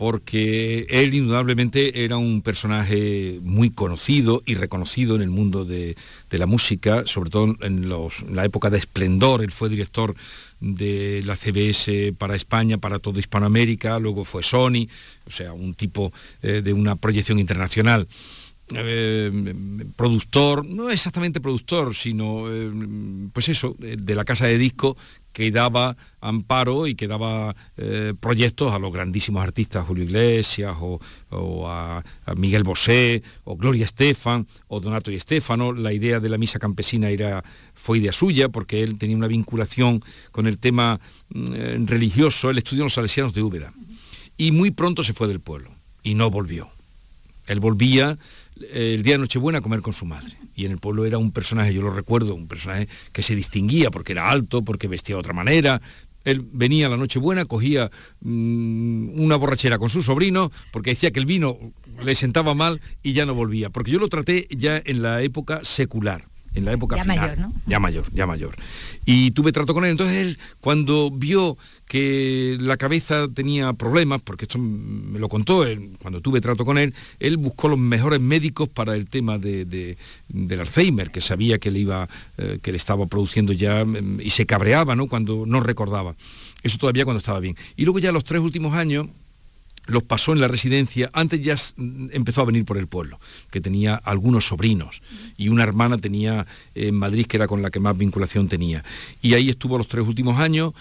Porque 0.00 0.86
él 0.88 1.12
indudablemente 1.12 2.06
era 2.06 2.16
un 2.16 2.40
personaje 2.40 3.38
muy 3.42 3.68
conocido 3.68 4.42
y 4.46 4.54
reconocido 4.54 5.14
en 5.14 5.20
el 5.20 5.28
mundo 5.28 5.66
de, 5.66 5.94
la 6.30 6.46
música, 6.46 7.02
sobre 7.04 7.28
todo 7.28 7.54
en, 7.60 7.90
la 8.34 8.46
época 8.46 8.70
de 8.70 8.78
esplendor. 8.78 9.42
Él 9.42 9.52
fue 9.52 9.68
director 9.68 10.14
de 10.58 11.20
la 11.26 11.36
CBS 11.36 12.14
para 12.16 12.34
España, 12.34 12.78
para 12.78 12.98
toda 12.98 13.20
Hispanoamérica, 13.20 13.98
luego 13.98 14.24
fue 14.24 14.42
Sony, 14.42 14.88
o 15.26 15.30
sea, 15.30 15.52
un 15.52 15.74
tipo 15.74 16.14
eh, 16.42 16.62
de 16.64 16.72
una 16.72 16.96
proyección 16.96 17.38
internacional. 17.38 18.08
Eh, 18.72 19.54
productor, 19.96 20.64
no 20.66 20.90
exactamente 20.90 21.40
productor, 21.40 21.94
sino 21.94 22.44
eh, 22.48 22.70
pues 23.32 23.48
eso, 23.48 23.76
eh, 23.82 23.96
de 23.98 24.14
la 24.14 24.24
casa 24.24 24.46
de 24.46 24.58
disco 24.58 24.96
que 25.32 25.50
daba 25.50 25.96
amparo 26.20 26.86
y 26.88 26.96
que 26.96 27.06
daba 27.06 27.54
proyectos 28.18 28.72
a 28.72 28.80
los 28.80 28.92
grandísimos 28.92 29.44
artistas, 29.44 29.86
Julio 29.86 30.02
Iglesias 30.02 30.76
o, 30.80 31.00
o 31.30 31.68
a, 31.68 32.02
Miguel 32.36 32.64
Bosé 32.64 33.22
o 33.44 33.56
Gloria 33.56 33.84
Estefan 33.84 34.44
o 34.66 34.80
Donato 34.80 35.12
y 35.12 35.14
Estefano. 35.14 35.72
La 35.72 35.92
idea 35.92 36.18
de 36.18 36.28
la 36.28 36.36
misa 36.36 36.58
campesina 36.58 37.10
era, 37.10 37.44
fue 37.74 37.98
idea 37.98 38.12
suya 38.12 38.48
porque 38.48 38.82
él 38.82 38.98
tenía 38.98 39.16
una 39.16 39.28
vinculación 39.28 40.02
con 40.32 40.48
el 40.48 40.58
tema 40.58 40.98
mm, 41.28 41.86
religioso, 41.86 42.50
él 42.50 42.58
estudió 42.58 42.82
en 42.82 42.86
los 42.86 42.94
salesianos 42.94 43.32
de 43.32 43.42
Úbeda 43.42 43.72
y 44.36 44.50
muy 44.50 44.72
pronto 44.72 45.04
se 45.04 45.12
fue 45.12 45.28
del 45.28 45.40
pueblo 45.40 45.70
y 46.02 46.14
no 46.14 46.28
volvió. 46.28 46.70
Él 47.46 47.60
volvía 47.60 48.16
el 48.72 49.02
día 49.02 49.14
de 49.14 49.18
Nochebuena 49.18 49.58
a 49.58 49.62
comer 49.62 49.80
con 49.80 49.92
su 49.92 50.06
madre. 50.06 50.36
Y 50.54 50.66
en 50.66 50.72
el 50.72 50.78
pueblo 50.78 51.04
era 51.04 51.18
un 51.18 51.32
personaje, 51.32 51.72
yo 51.72 51.82
lo 51.82 51.92
recuerdo, 51.92 52.34
un 52.34 52.48
personaje 52.48 52.88
que 53.12 53.22
se 53.22 53.34
distinguía 53.34 53.90
porque 53.90 54.12
era 54.12 54.30
alto, 54.30 54.62
porque 54.62 54.88
vestía 54.88 55.16
de 55.16 55.20
otra 55.20 55.32
manera. 55.32 55.80
Él 56.24 56.46
venía 56.52 56.86
a 56.86 56.90
la 56.90 56.96
Nochebuena, 56.96 57.46
cogía 57.46 57.90
mm, 58.20 59.20
una 59.20 59.36
borrachera 59.36 59.78
con 59.78 59.88
su 59.88 60.02
sobrino, 60.02 60.52
porque 60.70 60.90
decía 60.90 61.10
que 61.10 61.20
el 61.20 61.26
vino 61.26 61.58
le 62.04 62.14
sentaba 62.14 62.54
mal 62.54 62.80
y 63.02 63.14
ya 63.14 63.24
no 63.26 63.34
volvía. 63.34 63.70
Porque 63.70 63.90
yo 63.90 63.98
lo 63.98 64.08
traté 64.08 64.46
ya 64.50 64.80
en 64.84 65.02
la 65.02 65.22
época 65.22 65.60
secular, 65.62 66.28
en 66.54 66.64
la 66.64 66.72
época 66.72 66.96
Ya 66.96 67.02
final. 67.02 67.18
mayor, 67.18 67.38
¿no? 67.38 67.52
Ya 67.66 67.78
mayor, 67.78 68.04
ya 68.12 68.26
mayor. 68.26 68.56
Y 69.04 69.30
tuve 69.32 69.52
trato 69.52 69.72
con 69.74 69.84
él. 69.84 69.92
Entonces 69.92 70.16
él, 70.16 70.38
cuando 70.60 71.10
vio 71.10 71.56
que 71.86 72.56
la 72.60 72.76
cabeza 72.76 73.28
tenía 73.32 73.72
problemas, 73.72 74.20
porque 74.22 74.44
esto 74.44 74.58
me 74.58 75.18
lo 75.18 75.28
contó, 75.28 75.64
él, 75.64 75.90
cuando 76.00 76.20
tuve 76.20 76.40
trato 76.40 76.64
con 76.64 76.78
él, 76.78 76.94
él 77.18 77.36
buscó 77.36 77.68
los 77.68 77.78
mejores 77.78 78.20
médicos 78.20 78.68
para 78.68 78.94
el 78.96 79.06
tema 79.08 79.38
de, 79.38 79.64
de- 79.64 79.96
del 80.28 80.60
Alzheimer, 80.60 81.10
que 81.10 81.20
sabía 81.20 81.58
que 81.58 81.70
le 81.70 81.80
iba, 81.80 82.08
eh, 82.38 82.58
que 82.62 82.72
le 82.72 82.78
estaba 82.78 83.06
produciendo 83.06 83.52
ya 83.52 83.84
mm, 83.84 84.20
y 84.20 84.30
se 84.30 84.46
cabreaba, 84.46 84.94
¿no? 84.96 85.06
Cuando 85.08 85.44
no 85.46 85.60
recordaba. 85.60 86.14
Eso 86.62 86.78
todavía 86.78 87.04
cuando 87.04 87.18
estaba 87.18 87.40
bien. 87.40 87.56
Y 87.76 87.84
luego 87.84 87.98
ya 88.00 88.12
los 88.12 88.24
tres 88.24 88.40
últimos 88.40 88.74
años 88.74 89.06
los 89.90 90.02
pasó 90.02 90.32
en 90.32 90.40
la 90.40 90.48
residencia, 90.48 91.10
antes 91.12 91.42
ya 91.42 91.54
s- 91.54 91.74
empezó 92.12 92.40
a 92.40 92.44
venir 92.44 92.64
por 92.64 92.78
el 92.78 92.86
pueblo, 92.86 93.18
que 93.50 93.60
tenía 93.60 93.94
algunos 93.96 94.46
sobrinos 94.46 95.02
y 95.36 95.48
una 95.48 95.62
hermana 95.64 95.98
tenía 95.98 96.46
en 96.74 96.94
Madrid 96.94 97.26
que 97.26 97.36
era 97.36 97.46
con 97.46 97.62
la 97.62 97.70
que 97.70 97.80
más 97.80 97.96
vinculación 97.98 98.48
tenía. 98.48 98.84
Y 99.22 99.34
ahí 99.34 99.50
estuvo 99.50 99.76
los 99.78 99.88
tres 99.88 100.06
últimos 100.06 100.38
años. 100.38 100.72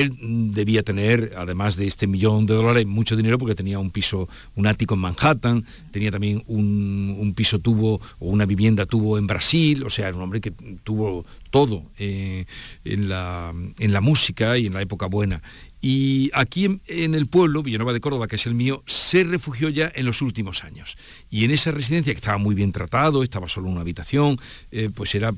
Él 0.00 0.16
debía 0.52 0.82
tener, 0.82 1.32
además 1.36 1.76
de 1.76 1.86
este 1.86 2.06
millón 2.06 2.46
de 2.46 2.54
dólares, 2.54 2.86
mucho 2.86 3.16
dinero 3.16 3.38
porque 3.38 3.54
tenía 3.54 3.78
un 3.78 3.90
piso, 3.90 4.28
un 4.54 4.66
ático 4.66 4.94
en 4.94 5.00
Manhattan, 5.00 5.64
tenía 5.90 6.10
también 6.10 6.42
un, 6.46 7.32
piso 7.36 7.58
tuvo 7.58 8.00
o 8.18 8.26
una 8.26 8.46
vivienda 8.46 8.86
tuvo 8.86 9.18
en 9.18 9.26
Brasil, 9.26 9.82
o 9.84 9.90
sea, 9.90 10.08
era 10.08 10.16
un 10.16 10.22
hombre 10.22 10.40
que 10.40 10.52
tuvo 10.84 11.24
todo 11.50 11.84
eh, 11.98 12.44
en, 12.84 13.08
la, 13.08 13.52
en 13.78 13.92
la 13.92 14.00
música 14.00 14.58
y 14.58 14.66
en 14.66 14.74
la 14.74 14.82
época 14.82 15.06
buena. 15.06 15.42
Y 15.80 16.30
aquí 16.32 16.64
en, 16.64 16.80
en 16.86 17.14
el 17.14 17.26
pueblo, 17.26 17.62
Villanueva 17.62 17.92
de 17.92 18.00
Córdoba, 18.00 18.26
que 18.26 18.36
es 18.36 18.46
el 18.46 18.54
mío, 18.54 18.82
se 18.86 19.22
refugió 19.22 19.68
ya 19.68 19.92
en 19.94 20.06
los 20.06 20.22
últimos 20.22 20.64
años. 20.64 20.96
Y 21.30 21.44
en 21.44 21.50
esa 21.50 21.72
residencia, 21.72 22.14
que 22.14 22.18
estaba 22.18 22.38
muy 22.38 22.54
bien 22.54 22.72
tratado, 22.72 23.22
estaba 23.22 23.48
solo 23.48 23.66
en 23.66 23.72
una 23.74 23.82
habitación, 23.82 24.38
eh, 24.72 24.88
pues 24.94 25.14
era 25.14 25.34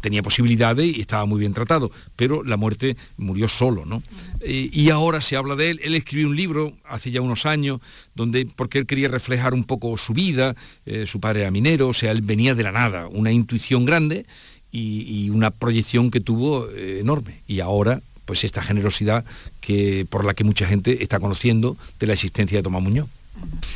tenía 0.00 0.22
posibilidades 0.22 0.96
y 0.96 1.00
estaba 1.00 1.26
muy 1.26 1.40
bien 1.40 1.52
tratado, 1.52 1.90
pero 2.16 2.42
la 2.42 2.56
muerte 2.56 2.96
murió 3.16 3.48
solo, 3.48 3.84
¿no? 3.86 4.02
Eh, 4.40 4.70
y 4.72 4.90
ahora 4.90 5.20
se 5.20 5.36
habla 5.36 5.56
de 5.56 5.70
él, 5.70 5.80
él 5.82 5.94
escribió 5.94 6.28
un 6.28 6.36
libro 6.36 6.72
hace 6.84 7.10
ya 7.10 7.20
unos 7.20 7.46
años, 7.46 7.80
donde, 8.14 8.46
porque 8.46 8.78
él 8.78 8.86
quería 8.86 9.08
reflejar 9.08 9.54
un 9.54 9.64
poco 9.64 9.96
su 9.96 10.12
vida, 10.12 10.56
eh, 10.86 11.06
su 11.06 11.20
padre 11.20 11.42
era 11.42 11.50
minero, 11.50 11.88
o 11.88 11.94
sea, 11.94 12.12
él 12.12 12.22
venía 12.22 12.54
de 12.54 12.62
la 12.62 12.72
nada, 12.72 13.08
una 13.08 13.32
intuición 13.32 13.84
grande 13.84 14.26
y, 14.72 15.02
y 15.06 15.30
una 15.30 15.50
proyección 15.50 16.10
que 16.10 16.20
tuvo 16.20 16.68
eh, 16.70 16.98
enorme. 17.00 17.40
Y 17.46 17.60
ahora 17.60 18.00
pues 18.30 18.44
esta 18.44 18.62
generosidad 18.62 19.24
que, 19.60 20.06
por 20.08 20.24
la 20.24 20.34
que 20.34 20.44
mucha 20.44 20.64
gente 20.64 21.02
está 21.02 21.18
conociendo 21.18 21.76
de 21.98 22.06
la 22.06 22.12
existencia 22.12 22.58
de 22.58 22.62
Tomás 22.62 22.80
Muñoz. 22.80 23.08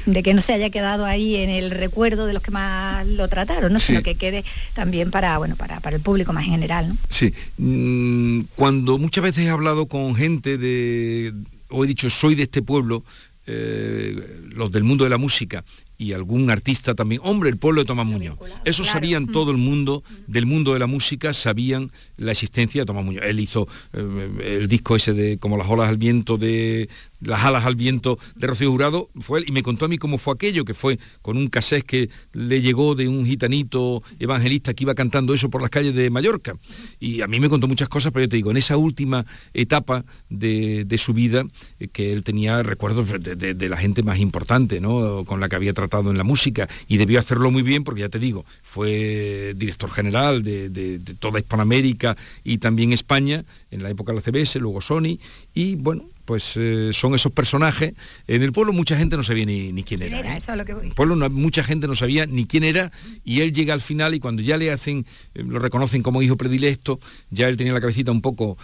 De 0.06 0.22
que 0.22 0.34
no 0.34 0.42
se 0.42 0.52
haya 0.52 0.70
quedado 0.70 1.04
ahí 1.04 1.36
en 1.36 1.50
el 1.50 1.70
recuerdo 1.70 2.26
de 2.26 2.32
los 2.32 2.42
que 2.42 2.50
más 2.50 3.06
lo 3.06 3.28
trataron, 3.28 3.72
¿no? 3.72 3.80
Sí. 3.80 3.86
sino 3.88 4.02
que 4.02 4.14
quede 4.14 4.44
también 4.74 5.10
para, 5.10 5.38
bueno, 5.38 5.56
para, 5.56 5.80
para 5.80 5.96
el 5.96 6.02
público 6.02 6.32
más 6.32 6.44
en 6.44 6.52
general. 6.52 6.88
¿no? 6.88 6.96
Sí, 7.08 7.32
mm, 7.58 8.42
cuando 8.54 8.98
muchas 8.98 9.24
veces 9.24 9.46
he 9.46 9.50
hablado 9.50 9.86
con 9.86 10.14
gente 10.14 10.58
de, 10.58 11.32
o 11.68 11.84
he 11.84 11.86
dicho 11.86 12.10
soy 12.10 12.34
de 12.34 12.44
este 12.44 12.62
pueblo, 12.62 13.04
eh, 13.46 14.40
los 14.50 14.70
del 14.72 14.84
mundo 14.84 15.04
de 15.04 15.10
la 15.10 15.18
música, 15.18 15.64
y 15.96 16.12
algún 16.12 16.50
artista 16.50 16.94
también. 16.94 17.20
Hombre, 17.24 17.50
el 17.50 17.56
pueblo 17.56 17.82
de 17.82 17.86
Tomás 17.86 18.06
Muñoz. 18.06 18.38
Eso 18.64 18.84
sabían 18.84 19.28
todo 19.28 19.50
el 19.50 19.56
mundo, 19.56 20.02
del 20.26 20.46
mundo 20.46 20.72
de 20.72 20.78
la 20.78 20.86
música, 20.86 21.32
sabían 21.32 21.92
la 22.16 22.32
existencia 22.32 22.82
de 22.82 22.86
Tomás 22.86 23.04
Muñoz. 23.04 23.24
Él 23.24 23.40
hizo 23.40 23.68
eh, 23.92 24.58
el 24.60 24.68
disco 24.68 24.96
ese 24.96 25.12
de 25.12 25.38
como 25.38 25.56
las 25.56 25.68
olas 25.68 25.88
al 25.88 25.96
viento 25.96 26.36
de 26.36 26.88
las 27.20 27.44
alas 27.44 27.64
al 27.64 27.76
viento 27.76 28.18
de 28.36 28.46
Rocío 28.46 28.70
Jurado, 28.70 29.10
fue 29.20 29.40
él, 29.40 29.46
y 29.48 29.52
me 29.52 29.62
contó 29.62 29.84
a 29.84 29.88
mí 29.88 29.98
cómo 29.98 30.18
fue 30.18 30.34
aquello, 30.34 30.64
que 30.64 30.74
fue 30.74 30.98
con 31.22 31.36
un 31.36 31.48
cassette 31.48 31.84
que 31.84 32.10
le 32.32 32.60
llegó 32.60 32.94
de 32.94 33.08
un 33.08 33.24
gitanito 33.24 34.02
evangelista 34.18 34.74
que 34.74 34.84
iba 34.84 34.94
cantando 34.94 35.34
eso 35.34 35.50
por 35.50 35.60
las 35.60 35.70
calles 35.70 35.94
de 35.94 36.10
Mallorca. 36.10 36.56
Y 37.00 37.22
a 37.22 37.26
mí 37.26 37.40
me 37.40 37.48
contó 37.48 37.68
muchas 37.68 37.88
cosas, 37.88 38.12
pero 38.12 38.24
yo 38.24 38.28
te 38.28 38.36
digo, 38.36 38.50
en 38.50 38.56
esa 38.56 38.76
última 38.76 39.26
etapa 39.52 40.04
de, 40.28 40.86
su 40.98 41.12
vida, 41.12 41.44
eh, 41.80 41.88
que 41.88 42.12
él 42.12 42.22
tenía 42.22 42.62
recuerdos 42.62 43.08
de, 43.20 43.68
la 43.68 43.76
gente 43.76 44.02
más 44.02 44.18
importante, 44.18 44.80
¿no? 44.80 45.24
con 45.24 45.40
la 45.40 45.48
que 45.48 45.56
había 45.56 45.72
tratado 45.72 46.10
en 46.10 46.18
la 46.18 46.24
música, 46.24 46.68
y 46.86 46.98
debió 46.98 47.18
hacerlo 47.18 47.50
muy 47.50 47.62
bien, 47.62 47.84
porque 47.84 48.02
ya 48.02 48.08
te 48.08 48.18
digo, 48.18 48.44
fue 48.62 49.54
director 49.56 49.90
general 49.90 50.42
de, 50.42 51.00
toda 51.18 51.40
Hispanoamérica 51.40 52.16
y 52.42 52.58
también 52.58 52.92
España, 52.92 53.44
en 53.70 53.82
la 53.82 53.90
época 53.90 54.12
de 54.12 54.16
la 54.16 54.22
CBS, 54.22 54.58
luego 54.60 54.80
Sony, 54.80 55.18
y 55.54 55.76
bueno, 55.76 56.04
pues 56.24 56.54
eh, 56.56 56.90
son 56.92 57.14
esos 57.14 57.32
personajes. 57.32 57.94
En 58.26 58.42
el 58.42 58.52
pueblo 58.52 58.72
mucha 58.72 58.96
gente 58.96 59.16
no 59.16 59.22
sabía 59.22 59.44
ni, 59.46 59.84
quién 59.84 60.02
era. 60.02 60.36
¿eh? 60.36 60.40
En 60.46 60.80
el 60.80 60.94
pueblo 60.94 61.30
mucha 61.30 61.64
gente 61.64 61.86
no 61.86 61.94
sabía 61.94 62.26
ni 62.26 62.46
quién 62.46 62.64
era 62.64 62.90
y 63.24 63.40
él 63.40 63.52
llega 63.52 63.74
al 63.74 63.80
final 63.80 64.14
y 64.14 64.20
cuando 64.20 64.42
ya 64.42 64.56
le 64.56 64.70
hacen, 64.70 65.06
eh, 65.34 65.42
lo 65.46 65.58
reconocen 65.58 66.02
como 66.02 66.22
hijo 66.22 66.36
predilecto, 66.36 67.00
ya 67.30 67.48
él 67.48 67.56
tenía 67.56 67.72
la 67.72 67.80
cabecita 67.80 68.10
un 68.10 68.22
poco 68.22 68.56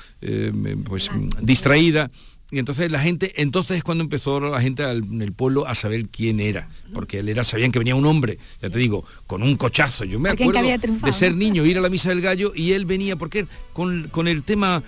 pues, 0.85 1.11
distraída 1.41 2.11
y 2.51 2.59
entonces 2.59 2.91
la 2.91 3.01
gente, 3.01 3.33
entonces 3.37 3.79
es 3.79 3.85
cuando 3.85 4.03
empezó 4.03 4.41
la 4.41 4.61
gente 4.61 4.83
en 4.83 5.23
el 5.23 5.33
pueblo 5.33 5.67
a 5.67 5.75
saber 5.75 6.09
quién 6.09 6.41
era, 6.41 6.69
porque 6.93 7.21
él 7.21 7.29
era, 7.29 7.45
sabían 7.45 7.71
que 7.71 7.79
venía 7.79 7.95
un 7.95 8.07
hombre, 8.07 8.39
ya 8.61 8.71
te 8.71 8.79
digo, 8.79 9.05
con 9.27 9.43
un 9.43 9.57
cochazo. 9.57 10.05
Yo 10.05 10.19
me 10.19 10.31
acuerdo 10.31 10.61
de 10.61 11.13
ser 11.13 11.35
niño, 11.35 11.65
ir 11.65 11.79
a 11.79 11.81
la 11.81 11.89
misa 11.89 12.09
del 12.09 12.21
gallo 12.21 12.53
y 12.55 12.73
él 12.73 12.87
venía, 12.87 13.17
porque 13.17 13.47
con, 13.73 14.09
con 14.09 14.27
el 14.27 14.43
tema 14.43 14.83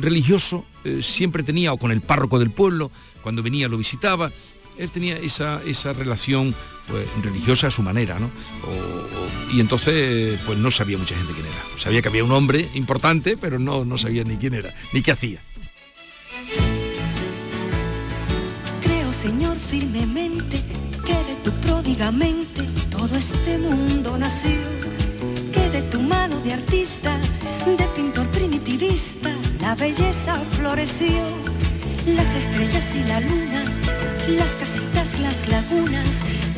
religioso 0.00 0.64
eh, 0.84 1.00
siempre 1.02 1.42
tenía, 1.42 1.72
o 1.72 1.78
con 1.78 1.90
el 1.90 2.00
párroco 2.00 2.38
del 2.38 2.50
pueblo, 2.50 2.92
cuando 3.22 3.42
venía 3.42 3.66
lo 3.68 3.76
visitaba, 3.76 4.30
él 4.78 4.90
tenía 4.90 5.16
esa, 5.18 5.60
esa 5.66 5.92
relación 5.92 6.54
pues, 6.88 7.06
religiosa 7.22 7.66
a 7.66 7.70
su 7.70 7.82
manera, 7.82 8.18
¿no? 8.18 8.30
y 9.52 9.60
entonces 9.60 10.38
pues 10.46 10.58
no 10.58 10.70
sabía 10.70 10.96
mucha 10.96 11.16
gente 11.16 11.32
quién 11.32 11.46
era. 11.46 11.56
Sabía 11.78 12.02
que 12.02 12.08
había 12.08 12.24
un 12.24 12.30
hombre 12.30 12.68
importante, 12.74 13.36
pero 13.36 13.58
no, 13.58 13.84
no 13.84 13.98
sabía 13.98 14.22
ni 14.22 14.36
quién 14.36 14.54
era, 14.54 14.72
ni 14.92 15.02
qué 15.02 15.10
hacía. 15.10 15.40
Todo 22.90 23.14
este 23.14 23.58
mundo 23.58 24.16
nació, 24.16 24.56
que 25.52 25.68
de 25.68 25.82
tu 25.82 26.00
mano 26.00 26.40
de 26.40 26.54
artista, 26.54 27.14
de 27.66 27.84
pintor 27.94 28.26
primitivista, 28.28 29.30
la 29.60 29.74
belleza 29.74 30.40
floreció, 30.56 31.22
las 32.06 32.34
estrellas 32.34 32.84
y 32.94 33.06
la 33.06 33.20
luna, 33.20 33.64
las 34.28 34.50
casitas, 34.52 35.20
las 35.20 35.46
lagunas, 35.50 36.08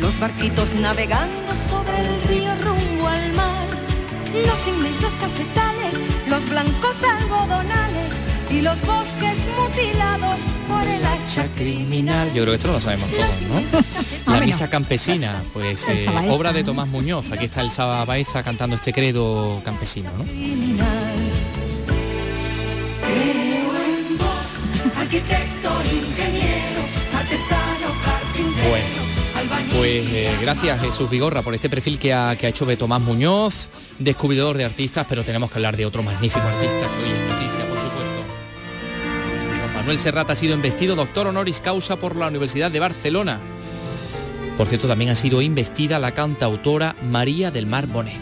los 0.00 0.20
barquitos 0.20 0.74
navegando 0.74 1.52
sobre 1.68 1.98
el 1.98 2.22
río 2.28 2.54
rumbo 2.64 3.08
al 3.08 3.32
mar, 3.32 3.66
los 4.46 4.68
inmensos 4.68 5.12
cafetales, 5.14 5.94
los 6.28 6.48
blancos 6.48 6.96
algodonales 7.02 8.21
y 8.52 8.60
los 8.60 8.80
bosques 8.82 9.38
mutilados 9.56 10.40
por 10.68 10.86
el 10.86 11.04
hacha 11.04 11.46
criminal. 11.54 12.28
Yo 12.34 12.42
creo 12.42 12.46
que 12.46 12.56
esto 12.56 12.68
no 12.68 12.74
lo 12.74 12.80
sabemos 12.80 13.10
todos, 13.10 13.84
¿no? 14.26 14.32
La 14.32 14.40
misa 14.40 14.68
campesina, 14.68 15.42
pues 15.52 15.88
eh, 15.88 16.06
obra 16.28 16.52
de 16.52 16.62
Tomás 16.62 16.88
Muñoz. 16.88 17.30
Aquí 17.32 17.46
está 17.46 17.62
el 17.62 17.70
Saba 17.70 18.04
Baeza 18.04 18.42
cantando 18.42 18.76
este 18.76 18.92
credo 18.92 19.62
campesino, 19.64 20.10
¿no? 20.18 20.24
Bueno. 28.68 29.02
Pues 29.76 30.06
eh, 30.12 30.36
gracias 30.40 30.80
Jesús 30.80 31.08
Vigorra 31.08 31.42
por 31.42 31.54
este 31.54 31.70
perfil 31.70 31.98
que 31.98 32.12
ha, 32.12 32.36
que 32.36 32.46
ha 32.46 32.48
hecho 32.50 32.66
de 32.66 32.76
Tomás 32.76 33.00
Muñoz, 33.00 33.70
descubridor 33.98 34.56
de 34.56 34.64
artistas, 34.64 35.06
pero 35.08 35.24
tenemos 35.24 35.50
que 35.50 35.58
hablar 35.58 35.76
de 35.76 35.86
otro 35.86 36.02
magnífico 36.02 36.46
artista 36.46 36.78
que 36.78 37.02
hoy 37.02 37.10
es 37.10 37.30
noticia, 37.30 37.68
por 37.68 37.78
supuesto. 37.78 38.11
Manuel 39.82 39.98
Serrat 39.98 40.30
ha 40.30 40.36
sido 40.36 40.54
investido 40.54 40.94
doctor 40.94 41.26
honoris 41.26 41.58
causa 41.58 41.96
por 41.96 42.14
la 42.14 42.28
Universidad 42.28 42.70
de 42.70 42.78
Barcelona. 42.78 43.40
Por 44.56 44.68
cierto, 44.68 44.86
también 44.86 45.10
ha 45.10 45.16
sido 45.16 45.42
investida 45.42 45.98
la 45.98 46.12
cantautora 46.12 46.94
María 47.02 47.50
del 47.50 47.66
Mar 47.66 47.88
Bonet. 47.88 48.14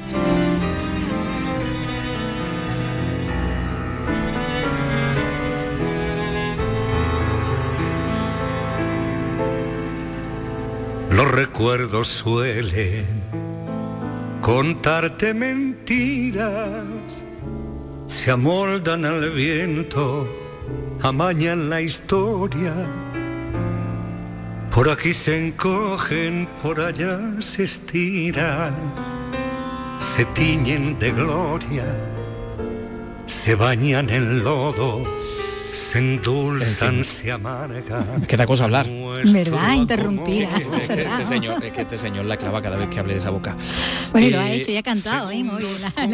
Los 11.11 11.31
recuerdos 11.31 12.09
suelen 12.09 13.05
contarte 14.41 15.35
mentiras, 15.35 16.87
se 18.09 18.31
amoldan 18.31 19.05
al 19.05 19.31
viento 19.33 20.40
amañan 21.03 21.71
la 21.71 21.81
historia. 21.81 22.75
Por 24.75 24.89
aquí 24.89 25.13
se 25.15 25.49
encogen, 25.49 26.49
por 26.63 26.81
allá 26.81 27.19
se 27.41 27.65
estiran, 27.65 28.75
se 29.99 30.25
tiñen 30.27 30.99
de 30.99 31.11
gloria, 31.11 31.85
se 33.27 33.55
bañan 33.55 34.09
en 34.11 34.45
lodo 34.45 35.05
se 35.91 35.99
endulzan, 35.99 37.05
se 37.05 37.33
amargan. 37.33 38.23
Queda 38.27 38.47
cosa 38.47 38.65
hablar. 38.65 38.87
¿Verdad? 39.25 39.75
Interrumpida. 39.75 40.49
Es 40.49 40.89
que, 40.89 41.03
este 41.03 41.25
señor, 41.25 41.65
es 41.65 41.73
que 41.73 41.83
este 41.83 41.99
señor 41.99 42.25
la 42.25 42.37
clava 42.37 42.63
cada 42.63 42.77
vez 42.77 42.89
que 42.89 42.99
hable 42.99 43.15
de 43.15 43.19
esa 43.19 43.31
boca. 43.31 43.57
Bueno, 44.13 44.31
lo 44.31 44.41
ha 44.41 44.51
eh, 44.51 44.57
hecho 44.57 44.71
y 44.71 44.77
ha 44.77 44.83
cantado, 44.83 45.31
¿eh? 45.31 45.45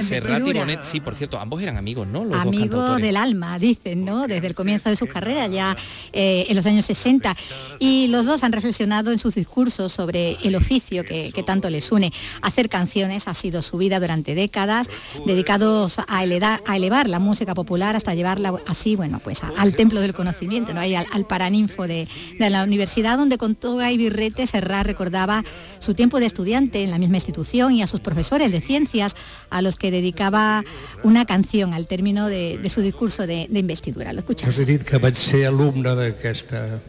Serrat 0.00 0.46
y 0.46 0.52
Bonet, 0.52 0.82
sí, 0.82 1.00
por 1.00 1.14
cierto, 1.14 1.38
ambos 1.38 1.62
eran 1.62 1.76
amigos, 1.76 2.06
¿no? 2.06 2.22
amigos 2.34 3.00
del 3.00 3.16
alma, 3.16 3.58
dicen, 3.58 4.04
¿no? 4.04 4.26
Desde 4.26 4.46
el 4.46 4.54
comienzo 4.54 4.90
de 4.90 4.96
sus 4.96 5.08
carreras, 5.08 5.50
ya 5.50 5.76
eh, 6.12 6.46
en 6.48 6.56
los 6.56 6.66
años 6.66 6.86
60. 6.86 7.36
Y 7.78 8.08
los 8.08 8.26
dos 8.26 8.42
han 8.42 8.52
reflexionado 8.52 9.12
en 9.12 9.18
sus 9.18 9.34
discursos 9.34 9.92
sobre 9.92 10.36
el 10.42 10.54
oficio 10.56 11.04
que, 11.04 11.32
tanto 11.46 11.70
les 11.70 11.92
une. 11.92 12.12
Hacer 12.42 12.68
canciones 12.68 13.28
ha 13.28 13.34
sido 13.34 13.62
su 13.62 13.78
vida 13.78 14.00
durante 14.00 14.34
décadas, 14.34 14.88
dedicados 15.26 15.98
a 16.08 16.24
elevar, 16.24 16.60
a 16.66 16.76
elevar 16.76 17.08
la 17.08 17.20
música 17.20 17.54
popular 17.54 17.94
hasta 17.94 18.14
llevarla 18.14 18.54
así, 18.66 18.96
bueno, 18.96 19.20
pues 19.22 19.44
a, 19.44 19.52
al 19.56 19.76
templo 19.76 20.00
del 20.00 20.14
conocimiento, 20.14 20.74
¿no? 20.74 20.80
Ahí 20.80 20.94
al, 20.94 21.26
paraninfo 21.26 21.86
de, 21.86 22.08
la 22.38 22.64
universidad, 22.64 22.95
donde 23.02 23.38
con 23.38 23.54
toga 23.54 23.92
y 23.92 23.98
birrete 23.98 24.46
Serra 24.46 24.82
recordaba 24.82 25.44
su 25.78 25.94
tiempo 25.94 26.18
de 26.18 26.26
estudiante 26.26 26.82
en 26.82 26.90
la 26.90 26.98
misma 26.98 27.16
institución 27.16 27.72
y 27.72 27.82
a 27.82 27.86
sus 27.86 28.00
profesores 28.00 28.52
de 28.52 28.60
ciencias, 28.60 29.14
a 29.50 29.62
los 29.62 29.76
que 29.76 29.90
dedicaba 29.90 30.64
una 31.02 31.26
canción 31.26 31.74
al 31.74 31.86
término 31.86 32.28
de, 32.28 32.60
su 32.72 32.80
discurso 32.80 33.26
de, 33.26 33.48
investidura. 33.52 34.12
Lo 34.12 34.20
escuchamos. 34.20 34.56
Us 34.56 34.60
he 34.60 34.64
dit 34.64 34.82
que 34.82 34.98
vaig 34.98 35.14
ser 35.14 35.46
alumne 35.46 35.94
d'aquesta 35.96 36.80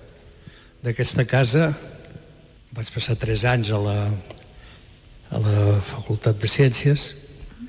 casa, 1.28 1.78
vaig 2.72 2.91
passar 2.93 3.18
tres 3.20 3.43
anys 3.43 3.72
a 3.72 3.80
la, 3.82 4.08
a 5.32 5.39
la 5.39 5.82
Facultat 5.84 6.39
de 6.39 6.47
Ciències, 6.47 7.16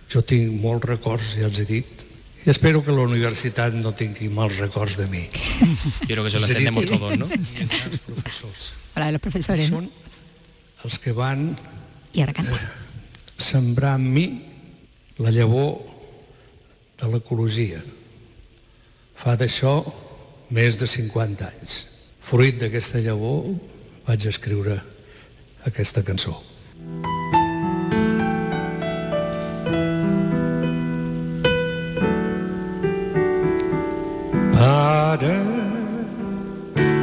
jo 0.09 0.23
tinc 0.23 0.61
molts 0.63 0.87
records, 0.87 1.37
ja 1.41 1.47
els 1.51 1.59
he 1.59 1.67
dit, 1.67 1.98
y 2.49 2.51
espero 2.51 2.83
que 2.83 2.93
la 2.97 3.03
universitat 3.05 3.75
no 3.77 3.91
tingui 3.93 4.31
mals 4.33 4.57
records 4.57 4.95
de 4.97 5.05
mi. 5.07 5.21
Creo 6.07 6.23
que 6.25 6.29
eso 6.31 6.39
lo 6.39 6.47
entendemos 6.47 6.87
todos, 6.87 7.19
¿no? 7.19 7.27
Els 7.29 8.01
professors. 8.07 8.73
Hola, 8.97 9.11
los 9.13 9.21
profesores. 9.21 9.69
Són 9.69 9.91
els 10.89 10.97
que 10.97 11.13
van 11.13 11.51
I 12.17 12.25
ara 12.25 12.33
canta. 12.33 12.57
Eh, 12.57 13.37
sembrar 13.37 13.99
en 14.01 14.09
mi 14.15 14.25
la 15.21 15.29
llavor 15.29 15.85
de 16.97 17.13
l'ecologia. 17.13 17.85
Fa 19.13 19.37
d'això 19.37 19.83
més 20.49 20.81
de 20.81 20.89
50 20.89 21.53
anys. 21.53 21.79
Fruit 22.25 22.57
d'aquesta 22.65 23.05
llavor 23.05 23.45
vaig 24.09 24.25
escriure 24.33 24.81
aquesta 25.69 26.01
cançó. 26.01 26.39
Ara, 35.09 35.37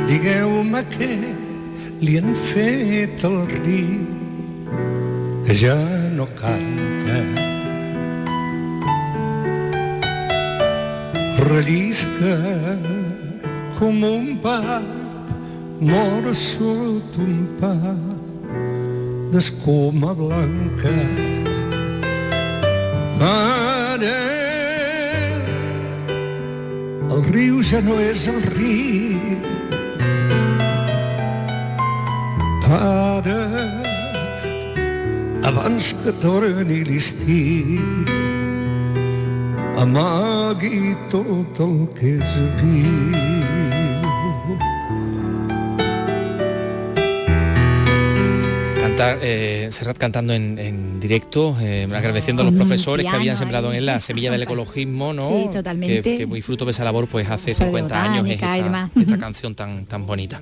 digueu-me 0.06 0.82
què 0.92 1.14
li 2.04 2.18
han 2.20 2.36
fet 2.38 3.24
al 3.26 3.38
riu, 3.50 4.04
que 5.48 5.56
ja 5.58 5.78
no 6.14 6.28
canta. 6.38 7.18
Rellisca 11.48 12.36
com 13.80 14.06
un 14.12 14.36
pa 14.44 14.60
mort 15.82 16.30
sota 16.46 17.26
un 17.26 17.38
pa 17.62 17.76
d'escuma 19.34 20.14
blanca. 20.22 20.94
Mare, 23.18 23.75
el 27.16 27.24
riu 27.32 27.62
ja 27.64 27.80
no 27.80 27.96
és 28.02 28.26
el 28.28 28.42
riu. 28.52 29.38
Pare, 32.66 33.38
abans 35.48 35.94
que 36.02 36.12
torni 36.20 36.82
l'estiu, 36.90 37.86
amagui 39.80 40.96
tot 41.14 41.62
el 41.68 41.78
que 41.96 42.18
és 42.20 42.36
viu. 42.60 43.16
Cantar, 48.82 49.18
eh, 49.22 49.70
Serrat 49.72 49.98
cantando 49.98 50.34
en, 50.34 50.58
en 50.60 50.95
directo, 51.08 51.56
eh, 51.62 51.88
agradeciendo 51.94 52.42
a 52.42 52.46
los 52.46 52.56
profesores 52.56 53.06
que 53.06 53.16
habían 53.16 53.38
sembrado 53.38 53.70
ahí. 53.70 53.78
en 53.78 53.86
la 53.86 54.02
semilla 54.02 54.32
del 54.32 54.44
ecologismo, 54.48 55.14
¿no? 55.14 55.30
Sí, 55.30 55.50
totalmente. 55.54 56.02
Que, 56.02 56.18
que 56.18 56.26
muy 56.26 56.42
fruto 56.42 56.66
de 56.66 56.72
esa 56.72 56.84
labor 56.84 57.08
pues 57.08 57.30
hace 57.30 57.54
Sobre 57.54 57.70
50 57.70 58.04
años 58.04 58.26
es 58.28 58.34
esta, 58.34 58.90
esta 58.96 59.18
canción 59.18 59.54
tan, 59.56 59.86
tan 59.86 60.06
bonita. 60.06 60.42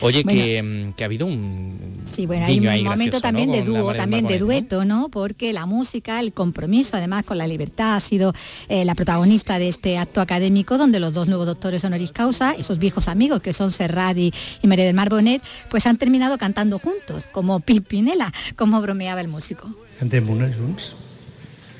Oye, 0.00 0.24
que, 0.24 0.62
mm, 0.62 0.92
que 0.94 1.04
ha 1.04 1.06
habido 1.06 1.26
un 1.26 1.98
Sí, 2.04 2.26
bueno, 2.26 2.46
hay 2.46 2.54
guiño 2.54 2.68
un 2.68 2.74
ahí 2.74 2.84
momento 2.84 3.18
gracioso, 3.18 3.22
también 3.22 3.50
¿no? 3.50 3.56
de 3.56 3.62
dúo, 3.62 3.94
también 3.94 4.26
de 4.26 4.38
dueto, 4.38 4.84
¿no? 4.84 5.08
Porque 5.08 5.52
la 5.52 5.66
música, 5.66 6.20
el 6.20 6.32
compromiso, 6.32 6.96
además 6.96 7.24
con 7.24 7.38
la 7.38 7.46
libertad, 7.46 7.96
ha 7.96 8.00
sido 8.00 8.32
eh, 8.68 8.84
la 8.84 8.94
protagonista 8.94 9.58
de 9.58 9.68
este 9.68 9.98
acto 9.98 10.20
académico, 10.20 10.78
donde 10.78 11.00
los 11.00 11.14
dos 11.14 11.28
nuevos 11.28 11.46
doctores 11.46 11.84
honoris 11.84 12.12
causa, 12.12 12.52
esos 12.52 12.78
viejos 12.78 13.08
amigos 13.08 13.40
que 13.40 13.52
son 13.52 13.72
Serrat 13.72 14.16
y, 14.16 14.32
y 14.62 14.66
María 14.66 14.84
del 14.84 14.94
Mar 14.94 15.10
Bonet, 15.10 15.42
pues 15.70 15.86
han 15.86 15.98
terminado 15.98 16.38
cantando 16.38 16.78
juntos, 16.78 17.26
como 17.30 17.60
Pimpinela, 17.60 18.32
como 18.56 18.80
bromeaba 18.80 19.20
el 19.20 19.28
músico. 19.28 19.68
Cantem 19.98 20.28
una 20.30 20.46
junts? 20.54 20.92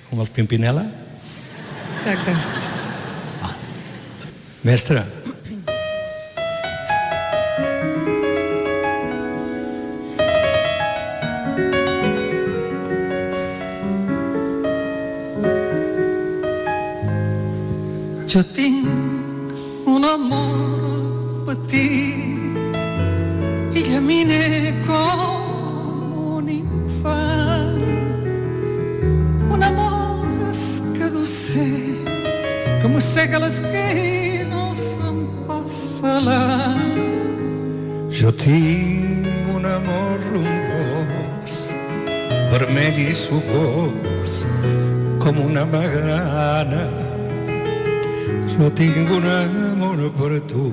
Com 0.09 0.19
els 0.25 0.31
Pimpinela? 0.35 0.83
Exacte. 1.95 2.35
Mestre, 4.67 5.05
Jo 18.29 18.43
tinc 18.53 18.85
un 19.89 20.05
amor 20.05 21.47
petit 21.47 22.77
i 23.73 23.85
llamine 23.87 24.37
que 33.19 33.27
mossega 33.27 33.39
l'esquena 33.39 34.71
o 34.71 34.75
se'n 34.75 35.19
passa 35.47 36.21
l'any. 36.21 36.99
jo 38.11 38.31
tinc 38.33 39.27
un 39.55 39.65
amor 39.67 40.21
rondós, 40.31 41.57
vermell 42.53 42.99
i 42.99 43.15
sucós, 43.15 44.47
com 45.19 45.35
una 45.39 45.65
magrana. 45.67 46.87
Jo 48.55 48.71
tinc 48.71 49.11
un 49.11 49.27
amor 49.27 49.99
per 50.19 50.41
tu, 50.47 50.71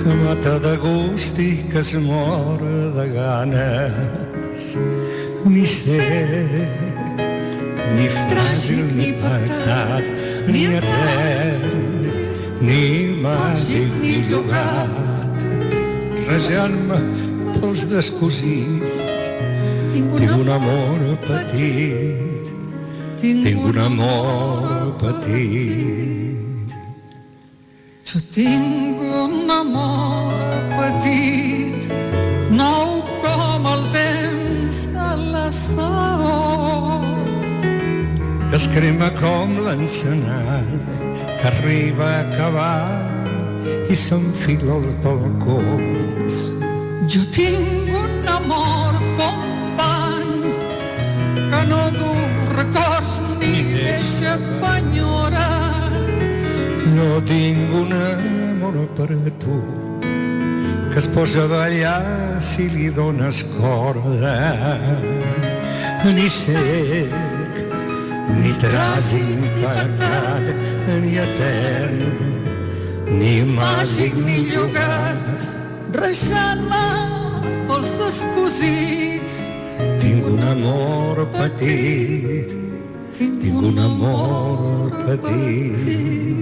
que 0.00 0.14
mata 0.24 0.58
de 0.58 0.76
gust 0.78 1.38
i 1.38 1.68
que 1.70 1.80
es 1.80 1.94
mor 1.94 2.60
de 2.96 3.08
ganes. 3.12 4.76
Ni 5.44 5.66
sec, 5.66 6.52
ni 7.96 8.08
fràgil, 8.08 8.86
ni 8.96 9.12
pactat, 9.20 10.21
ni 10.46 10.64
etern, 10.78 12.10
ni 12.60 13.14
màgic, 13.22 13.90
ni 14.02 14.14
llogat, 14.28 15.42
rejant-me 16.28 16.98
pels 17.60 17.86
descosits. 17.90 18.98
Tinc 19.92 20.38
un 20.40 20.48
amor 20.48 21.00
petit, 21.26 22.52
tinc 23.20 23.66
un 23.70 23.78
amor 23.86 24.94
petit. 25.02 26.78
Jo 28.12 28.20
tinc 28.34 29.02
un 29.24 29.50
amor 29.50 30.32
petit, 30.78 31.92
nou 32.50 33.00
com 33.24 33.70
el 33.74 33.86
temps 33.98 34.86
de 34.96 35.12
la 35.32 35.46
saó. 35.64 36.11
Que 38.52 38.58
es 38.58 38.66
crema 38.68 39.06
com 39.16 39.54
l'encenat 39.64 40.88
que 41.40 41.46
arriba 41.48 42.04
a 42.04 42.18
acabar 42.20 42.90
i 43.88 43.96
s'enfila 43.96 44.74
als 44.74 44.98
balcons. 45.00 46.36
Jo 47.08 47.22
tinc 47.32 47.88
un 48.02 48.28
amor 48.34 48.98
company 49.16 50.52
que 51.38 51.62
no 51.72 51.80
du 51.96 52.12
records 52.52 53.14
ni 53.40 53.54
deixa 53.72 54.36
penyores. 54.60 56.44
No 56.92 57.24
tinc 57.24 57.74
un 57.80 57.96
amor 58.04 58.76
per 59.00 59.08
tu 59.40 59.62
que 60.92 60.98
es 60.98 61.08
posa 61.08 61.48
a 61.48 61.52
ballar 61.56 62.36
si 62.52 62.68
li 62.68 62.90
dones 62.90 63.46
corda. 63.56 64.36
Ni 66.04 66.28
sec, 66.28 67.31
ni 68.40 68.52
tràgic, 68.62 69.26
ni 69.42 69.50
pactat, 69.62 70.52
ni 71.02 71.16
etern, 71.24 71.98
ni 73.18 73.34
màgic, 73.56 74.14
ni 74.26 74.38
llogat. 74.50 75.24
Reixant-me 76.02 76.84
pels 77.68 77.96
descosits, 78.00 79.34
Tinc 80.00 80.26
un 80.26 80.42
amor 80.42 81.26
petit, 81.34 82.54
tinc 83.18 83.62
un 83.62 83.78
amor 83.78 84.90
petit. 85.06 86.41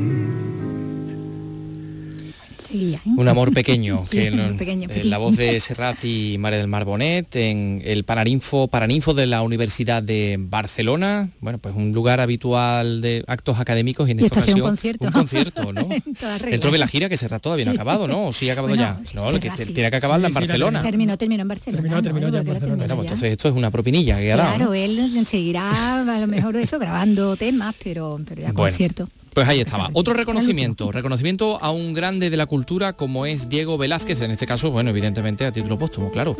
Seguía, 2.71 2.99
¿eh? 2.99 3.11
Un 3.17 3.29
amor 3.29 3.53
pequeño, 3.53 4.05
Sí, 4.11 4.17
que 4.17 4.31
un 4.31 4.37
no- 4.37 4.57
pequeño, 4.57 4.85
eh, 4.85 4.89
pequeño. 4.89 5.11
la 5.11 5.19
voz 5.19 5.37
de 5.37 5.59
Serrat 5.61 6.05
y 6.05 6.37
María 6.39 6.59
del 6.59 6.69
Mar 6.69 6.85
Bonet 6.85 7.35
en 7.37 7.83
el 7.85 8.05
Paraninfo, 8.05 8.69
Paraninfo 8.69 9.13
de 9.15 9.27
la 9.27 9.43
Universidad 9.43 10.03
de 10.03 10.37
Barcelona, 10.39 11.31
bueno, 11.41 11.59
pues 11.59 11.75
un 11.75 11.93
lugar 11.93 12.21
habitual 12.21 13.01
de 13.01 13.25
actos 13.27 13.59
académicos 13.59 14.09
y 14.09 14.13
en 14.13 14.21
Y 14.21 14.25
esta 14.25 14.39
un 14.39 14.43
ocasión 14.43 14.61
concierto. 14.61 15.05
un 15.07 15.13
concierto, 15.13 15.73
¿no? 15.73 15.89
Dentro 16.51 16.71
de 16.71 16.79
la 16.79 16.87
gira 16.87 17.09
que 17.09 17.17
Serrat 17.17 17.43
todavía 17.43 17.65
no 17.65 17.73
ha 17.73 17.75
acabado, 17.75 18.07
¿no? 18.07 18.27
¿O 18.27 18.33
sí 18.33 18.49
ha 18.49 18.53
acabado 18.53 18.75
Bueno, 18.75 18.83
ya? 18.83 19.01
No, 19.15 19.31
lo 19.31 19.41
que 19.41 19.51
sí. 19.57 19.73
tiene 19.73 19.91
que 19.91 19.97
acabarla 19.97 20.29
en 20.29 20.35
Barcelona. 20.35 20.83
Terminó, 20.83 21.17
terminó 21.19 21.43
en 21.43 21.49
Barcelona. 21.49 21.83
Terminó, 21.83 22.03
terminó 22.03 22.27
¿no? 22.29 22.33
ya 22.35 22.39
en 22.41 22.47
Barcelona. 22.47 22.77
Bueno, 22.77 22.95
pues 22.97 23.07
entonces 23.07 23.33
esto 23.33 23.49
es 23.49 23.55
una 23.55 23.71
propinilla 23.71 24.19
que 24.21 24.33
ha 24.33 24.37
dado, 24.37 24.51
¿no? 24.51 24.57
Claro, 24.57 24.75
él 24.75 25.27
seguirá 25.27 26.01
a 26.03 26.19
lo 26.21 26.27
mejor 26.27 26.57
eso 26.57 26.79
grabando 26.79 27.37
temas, 27.37 27.75
pero, 27.83 28.19
pero 28.29 28.43
ya 28.43 28.53
Bueno. 28.53 28.71
concierto. 28.71 29.09
Pues 29.35 29.49
ahí 29.49 29.61
estaba. 29.61 29.91
Otro 29.93 30.15
reconocimiento, 30.15 30.91
reconocimiento 30.91 31.63
a 31.63 31.71
un 31.71 31.95
grande 31.95 32.31
de 32.31 32.37
la 32.37 32.47
cultura 32.47 32.93
como 32.95 33.27
es 33.27 33.49
Diego 33.49 33.79
Velázquez, 33.79 34.21
en 34.23 34.31
este 34.31 34.47
caso, 34.47 34.71
bueno, 34.71 34.91
evidentemente 34.91 35.45
a 35.45 35.53
título 35.53 35.79
póstumo, 35.79 36.11
claro. 36.11 36.37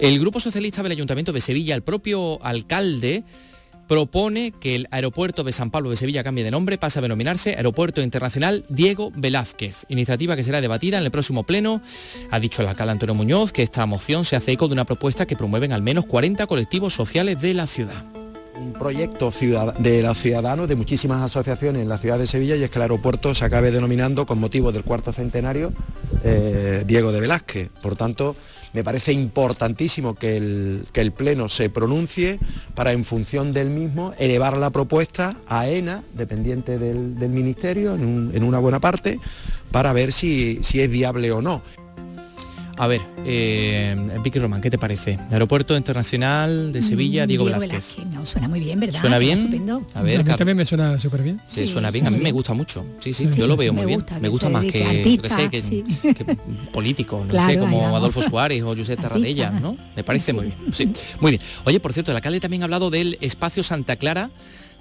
El 0.00 0.18
Grupo 0.18 0.40
Socialista 0.40 0.82
del 0.82 0.92
Ayuntamiento 0.92 1.32
de 1.32 1.40
Sevilla, 1.40 1.74
el 1.74 1.82
propio 1.82 2.42
alcalde, 2.44 3.24
propone 3.86 4.52
que 4.52 4.74
el 4.74 4.88
aeropuerto 4.90 5.44
de 5.44 5.52
San 5.52 5.70
Pablo 5.70 5.90
de 5.90 5.96
Sevilla 5.96 6.24
cambie 6.24 6.44
de 6.44 6.50
nombre, 6.50 6.78
pase 6.78 6.98
a 6.98 7.02
denominarse 7.02 7.56
Aeropuerto 7.56 8.00
Internacional 8.00 8.64
Diego 8.68 9.12
Velázquez. 9.14 9.86
Iniciativa 9.88 10.34
que 10.34 10.42
será 10.42 10.60
debatida 10.60 10.98
en 10.98 11.04
el 11.04 11.10
próximo 11.10 11.44
pleno. 11.44 11.82
Ha 12.30 12.40
dicho 12.40 12.62
el 12.62 12.68
alcalde 12.68 12.92
Antonio 12.92 13.14
Muñoz 13.14 13.52
que 13.52 13.62
esta 13.62 13.84
moción 13.86 14.24
se 14.24 14.36
hace 14.36 14.52
eco 14.52 14.66
de 14.68 14.74
una 14.74 14.84
propuesta 14.84 15.26
que 15.26 15.36
promueven 15.36 15.72
al 15.72 15.82
menos 15.82 16.06
40 16.06 16.46
colectivos 16.46 16.94
sociales 16.94 17.40
de 17.40 17.54
la 17.54 17.66
ciudad. 17.66 18.21
Un 18.56 18.72
proyecto 18.74 19.32
de 19.78 20.02
los 20.02 20.18
ciudadanos 20.18 20.68
de 20.68 20.76
muchísimas 20.76 21.22
asociaciones 21.22 21.82
en 21.82 21.88
la 21.88 21.98
ciudad 21.98 22.18
de 22.18 22.26
Sevilla 22.26 22.56
y 22.56 22.62
es 22.62 22.70
que 22.70 22.78
el 22.78 22.82
aeropuerto 22.82 23.34
se 23.34 23.44
acabe 23.44 23.70
denominando 23.70 24.26
con 24.26 24.38
motivo 24.38 24.72
del 24.72 24.84
cuarto 24.84 25.12
centenario 25.12 25.72
eh, 26.24 26.84
Diego 26.86 27.12
de 27.12 27.20
Velázquez. 27.20 27.68
Por 27.82 27.96
tanto, 27.96 28.36
me 28.72 28.84
parece 28.84 29.12
importantísimo 29.12 30.14
que 30.14 30.36
el, 30.36 30.84
que 30.92 31.00
el 31.00 31.12
Pleno 31.12 31.48
se 31.48 31.70
pronuncie 31.70 32.38
para, 32.74 32.92
en 32.92 33.04
función 33.04 33.52
del 33.52 33.70
mismo, 33.70 34.12
elevar 34.18 34.56
la 34.56 34.70
propuesta 34.70 35.36
a 35.48 35.68
ENA, 35.68 36.02
dependiente 36.14 36.78
del, 36.78 37.18
del 37.18 37.30
Ministerio, 37.30 37.94
en, 37.94 38.04
un- 38.04 38.30
en 38.34 38.44
una 38.44 38.58
buena 38.58 38.80
parte, 38.80 39.18
para 39.70 39.92
ver 39.92 40.12
si, 40.12 40.58
si 40.62 40.80
es 40.80 40.90
viable 40.90 41.32
o 41.32 41.40
no. 41.42 41.62
A 42.78 42.86
ver, 42.86 43.02
eh, 43.26 43.94
Vicky 44.24 44.38
Román, 44.38 44.60
¿qué 44.60 44.70
te 44.70 44.78
parece? 44.78 45.18
Aeropuerto 45.30 45.76
Internacional 45.76 46.72
de 46.72 46.80
Sevilla, 46.82 47.24
Mm, 47.24 47.28
Diego, 47.28 47.44
Velázquez. 47.44 47.98
No, 48.10 48.24
suena 48.24 48.48
muy 48.48 48.60
bien, 48.60 48.80
¿verdad? 48.80 48.98
¿Suena 49.00 49.18
bien? 49.18 49.40
Estupendo. 49.40 49.86
A 49.94 50.02
ver, 50.02 50.16
a 50.16 50.22
mí 50.22 50.24
Car- 50.24 50.38
también 50.38 50.56
me 50.56 50.64
suena 50.64 50.98
súper 50.98 51.22
bien. 51.22 51.40
Sí, 51.46 51.66
Sí, 51.66 51.72
suena 51.72 51.90
bien, 51.90 52.06
a 52.06 52.10
mí 52.10 52.16
me 52.16 52.32
gusta 52.32 52.54
mucho. 52.54 52.84
Sí, 52.98 53.12
sí, 53.12 53.28
Sí, 53.30 53.38
yo 53.40 53.46
lo 53.46 53.54
sí, 53.54 53.60
veo 53.60 53.72
me 53.74 53.80
muy 53.82 53.86
bien. 53.88 54.00
gusta, 54.00 54.14
me 54.16 54.22
que 54.22 54.28
gusta 54.28 54.48
más 54.48 54.64
que, 54.64 54.68
a 54.68 54.86
yo 54.86 54.90
qué 54.92 54.98
artista, 54.98 55.28
sé, 55.36 55.50
que, 55.50 55.62
sí. 55.62 55.84
que 56.14 56.24
político, 56.72 57.18
no 57.24 57.28
Claro, 57.30 57.52
sé, 57.52 57.58
como. 57.58 57.94
Adolfo 57.96 58.22
Suárez 58.22 58.62
o 58.62 58.74
José 58.74 58.96
Tarradella. 58.96 59.50
¿no? 59.50 59.76
Me 59.94 60.02
parece 60.02 60.32
muy 60.32 60.46
bien. 60.46 60.56
Sí, 60.72 60.90
muy 61.20 61.32
bien. 61.32 61.42
Oye, 61.64 61.78
por 61.78 61.92
cierto, 61.92 62.10
el 62.10 62.16
alcalde 62.16 62.40
también 62.40 62.62
ha 62.62 62.64
hablado 62.64 62.90
del 62.90 63.18
espacio 63.20 63.62
Santa 63.62 63.96
Clara 63.96 64.30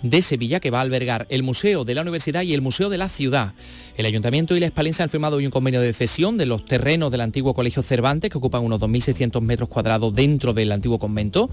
de 0.04 0.22
Sevilla 0.22 0.60
que 0.60 0.72
va 0.72 0.80
a 0.80 0.82
albergar 0.82 1.28
el 1.30 1.44
Museo 1.44 1.86
de 1.86 1.96
la 1.96 2.02
Universidad 2.02 2.42
y 2.44 2.54
el 2.54 2.62
Museo 2.62 2.90
de 2.90 2.98
la 2.98 3.10
Ciudad. 3.10 3.54
El 3.98 4.06
Ayuntamiento 4.06 4.56
y 4.56 4.60
la 4.60 4.66
Espalense 4.66 5.04
han 5.04 5.10
firmado 5.10 5.38
hoy 5.38 5.46
un 5.46 5.52
convenio 5.52 5.82
de 5.82 5.94
cesión 5.94 6.38
de 6.38 6.46
los 6.46 6.66
terrenos 6.66 7.12
del 7.12 7.22
antiguo 7.22 7.54
Colegio 7.54 7.84
Cervantes 7.84 8.30
que 8.30 8.38
ocupan 8.38 8.64
unos 8.64 8.80
2.600 8.80 9.42
metros 9.42 9.70
cuadrados 9.70 10.14
dentro 10.14 10.54
del 10.54 10.72
antiguo 10.72 11.00
convento. 11.00 11.50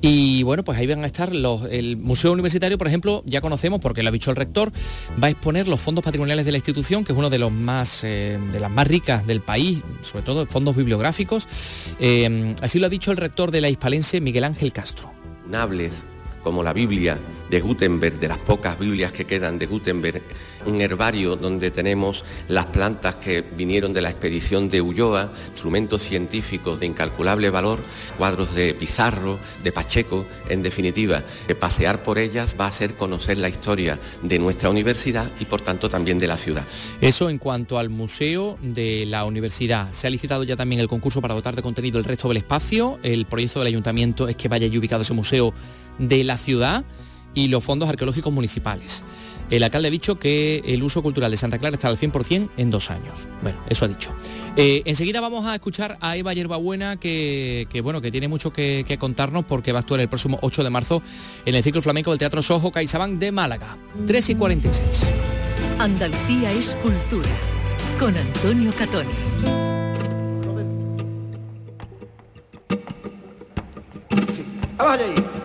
Y 0.00 0.42
bueno, 0.42 0.64
pues 0.64 0.78
ahí 0.78 0.86
van 0.86 1.04
a 1.04 1.06
estar 1.06 1.34
los, 1.34 1.64
el 1.70 1.96
Museo 1.96 2.32
Universitario, 2.32 2.78
por 2.78 2.86
ejemplo, 2.86 3.22
ya 3.26 3.40
conocemos 3.40 3.80
porque 3.80 4.02
lo 4.02 4.08
ha 4.08 4.12
dicho 4.12 4.30
el 4.30 4.36
rector, 4.36 4.72
va 5.22 5.28
a 5.28 5.30
exponer 5.30 5.68
los 5.68 5.80
fondos 5.80 6.04
patrimoniales 6.04 6.44
de 6.44 6.52
la 6.52 6.58
institución, 6.58 7.04
que 7.04 7.12
es 7.12 7.18
uno 7.18 7.30
de 7.30 7.38
los 7.38 7.52
más 7.52 8.04
eh, 8.04 8.38
de 8.52 8.60
las 8.60 8.70
más 8.70 8.86
ricas 8.86 9.26
del 9.26 9.40
país, 9.40 9.80
sobre 10.02 10.24
todo 10.24 10.46
fondos 10.46 10.76
bibliográficos. 10.76 11.46
Eh, 12.00 12.54
así 12.60 12.78
lo 12.78 12.86
ha 12.86 12.90
dicho 12.90 13.10
el 13.10 13.16
rector 13.16 13.50
de 13.50 13.60
la 13.60 13.68
Hispalense, 13.68 14.20
Miguel 14.20 14.44
Ángel 14.44 14.72
Castro. 14.72 15.12
Nables 15.48 16.04
como 16.48 16.62
la 16.62 16.72
Biblia 16.72 17.18
de 17.50 17.60
Gutenberg, 17.60 18.18
de 18.18 18.26
las 18.26 18.38
pocas 18.38 18.78
Biblias 18.78 19.12
que 19.12 19.26
quedan 19.26 19.58
de 19.58 19.66
Gutenberg, 19.66 20.22
un 20.64 20.80
herbario 20.80 21.36
donde 21.36 21.70
tenemos 21.70 22.24
las 22.48 22.64
plantas 22.64 23.16
que 23.16 23.42
vinieron 23.42 23.92
de 23.92 24.00
la 24.00 24.08
expedición 24.08 24.66
de 24.70 24.80
Ulloa, 24.80 25.30
instrumentos 25.50 26.00
científicos 26.00 26.80
de 26.80 26.86
incalculable 26.86 27.50
valor, 27.50 27.80
cuadros 28.16 28.54
de 28.54 28.72
Pizarro, 28.72 29.38
de 29.62 29.72
Pacheco, 29.72 30.24
en 30.48 30.62
definitiva, 30.62 31.22
pasear 31.60 32.02
por 32.02 32.18
ellas 32.18 32.56
va 32.58 32.66
a 32.66 32.72
ser 32.72 32.94
conocer 32.94 33.36
la 33.36 33.50
historia 33.50 33.98
de 34.22 34.38
nuestra 34.38 34.70
universidad 34.70 35.30
y 35.40 35.44
por 35.44 35.60
tanto 35.60 35.90
también 35.90 36.18
de 36.18 36.28
la 36.28 36.38
ciudad. 36.38 36.64
Eso 37.02 37.28
en 37.28 37.36
cuanto 37.36 37.78
al 37.78 37.90
museo 37.90 38.56
de 38.62 39.04
la 39.04 39.26
universidad. 39.26 39.92
Se 39.92 40.06
ha 40.06 40.10
licitado 40.10 40.44
ya 40.44 40.56
también 40.56 40.80
el 40.80 40.88
concurso 40.88 41.20
para 41.20 41.34
dotar 41.34 41.54
de 41.54 41.62
contenido 41.62 41.98
el 41.98 42.04
resto 42.04 42.28
del 42.28 42.38
espacio. 42.38 42.98
El 43.02 43.26
proyecto 43.26 43.58
del 43.58 43.68
ayuntamiento 43.68 44.28
es 44.28 44.36
que 44.36 44.48
vaya 44.48 44.64
allí 44.64 44.78
ubicado 44.78 45.02
ese 45.02 45.12
museo 45.12 45.52
de 45.98 46.24
la 46.24 46.38
ciudad 46.38 46.84
y 47.34 47.48
los 47.48 47.62
fondos 47.62 47.88
arqueológicos 47.88 48.32
municipales. 48.32 49.04
El 49.50 49.62
alcalde 49.62 49.88
ha 49.88 49.90
dicho 49.90 50.18
que 50.18 50.62
el 50.66 50.82
uso 50.82 51.02
cultural 51.02 51.30
de 51.30 51.36
Santa 51.36 51.58
Clara 51.58 51.76
está 51.76 51.88
al 51.88 51.96
100% 51.96 52.50
en 52.56 52.70
dos 52.70 52.90
años. 52.90 53.28
Bueno, 53.42 53.58
eso 53.68 53.84
ha 53.84 53.88
dicho. 53.88 54.12
Eh, 54.56 54.82
enseguida 54.84 55.20
vamos 55.20 55.46
a 55.46 55.54
escuchar 55.54 55.96
a 56.00 56.16
Eva 56.16 56.34
Yerbabuena, 56.34 56.96
que, 56.96 57.66
que, 57.70 57.80
bueno, 57.80 58.00
que 58.00 58.10
tiene 58.10 58.28
mucho 58.28 58.52
que, 58.52 58.84
que 58.86 58.98
contarnos 58.98 59.44
porque 59.44 59.72
va 59.72 59.78
a 59.78 59.80
actuar 59.82 60.00
el 60.00 60.08
próximo 60.08 60.38
8 60.42 60.64
de 60.64 60.70
marzo 60.70 61.02
en 61.46 61.54
el 61.54 61.62
ciclo 61.62 61.80
flamenco 61.80 62.10
del 62.10 62.18
Teatro 62.18 62.42
Sojo 62.42 62.72
CaixaBank 62.72 63.18
de 63.18 63.32
Málaga. 63.32 63.78
3 64.06 64.30
y 64.30 64.34
46. 64.34 65.12
Andalucía 65.78 66.52
es 66.52 66.74
cultura. 66.82 67.28
Con 67.98 68.16
Antonio 68.16 68.72
Catoni. 68.72 69.10
¡Vamos 74.76 74.92
allá! 74.92 75.37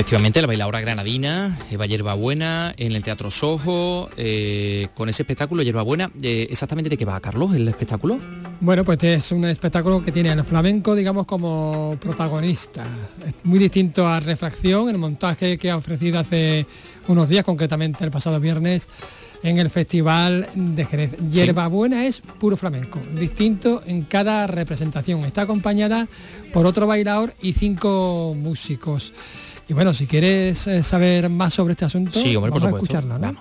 Efectivamente, 0.00 0.40
la 0.40 0.46
bailadora 0.46 0.80
granadina, 0.80 1.54
Eva 1.70 1.84
Yerbabuena, 1.84 2.72
en 2.78 2.92
el 2.92 3.02
Teatro 3.02 3.30
Sojo, 3.30 4.08
eh, 4.16 4.88
con 4.94 5.10
ese 5.10 5.24
espectáculo 5.24 5.62
Yerbabuena. 5.62 6.10
Eh, 6.22 6.46
¿Exactamente 6.48 6.88
de 6.88 6.96
qué 6.96 7.04
va, 7.04 7.20
Carlos, 7.20 7.54
el 7.54 7.68
espectáculo? 7.68 8.18
Bueno, 8.60 8.82
pues 8.82 9.04
es 9.04 9.30
un 9.30 9.44
espectáculo 9.44 10.02
que 10.02 10.10
tiene 10.10 10.30
al 10.30 10.42
flamenco, 10.42 10.94
digamos, 10.94 11.26
como 11.26 11.98
protagonista. 12.00 12.82
Es 13.26 13.34
muy 13.44 13.58
distinto 13.58 14.08
a 14.08 14.20
Refracción, 14.20 14.88
el 14.88 14.96
montaje 14.96 15.58
que 15.58 15.70
ha 15.70 15.76
ofrecido 15.76 16.18
hace 16.18 16.64
unos 17.06 17.28
días, 17.28 17.44
concretamente 17.44 18.02
el 18.02 18.10
pasado 18.10 18.40
viernes, 18.40 18.88
en 19.42 19.58
el 19.58 19.68
Festival 19.68 20.48
de 20.54 20.86
Jerez. 20.86 21.14
Yerbabuena 21.30 22.06
es 22.06 22.22
puro 22.22 22.56
flamenco, 22.56 22.98
distinto 23.18 23.82
en 23.86 24.04
cada 24.04 24.46
representación. 24.46 25.26
Está 25.26 25.42
acompañada 25.42 26.08
por 26.54 26.64
otro 26.64 26.86
bailador 26.86 27.34
y 27.42 27.52
cinco 27.52 28.34
músicos. 28.34 29.12
Y 29.70 29.72
bueno, 29.72 29.94
si 29.94 30.08
quieres 30.08 30.66
eh, 30.66 30.82
saber 30.82 31.28
más 31.28 31.54
sobre 31.54 31.74
este 31.74 31.84
asunto, 31.84 32.18
Sí, 32.18 32.34
hombre, 32.34 32.50
por 32.50 32.60
vamos 32.60 32.74
a 32.74 32.82
escucharlo, 32.82 33.18
¿no? 33.20 33.36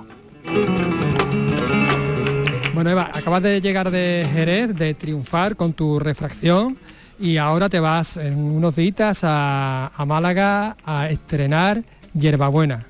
Bueno, 2.76 2.92
Eva, 2.92 3.10
acabas 3.12 3.42
de 3.42 3.60
llegar 3.62 3.90
de 3.90 4.28
Jerez, 4.32 4.76
de 4.76 4.94
triunfar 4.94 5.56
con 5.56 5.74
tu 5.74 5.98
refracción 5.98 6.78
y 7.20 7.38
ahora 7.38 7.68
te 7.68 7.80
vas 7.80 8.18
en 8.18 8.38
unos 8.38 8.76
días 8.76 9.24
a, 9.24 9.88
a 9.88 10.06
Málaga 10.06 10.78
a 10.86 11.10
estrenar 11.10 11.84
Yerbabuena. 12.14 12.86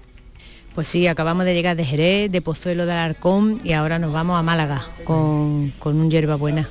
Pues 0.75 0.89
sí, 0.89 1.07
acabamos 1.07 1.45
de 1.45 1.53
llegar 1.53 1.77
de 1.77 1.85
Jerez, 1.85 2.29
de 2.29 2.41
Pozuelo 2.41 2.85
de 2.85 2.91
Alarcón 2.91 3.61
y 3.63 3.71
ahora 3.71 3.99
nos 3.99 4.11
vamos 4.11 4.37
a 4.37 4.43
Málaga 4.43 4.85
con, 5.05 5.71
con 5.79 5.95
un 5.97 6.11
hierba 6.11 6.35
buena. 6.35 6.67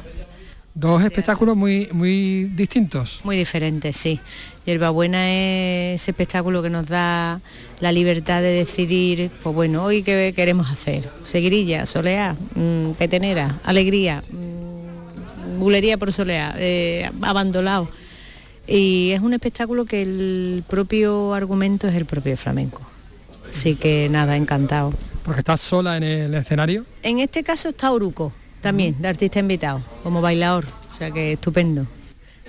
Dos 0.74 1.02
espectáculos 1.02 1.56
muy, 1.56 1.88
muy 1.90 2.44
distintos. 2.54 3.20
Muy 3.24 3.36
diferentes, 3.36 3.96
sí. 3.96 4.20
Hierbabuena 4.68 5.32
es 5.32 6.02
ese 6.02 6.10
espectáculo 6.10 6.62
que 6.62 6.68
nos 6.68 6.88
da 6.88 7.40
la 7.80 7.90
libertad 7.90 8.42
de 8.42 8.48
decidir, 8.48 9.30
pues 9.42 9.54
bueno, 9.54 9.82
hoy 9.82 10.02
qué 10.02 10.34
queremos 10.36 10.70
hacer. 10.70 11.08
Seguirilla, 11.24 11.86
soleá, 11.86 12.36
mm, 12.54 12.90
petenera, 12.98 13.58
alegría, 13.64 14.22
mm, 14.30 15.58
bulería 15.58 15.96
por 15.96 16.12
soleá, 16.12 16.54
eh, 16.58 17.10
abandonado. 17.22 17.88
Y 18.66 19.12
es 19.12 19.22
un 19.22 19.32
espectáculo 19.32 19.86
que 19.86 20.02
el 20.02 20.62
propio 20.68 21.32
argumento 21.32 21.88
es 21.88 21.94
el 21.94 22.04
propio 22.04 22.36
flamenco. 22.36 22.82
Así 23.48 23.74
que 23.74 24.10
nada, 24.10 24.36
encantado. 24.36 24.92
Porque 25.24 25.38
estás 25.38 25.62
sola 25.62 25.96
en 25.96 26.02
el 26.02 26.34
escenario. 26.34 26.84
En 27.02 27.20
este 27.20 27.42
caso 27.42 27.70
está 27.70 27.90
Oruco, 27.90 28.34
también, 28.60 29.00
de 29.00 29.08
artista 29.08 29.38
invitado, 29.38 29.80
como 30.02 30.20
bailador, 30.20 30.66
o 30.86 30.90
sea 30.90 31.10
que 31.10 31.32
estupendo. 31.32 31.86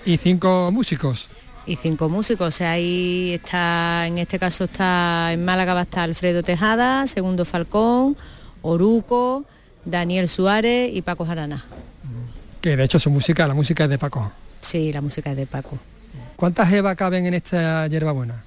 Y 0.05 0.17
cinco 0.17 0.69
músicos. 0.73 1.29
Y 1.65 1.75
cinco 1.75 2.09
músicos, 2.09 2.47
o 2.47 2.51
sea, 2.51 2.71
ahí 2.71 3.33
está, 3.35 4.07
en 4.07 4.17
este 4.17 4.39
caso 4.39 4.63
está, 4.63 5.31
en 5.33 5.45
Málaga 5.45 5.75
va 5.75 5.81
a 5.81 5.83
estar 5.83 6.03
Alfredo 6.03 6.41
Tejada, 6.41 7.05
Segundo 7.05 7.45
Falcón, 7.45 8.17
Oruco, 8.63 9.45
Daniel 9.85 10.27
Suárez 10.27 10.89
y 10.93 11.03
Paco 11.03 11.25
Jarana. 11.25 11.63
Que 12.61 12.75
de 12.75 12.83
hecho 12.83 12.97
su 12.97 13.11
música, 13.11 13.47
la 13.47 13.53
música 13.53 13.83
es 13.83 13.89
de 13.89 13.97
Paco. 13.97 14.31
Sí, 14.61 14.91
la 14.91 15.01
música 15.01 15.31
es 15.31 15.37
de 15.37 15.45
Paco. 15.45 15.77
¿Cuántas 16.35 16.71
Eva 16.73 16.95
caben 16.95 17.25
en 17.25 17.33
esta 17.33 17.87
Yerbabuena? 17.87 18.43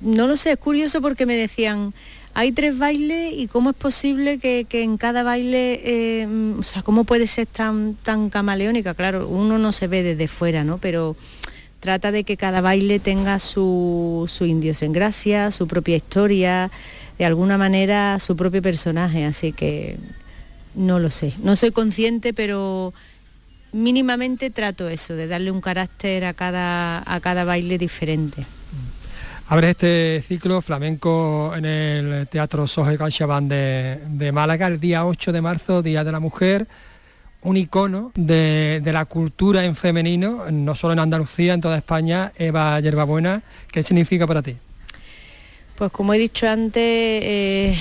No 0.00 0.26
lo 0.26 0.36
sé, 0.36 0.52
es 0.52 0.58
curioso 0.58 1.00
porque 1.00 1.26
me 1.26 1.36
decían, 1.36 1.94
hay 2.34 2.52
tres 2.52 2.78
bailes 2.78 3.32
y 3.34 3.48
cómo 3.48 3.70
es 3.70 3.76
posible 3.76 4.38
que, 4.38 4.66
que 4.68 4.82
en 4.82 4.96
cada 4.96 5.22
baile, 5.22 5.80
eh, 5.84 6.54
o 6.58 6.62
sea, 6.62 6.82
cómo 6.82 7.04
puede 7.04 7.26
ser 7.26 7.46
tan, 7.46 7.96
tan 8.02 8.30
camaleónica. 8.30 8.94
Claro, 8.94 9.28
uno 9.28 9.58
no 9.58 9.72
se 9.72 9.86
ve 9.86 10.02
desde 10.02 10.28
fuera, 10.28 10.64
¿no? 10.64 10.78
Pero 10.78 11.16
trata 11.80 12.12
de 12.12 12.24
que 12.24 12.36
cada 12.36 12.60
baile 12.60 12.98
tenga 12.98 13.38
su, 13.38 14.24
su 14.28 14.44
idiosincrasia, 14.44 15.50
su 15.50 15.66
propia 15.66 15.96
historia, 15.96 16.70
de 17.18 17.24
alguna 17.24 17.58
manera 17.58 18.18
su 18.18 18.36
propio 18.36 18.62
personaje, 18.62 19.24
así 19.24 19.52
que 19.52 19.96
no 20.74 20.98
lo 20.98 21.10
sé. 21.10 21.34
No 21.42 21.56
soy 21.56 21.70
consciente, 21.72 22.32
pero 22.32 22.92
mínimamente 23.72 24.50
trato 24.50 24.88
eso, 24.88 25.14
de 25.14 25.26
darle 25.26 25.50
un 25.50 25.60
carácter 25.60 26.24
a 26.24 26.34
cada, 26.34 27.02
a 27.06 27.20
cada 27.20 27.44
baile 27.44 27.78
diferente. 27.78 28.44
Abres 29.48 29.70
este 29.70 30.22
ciclo 30.26 30.60
flamenco 30.60 31.54
en 31.56 31.64
el 31.64 32.28
Teatro 32.28 32.66
Soje 32.66 32.98
CaixaBank 32.98 33.48
de, 33.48 34.00
de 34.10 34.30
Málaga 34.30 34.66
el 34.66 34.78
día 34.78 35.06
8 35.06 35.32
de 35.32 35.40
marzo, 35.40 35.82
Día 35.82 36.04
de 36.04 36.12
la 36.12 36.20
Mujer, 36.20 36.68
un 37.48 37.56
icono 37.56 38.12
de, 38.14 38.82
la 38.84 39.06
cultura 39.06 39.64
en 39.64 39.74
femenino, 39.74 40.50
no 40.50 40.74
solo 40.74 40.92
en 40.92 40.98
Andalucía, 40.98 41.54
en 41.54 41.62
toda 41.62 41.78
España, 41.78 42.30
Eva 42.36 42.78
Yerbabuena. 42.78 43.42
¿Qué 43.72 43.82
significa 43.82 44.26
para 44.26 44.42
ti? 44.42 44.54
Pues 45.76 45.90
como 45.90 46.12
he 46.12 46.18
dicho 46.18 46.46
antes, 46.46 46.82
eh, 46.84 47.74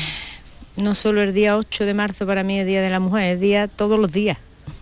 no 0.78 0.96
solo 0.96 1.22
el 1.22 1.34
día 1.34 1.58
8 1.58 1.86
de 1.86 1.94
marzo 1.94 2.26
para 2.26 2.44
mí 2.44 2.60
es 2.60 2.66
Día 2.66 2.82
de 2.82 2.90
la 2.90 3.02
Mujer, 3.02 3.36
es 3.36 3.42
día 3.42 3.68
todos 3.68 4.00
los 4.00 4.10
días. 4.10 4.38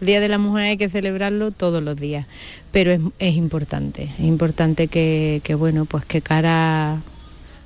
el 0.00 0.06
Día 0.06 0.20
de 0.20 0.28
la 0.28 0.38
Mujer 0.38 0.64
hay 0.64 0.76
que 0.78 0.88
celebrarlo 0.88 1.50
todos 1.50 1.82
los 1.82 2.00
días, 2.00 2.26
pero 2.70 2.90
es, 2.90 3.00
es 3.18 3.34
importante, 3.34 4.04
es 4.04 4.20
importante 4.20 4.88
que, 4.88 5.42
que, 5.44 5.54
bueno, 5.54 5.84
pues 5.84 6.06
que 6.06 6.22
cara, 6.22 7.02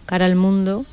cara 0.07 0.25
al 0.25 0.35
mundo 0.35 0.85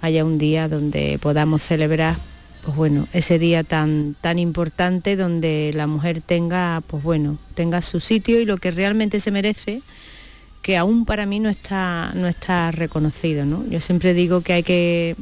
haya 0.00 0.24
un 0.24 0.38
día 0.38 0.68
donde 0.68 1.18
podamos 1.20 1.62
celebrar 1.62 2.16
pues 2.64 2.76
bueno, 2.76 3.06
ese 3.12 3.38
día 3.38 3.62
tan, 3.62 4.16
tan 4.20 4.38
importante 4.38 5.16
donde 5.16 5.70
la 5.74 5.86
mujer 5.86 6.22
tenga, 6.22 6.82
pues 6.86 7.02
bueno, 7.02 7.36
tenga 7.54 7.82
su 7.82 8.00
sitio 8.00 8.40
y 8.40 8.46
lo 8.46 8.56
que 8.56 8.70
realmente 8.70 9.20
se 9.20 9.30
merece, 9.30 9.82
que 10.62 10.78
aún 10.78 11.04
para 11.04 11.26
mí 11.26 11.40
no 11.40 11.50
está, 11.50 12.12
no 12.14 12.26
está 12.26 12.70
reconocido. 12.70 13.44
¿no? 13.44 13.66
Yo 13.68 13.80
siempre 13.80 14.14
digo 14.14 14.40
que 14.40 14.54
hay 14.54 14.62
que, 14.62 15.14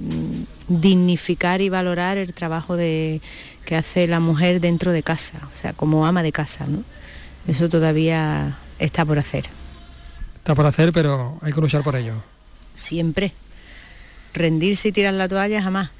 dignificar 0.69 1.61
y 1.61 1.69
valorar 1.69 2.17
el 2.17 2.33
trabajo 2.33 2.77
de, 2.77 3.21
que 3.65 3.77
hace 3.77 4.07
la 4.07 4.21
mujer 4.21 4.61
dentro 4.61 4.93
de 4.93 5.03
casa, 5.03 5.41
o 5.51 5.55
sea, 5.55 5.73
como 5.73 6.07
ama 6.07 6.23
de 6.23 6.33
casa, 6.33 6.67
¿no? 6.67 6.83
Eso 7.47 7.69
todavía 7.69 8.57
está 8.79 9.05
por 9.05 9.19
hacer. 9.19 9.47
Está 10.37 10.55
por 10.55 10.65
hacer, 10.67 10.93
pero 10.93 11.39
hay 11.43 11.53
que 11.53 11.61
luchar 11.61 11.83
por 11.83 11.97
ello. 11.97 12.15
Siempre. 12.75 13.33
Rendirse 14.33 14.89
y 14.89 14.93
tirar 14.93 15.15
la 15.15 15.27
toalla 15.27 15.61
jamás. 15.61 15.91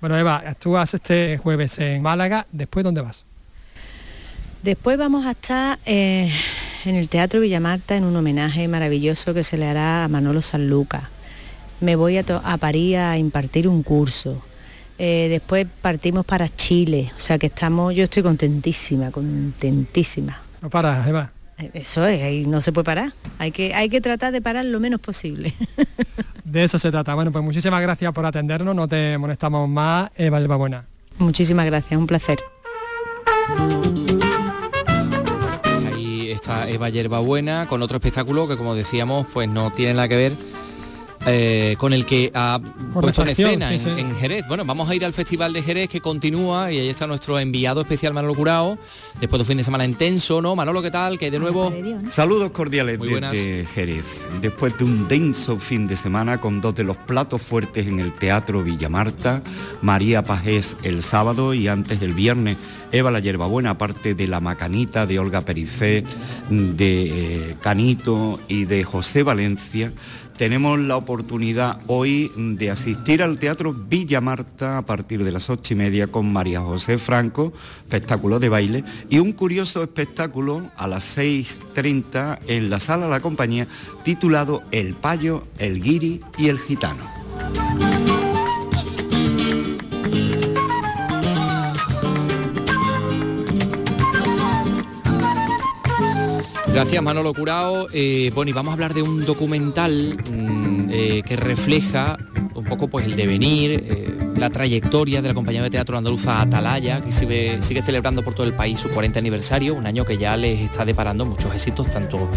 Bueno, 0.00 0.16
Eva, 0.16 0.42
tú 0.60 0.72
vas 0.72 0.94
este 0.94 1.38
jueves 1.38 1.78
en 1.80 2.02
Málaga, 2.02 2.46
¿después 2.52 2.84
dónde 2.84 3.00
vas? 3.00 3.24
Después 4.62 4.96
vamos 4.96 5.26
a 5.26 5.32
estar 5.32 5.78
eh, 5.86 6.30
en 6.84 6.94
el 6.94 7.08
Teatro 7.08 7.40
Villamarta 7.40 7.96
en 7.96 8.04
un 8.04 8.14
homenaje 8.14 8.68
maravilloso 8.68 9.34
que 9.34 9.42
se 9.42 9.56
le 9.56 9.66
hará 9.66 10.04
a 10.04 10.08
Manolo 10.08 10.40
Sanluca. 10.40 11.10
Me 11.80 11.96
voy 11.96 12.16
a, 12.18 12.24
a 12.44 12.56
París 12.58 12.96
a 12.96 13.18
impartir 13.18 13.66
un 13.66 13.82
curso. 13.82 14.40
Eh, 14.98 15.28
después 15.30 15.66
partimos 15.80 16.24
para 16.24 16.48
Chile, 16.48 17.12
o 17.16 17.20
sea 17.20 17.38
que 17.38 17.46
estamos, 17.46 17.94
yo 17.94 18.04
estoy 18.04 18.22
contentísima, 18.22 19.10
contentísima. 19.10 20.40
No 20.60 20.70
paras, 20.70 21.06
Eva. 21.06 21.30
Eso 21.74 22.06
es, 22.06 22.22
ahí 22.22 22.46
no 22.46 22.62
se 22.62 22.72
puede 22.72 22.84
parar. 22.84 23.12
Hay 23.38 23.50
que, 23.50 23.74
hay 23.74 23.88
que 23.88 24.00
tratar 24.00 24.32
de 24.32 24.40
parar 24.40 24.64
lo 24.64 24.78
menos 24.78 25.00
posible. 25.00 25.54
De 26.44 26.64
eso 26.64 26.78
se 26.78 26.90
trata. 26.90 27.14
Bueno, 27.14 27.30
pues 27.30 27.44
muchísimas 27.44 27.82
gracias 27.82 28.12
por 28.12 28.24
atendernos, 28.24 28.74
no 28.74 28.88
te 28.88 29.18
molestamos 29.18 29.68
más, 29.68 30.10
Eva 30.16 30.56
Buena. 30.56 30.84
Muchísimas 31.18 31.66
gracias, 31.66 31.98
un 31.98 32.06
placer. 32.06 32.38
Ahí 35.92 36.30
está 36.30 36.68
Eva 36.68 36.88
Yerbabuena 36.88 37.66
con 37.66 37.82
otro 37.82 37.96
espectáculo 37.96 38.46
que 38.48 38.56
como 38.56 38.74
decíamos 38.74 39.26
pues 39.32 39.48
no 39.48 39.70
tiene 39.70 39.94
nada 39.94 40.08
que 40.08 40.16
ver 40.16 40.32
eh, 41.26 41.76
con 41.78 41.92
el 41.92 42.06
que 42.06 42.30
ha 42.34 42.60
Por 42.92 43.02
puesto 43.02 43.22
en 43.22 43.28
escena 43.28 43.68
sí, 43.68 43.74
en, 43.74 43.80
sí. 43.80 43.90
en 43.90 44.14
Jerez. 44.16 44.46
Bueno, 44.48 44.64
vamos 44.64 44.88
a 44.88 44.94
ir 44.94 45.04
al 45.04 45.12
Festival 45.12 45.52
de 45.52 45.62
Jerez 45.62 45.88
que 45.88 46.00
continúa 46.00 46.72
y 46.72 46.78
ahí 46.78 46.88
está 46.88 47.06
nuestro 47.06 47.38
enviado 47.38 47.80
especial 47.80 48.14
Manolo 48.14 48.34
Curao, 48.34 48.78
después 49.20 49.38
de 49.38 49.42
un 49.42 49.46
fin 49.46 49.56
de 49.58 49.64
semana 49.64 49.84
intenso, 49.84 50.40
¿no? 50.40 50.54
Manolo, 50.56 50.82
¿qué 50.82 50.90
tal? 50.90 51.18
Que 51.18 51.30
de 51.30 51.38
nuevo... 51.38 51.72
Saludos 52.10 52.50
cordiales 52.52 52.98
Muy 52.98 53.08
buenas. 53.08 53.32
desde 53.32 53.66
Jerez. 53.74 54.24
Después 54.40 54.76
de 54.78 54.84
un 54.84 55.08
denso 55.08 55.58
fin 55.58 55.86
de 55.86 55.96
semana 55.96 56.38
con 56.38 56.60
dos 56.60 56.74
de 56.74 56.84
los 56.84 56.96
platos 56.96 57.42
fuertes 57.42 57.86
en 57.86 58.00
el 58.00 58.12
Teatro 58.12 58.62
Villamarta, 58.62 59.42
María 59.82 60.22
Pajés 60.24 60.76
el 60.82 61.02
sábado 61.02 61.54
y 61.54 61.68
antes 61.68 62.00
el 62.02 62.14
viernes 62.14 62.56
Eva 62.92 63.10
la 63.10 63.18
Yerbabuena, 63.18 63.70
aparte 63.70 64.14
de 64.14 64.26
La 64.26 64.40
Macanita 64.40 65.06
de 65.06 65.18
Olga 65.18 65.42
Pericé, 65.42 66.04
de 66.50 67.50
eh, 67.50 67.56
Canito 67.60 68.40
y 68.48 68.64
de 68.64 68.84
José 68.84 69.22
Valencia, 69.22 69.92
tenemos 70.38 70.78
la 70.78 70.96
oportunidad 70.96 71.80
hoy 71.88 72.30
de 72.36 72.70
asistir 72.70 73.24
al 73.24 73.40
Teatro 73.40 73.74
Villa 73.74 74.20
Marta 74.20 74.78
a 74.78 74.82
partir 74.82 75.24
de 75.24 75.32
las 75.32 75.50
ocho 75.50 75.74
y 75.74 75.76
media 75.76 76.06
con 76.06 76.32
María 76.32 76.60
José 76.60 76.96
Franco, 76.96 77.52
espectáculo 77.82 78.38
de 78.38 78.48
baile, 78.48 78.84
y 79.10 79.18
un 79.18 79.32
curioso 79.32 79.82
espectáculo 79.82 80.62
a 80.76 80.86
las 80.86 81.18
6.30 81.18 82.38
en 82.46 82.70
la 82.70 82.78
sala 82.78 83.08
La 83.08 83.18
Compañía 83.18 83.66
titulado 84.04 84.62
El 84.70 84.94
Payo, 84.94 85.42
el 85.58 85.82
Guiri 85.82 86.20
y 86.38 86.48
el 86.48 86.58
Gitano. 86.60 88.17
Gracias 96.78 97.02
Manolo 97.02 97.34
Curao. 97.34 97.88
Eh, 97.92 98.30
bueno, 98.36 98.50
y 98.50 98.52
vamos 98.52 98.70
a 98.70 98.74
hablar 98.74 98.94
de 98.94 99.02
un 99.02 99.26
documental 99.26 100.16
mm, 100.30 100.88
eh, 100.92 101.22
que 101.26 101.34
refleja 101.34 102.16
un 102.54 102.64
poco 102.66 102.86
pues 102.86 103.04
el 103.04 103.16
devenir, 103.16 103.82
eh, 103.84 104.17
la 104.38 104.50
trayectoria 104.50 105.20
de 105.20 105.28
la 105.28 105.34
compañía 105.34 105.62
de 105.62 105.70
teatro 105.70 105.98
andaluza 105.98 106.40
Atalaya, 106.40 107.00
que 107.00 107.10
sigue, 107.10 107.60
sigue 107.62 107.82
celebrando 107.82 108.22
por 108.22 108.34
todo 108.34 108.46
el 108.46 108.54
país 108.54 108.78
su 108.78 108.88
40 108.88 109.18
aniversario, 109.18 109.74
un 109.74 109.86
año 109.86 110.04
que 110.04 110.16
ya 110.16 110.36
les 110.36 110.60
está 110.60 110.84
deparando 110.84 111.26
muchos 111.26 111.52
éxitos, 111.52 111.90
tanto 111.90 112.30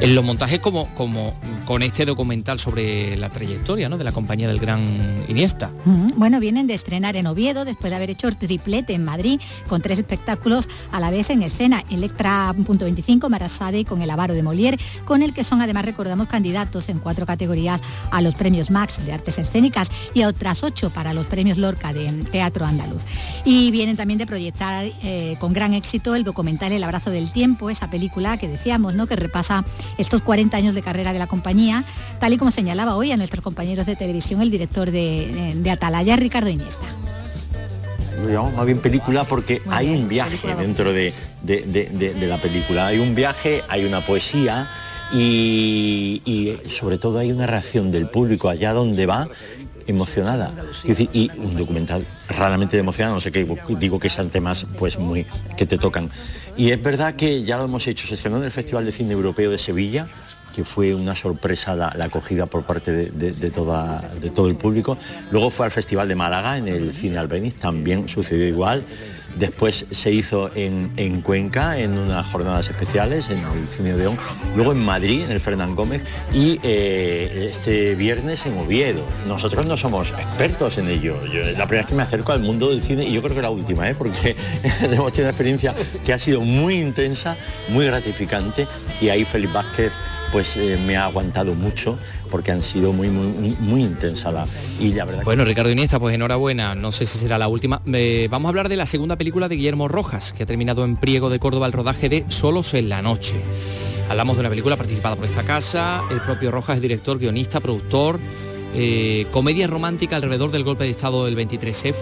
en 0.00 0.14
los 0.14 0.24
montajes 0.24 0.60
como, 0.60 0.94
como 0.94 1.34
con 1.64 1.82
este 1.82 2.04
documental 2.04 2.58
sobre 2.58 3.16
la 3.16 3.30
trayectoria 3.30 3.88
¿no? 3.88 3.98
de 3.98 4.04
la 4.04 4.12
compañía 4.12 4.48
del 4.48 4.58
gran 4.58 5.24
Iniesta. 5.28 5.70
Bueno, 6.16 6.40
vienen 6.40 6.66
de 6.66 6.74
estrenar 6.74 7.16
en 7.16 7.26
Oviedo 7.26 7.64
después 7.64 7.90
de 7.90 7.96
haber 7.96 8.10
hecho 8.10 8.28
el 8.28 8.36
triplete 8.36 8.94
en 8.94 9.04
Madrid 9.04 9.40
con 9.68 9.80
tres 9.80 9.98
espectáculos 9.98 10.68
a 10.92 11.00
la 11.00 11.10
vez 11.10 11.30
en 11.30 11.42
escena. 11.42 11.84
Electra 11.90 12.54
punto 12.66 12.84
25, 12.84 13.28
Marasade 13.28 13.84
con 13.84 14.02
El 14.02 14.10
Avaro 14.10 14.34
de 14.34 14.42
Molière, 14.42 14.78
con 15.04 15.22
el 15.22 15.32
que 15.32 15.44
son 15.44 15.60
además 15.60 15.84
recordamos 15.84 16.26
candidatos 16.26 16.88
en 16.88 16.98
cuatro 16.98 17.26
categorías 17.26 17.80
a 18.10 18.20
los 18.22 18.34
premios 18.34 18.70
Max 18.70 19.04
de 19.04 19.12
Artes 19.12 19.38
Escénicas 19.38 19.90
y 20.14 20.22
a 20.22 20.28
otras 20.28 20.62
ocho 20.62 20.90
para 20.90 21.12
los 21.12 21.28
Lorca 21.56 21.92
de 21.92 22.10
Teatro 22.30 22.66
Andaluz. 22.66 23.02
Y 23.44 23.70
vienen 23.70 23.96
también 23.96 24.18
de 24.18 24.26
proyectar 24.26 24.86
eh, 25.02 25.36
con 25.38 25.52
gran 25.52 25.72
éxito 25.74 26.14
el 26.14 26.24
documental 26.24 26.72
El 26.72 26.82
Abrazo 26.84 27.10
del 27.10 27.30
Tiempo, 27.30 27.70
esa 27.70 27.88
película 27.90 28.36
que 28.38 28.48
decíamos, 28.48 28.94
¿no? 28.94 29.06
que 29.06 29.16
repasa 29.16 29.64
estos 29.98 30.22
40 30.22 30.56
años 30.56 30.74
de 30.74 30.82
carrera 30.82 31.12
de 31.12 31.18
la 31.18 31.26
compañía, 31.28 31.84
tal 32.18 32.32
y 32.32 32.36
como 32.38 32.50
señalaba 32.50 32.96
hoy 32.96 33.12
a 33.12 33.16
nuestros 33.16 33.42
compañeros 33.44 33.86
de 33.86 33.94
televisión 33.96 34.40
el 34.42 34.50
director 34.50 34.90
de, 34.90 35.54
de 35.56 35.70
Atalaya, 35.70 36.16
Ricardo 36.16 36.48
Iniesta. 36.50 36.86
lo 38.20 38.28
llamamos 38.28 38.54
más 38.54 38.66
bien 38.66 38.78
película 38.78 39.24
porque 39.24 39.62
hay 39.70 39.90
un 39.90 40.08
viaje 40.08 40.54
dentro 40.56 40.92
de, 40.92 41.12
de- 41.42 41.62
de- 41.62 41.88
de- 41.92 42.14
de 42.14 42.26
la 42.26 42.36
película. 42.38 42.88
Hay 42.88 42.98
un 42.98 43.14
viaje, 43.14 43.62
hay 43.68 43.84
una 43.84 44.00
poesía 44.00 44.68
y, 45.12 46.20
y 46.24 46.68
sobre 46.70 46.98
todo 46.98 47.18
hay 47.18 47.30
una 47.32 47.46
reacción 47.46 47.90
del 47.90 48.08
público 48.08 48.48
allá 48.48 48.72
donde 48.72 49.06
va 49.06 49.28
emocionada. 49.88 50.52
Y 51.12 51.30
un 51.38 51.56
documental 51.56 52.04
raramente 52.28 52.78
emocionado, 52.78 53.16
no 53.16 53.20
sé 53.20 53.32
qué, 53.32 53.46
digo 53.78 53.98
que 53.98 54.08
sean 54.08 54.28
temas 54.30 54.66
pues 54.78 54.98
muy 54.98 55.26
que 55.56 55.66
te 55.66 55.78
tocan. 55.78 56.10
Y 56.56 56.70
es 56.70 56.82
verdad 56.82 57.14
que 57.14 57.42
ya 57.42 57.56
lo 57.56 57.64
hemos 57.64 57.86
hecho, 57.88 58.06
se 58.06 58.14
estrenó 58.14 58.36
en 58.38 58.44
el 58.44 58.50
Festival 58.50 58.84
de 58.84 58.92
Cine 58.92 59.12
Europeo 59.12 59.50
de 59.50 59.58
Sevilla, 59.58 60.08
que 60.54 60.64
fue 60.64 60.94
una 60.94 61.14
sorpresa 61.14 61.76
la, 61.76 61.88
acogida 62.04 62.46
por 62.46 62.64
parte 62.64 62.90
de, 62.90 63.10
de- 63.10 63.32
de 63.32 63.50
toda, 63.50 64.02
de 64.20 64.30
todo 64.30 64.48
el 64.48 64.56
público. 64.56 64.98
Luego 65.30 65.50
fue 65.50 65.66
al 65.66 65.72
Festival 65.72 66.08
de 66.08 66.14
Málaga, 66.16 66.56
en 66.58 66.66
el 66.68 66.92
Cine 66.94 67.18
Albeniz, 67.18 67.54
también 67.56 68.08
sucedió 68.08 68.46
igual. 68.48 68.84
Después 69.36 69.86
se 69.90 70.12
hizo 70.12 70.50
en, 70.54 70.92
en 70.96 71.20
Cuenca, 71.20 71.78
en 71.78 71.98
unas 71.98 72.26
jornadas 72.26 72.68
especiales, 72.68 73.30
en 73.30 73.38
el 73.38 73.68
Cine 73.68 73.94
Odeón. 73.94 74.18
Luego 74.56 74.72
en 74.72 74.84
Madrid, 74.84 75.22
en 75.22 75.30
el 75.30 75.40
Fernán 75.40 75.76
Gómez. 75.76 76.04
Y 76.32 76.58
eh, 76.62 77.50
este 77.52 77.94
viernes 77.94 78.46
en 78.46 78.58
Oviedo. 78.58 79.02
Nosotros 79.26 79.66
no 79.66 79.76
somos 79.76 80.10
expertos 80.12 80.78
en 80.78 80.88
ello. 80.88 81.20
La 81.56 81.66
primera 81.66 81.82
vez 81.82 81.86
que 81.86 81.94
me 81.94 82.02
acerco 82.02 82.32
al 82.32 82.40
mundo 82.40 82.70
del 82.70 82.80
cine, 82.80 83.04
y 83.04 83.12
yo 83.12 83.22
creo 83.22 83.36
que 83.36 83.42
la 83.42 83.50
última, 83.50 83.88
¿eh? 83.88 83.94
porque 83.96 84.36
hemos 84.82 85.12
tenido 85.12 85.22
una 85.22 85.28
experiencia 85.30 85.74
que 86.04 86.12
ha 86.12 86.18
sido 86.18 86.40
muy 86.40 86.74
intensa, 86.74 87.36
muy 87.68 87.86
gratificante. 87.86 88.66
Y 89.00 89.08
ahí 89.10 89.24
Félix 89.24 89.52
Vázquez 89.52 89.92
pues 90.32 90.56
eh, 90.56 90.78
me 90.86 90.96
ha 90.96 91.04
aguantado 91.04 91.54
mucho 91.54 91.98
porque 92.30 92.52
han 92.52 92.62
sido 92.62 92.92
muy 92.92 93.08
muy 93.08 93.28
muy, 93.28 93.56
muy 93.60 93.82
intensa 93.82 94.30
la 94.32 94.46
y 94.80 94.92
la 94.92 95.04
verdad 95.04 95.20
que- 95.20 95.24
Bueno, 95.24 95.44
Ricardo 95.44 95.70
Iniesta, 95.70 95.98
pues 95.98 96.14
enhorabuena, 96.14 96.74
no 96.74 96.92
sé 96.92 97.06
si 97.06 97.18
será 97.18 97.38
la 97.38 97.48
última. 97.48 97.80
Eh, 97.92 98.28
vamos 98.30 98.46
a 98.46 98.48
hablar 98.50 98.68
de 98.68 98.76
la 98.76 98.86
segunda 98.86 99.16
película 99.16 99.48
de 99.48 99.56
Guillermo 99.56 99.88
Rojas, 99.88 100.32
que 100.32 100.42
ha 100.42 100.46
terminado 100.46 100.84
en 100.84 100.96
Priego 100.96 101.30
de 101.30 101.38
Córdoba 101.38 101.66
el 101.66 101.72
rodaje 101.72 102.08
de 102.08 102.24
Solos 102.28 102.74
en 102.74 102.88
la 102.88 103.02
Noche. 103.02 103.42
Hablamos 104.08 104.36
de 104.36 104.40
una 104.40 104.48
película 104.48 104.76
participada 104.76 105.16
por 105.16 105.26
esta 105.26 105.42
casa, 105.44 106.02
el 106.10 106.20
propio 106.20 106.50
Rojas 106.50 106.76
es 106.76 106.82
director, 106.82 107.18
guionista, 107.18 107.60
productor, 107.60 108.18
eh, 108.74 109.26
comedia 109.30 109.66
romántica 109.66 110.16
alrededor 110.16 110.50
del 110.50 110.62
golpe 110.64 110.84
de 110.84 110.90
Estado 110.90 111.24
del 111.24 111.36
23F 111.36 111.94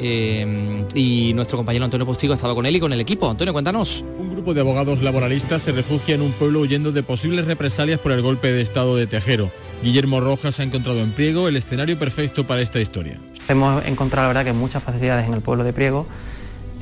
eh, 0.00 0.84
y 0.94 1.32
nuestro 1.34 1.56
compañero 1.58 1.84
Antonio 1.84 2.06
Postigo 2.06 2.32
ha 2.32 2.36
estado 2.36 2.54
con 2.54 2.66
él 2.66 2.76
y 2.76 2.80
con 2.80 2.92
el 2.92 3.00
equipo. 3.00 3.28
Antonio, 3.30 3.52
cuéntanos. 3.52 4.04
Un 4.18 4.30
grupo 4.32 4.54
de 4.54 4.60
abogados 4.60 5.00
laboralistas 5.02 5.62
se 5.62 5.72
refugia 5.72 6.14
en 6.14 6.22
un 6.22 6.32
pueblo 6.32 6.60
huyendo 6.60 6.92
de 6.92 7.02
posibles 7.02 7.44
represalias 7.46 8.00
por 8.00 8.12
el 8.12 8.22
golpe 8.22 8.50
de 8.52 8.62
Estado 8.62 8.96
de 8.96 9.06
Tejero. 9.06 9.50
Guillermo 9.82 10.20
Rojas 10.20 10.58
ha 10.60 10.64
encontrado 10.64 10.98
en 11.00 11.12
Priego 11.12 11.46
el 11.48 11.56
escenario 11.56 11.98
perfecto 11.98 12.46
para 12.46 12.60
esta 12.62 12.80
historia. 12.80 13.20
Hemos 13.48 13.84
encontrado 13.86 14.24
la 14.26 14.34
verdad 14.40 14.52
que 14.52 14.58
muchas 14.58 14.82
facilidades 14.82 15.26
en 15.26 15.34
el 15.34 15.40
pueblo 15.40 15.62
de 15.64 15.72
Priego 15.72 16.06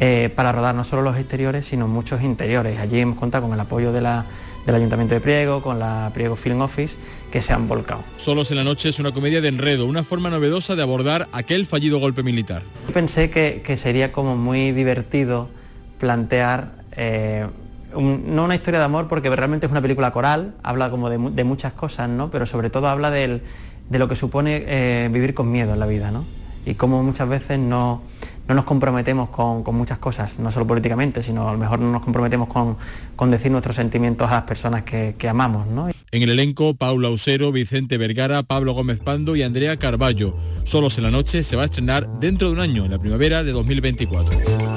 eh, 0.01 0.31
para 0.35 0.53
rodar 0.53 0.75
no 0.75 0.83
solo 0.85 1.03
los 1.03 1.17
exteriores, 1.17 1.67
sino 1.67 1.89
muchos 1.89 2.23
interiores. 2.23 2.79
Allí 2.81 2.99
hemos 3.01 3.19
contado 3.19 3.45
con 3.45 3.53
el 3.55 3.61
apoyo 3.61 3.93
de 3.93 4.01
la- 4.01 4.25
del 4.67 4.75
Ayuntamiento 4.75 5.15
de 5.15 5.21
Priego, 5.21 5.63
con 5.63 5.79
la 5.79 6.11
Priego 6.13 6.35
Film 6.35 6.61
Office, 6.61 6.97
que 7.37 7.43
se 7.43 7.53
han 7.53 7.69
volcado. 7.69 8.01
Solos 8.17 8.51
en 8.51 8.57
la 8.57 8.65
noche 8.65 8.89
es 8.89 8.99
una 8.99 9.13
comedia 9.13 9.43
de 9.43 9.49
enredo, 9.49 9.85
una 9.85 10.03
forma 10.05 10.31
novedosa 10.31 10.75
de 10.75 10.81
abordar 10.81 11.29
aquel 11.33 11.67
fallido 11.67 11.99
golpe 11.99 12.23
militar. 12.23 12.63
Pensé 12.95 13.29
que, 13.29 13.61
que 13.63 13.77
sería 13.77 14.11
como 14.11 14.37
muy 14.39 14.73
divertido 14.73 15.51
plantear 15.99 16.71
eh, 16.93 17.47
un- 17.95 18.35
no 18.35 18.45
una 18.47 18.55
historia 18.55 18.79
de 18.81 18.87
amor 18.87 19.07
porque 19.07 19.29
realmente 19.29 19.67
es 19.67 19.71
una 19.73 19.83
película 19.83 20.13
coral, 20.13 20.55
habla 20.63 20.91
como 20.91 21.11
de 21.11 21.45
muchas 21.45 21.75
cosas, 21.75 22.09
¿no? 22.09 22.31
pero 22.31 22.47
sobre 22.47 22.71
todo 22.71 22.89
habla 22.89 23.11
del- 23.11 23.43
de 23.91 23.99
lo 23.99 24.09
que 24.09 24.17
supone 24.17 24.65
eh, 24.67 25.11
vivir 25.13 25.35
con 25.35 25.51
miedo 25.53 25.75
en 25.75 25.79
la 25.81 25.87
vida 25.87 26.11
¿no? 26.11 26.25
y 26.65 26.73
cómo 26.73 27.03
muchas 27.03 27.29
veces 27.29 27.59
no, 27.59 28.01
no 28.49 28.55
nos 28.55 28.65
comprometemos 28.65 29.29
con, 29.29 29.63
con 29.63 29.75
muchas 29.75 29.99
cosas, 29.99 30.39
no 30.39 30.51
solo 30.51 30.67
políticamente, 30.67 31.23
sino 31.23 31.51
a 31.51 31.53
lo 31.53 31.59
mejor 31.59 31.81
no 31.81 31.93
nos 31.93 32.01
comprometemos 32.03 32.49
con, 32.49 32.79
con 33.15 33.31
decir 33.31 33.53
nuestros 33.53 33.77
sentimientos 33.77 34.27
a 34.31 34.37
las 34.37 34.43
personas 34.45 34.85
que, 34.85 35.17
que 35.19 35.29
amamos. 35.29 35.67
¿no? 35.67 35.91
En 36.17 36.23
el 36.23 36.31
elenco, 36.31 36.75
Paula 36.75 37.11
Usero, 37.11 37.53
Vicente 37.53 37.99
Vergara, 37.99 38.43
Pablo 38.43 38.73
Gómez 38.73 39.01
Pando 39.01 39.37
y 39.37 39.43
Andrea 39.43 39.77
Carballo. 39.77 40.35
Solos 40.65 40.97
en 40.97 41.05
la 41.05 41.11
noche 41.11 41.43
se 41.43 41.57
va 41.57 41.65
a 41.65 41.65
estrenar 41.67 42.09
dentro 42.21 42.49
de 42.49 42.55
un 42.55 42.61
año, 42.61 42.87
en 42.87 42.91
la 42.93 42.99
primavera 42.99 43.45
de 43.45 43.53
2024. 43.53 44.76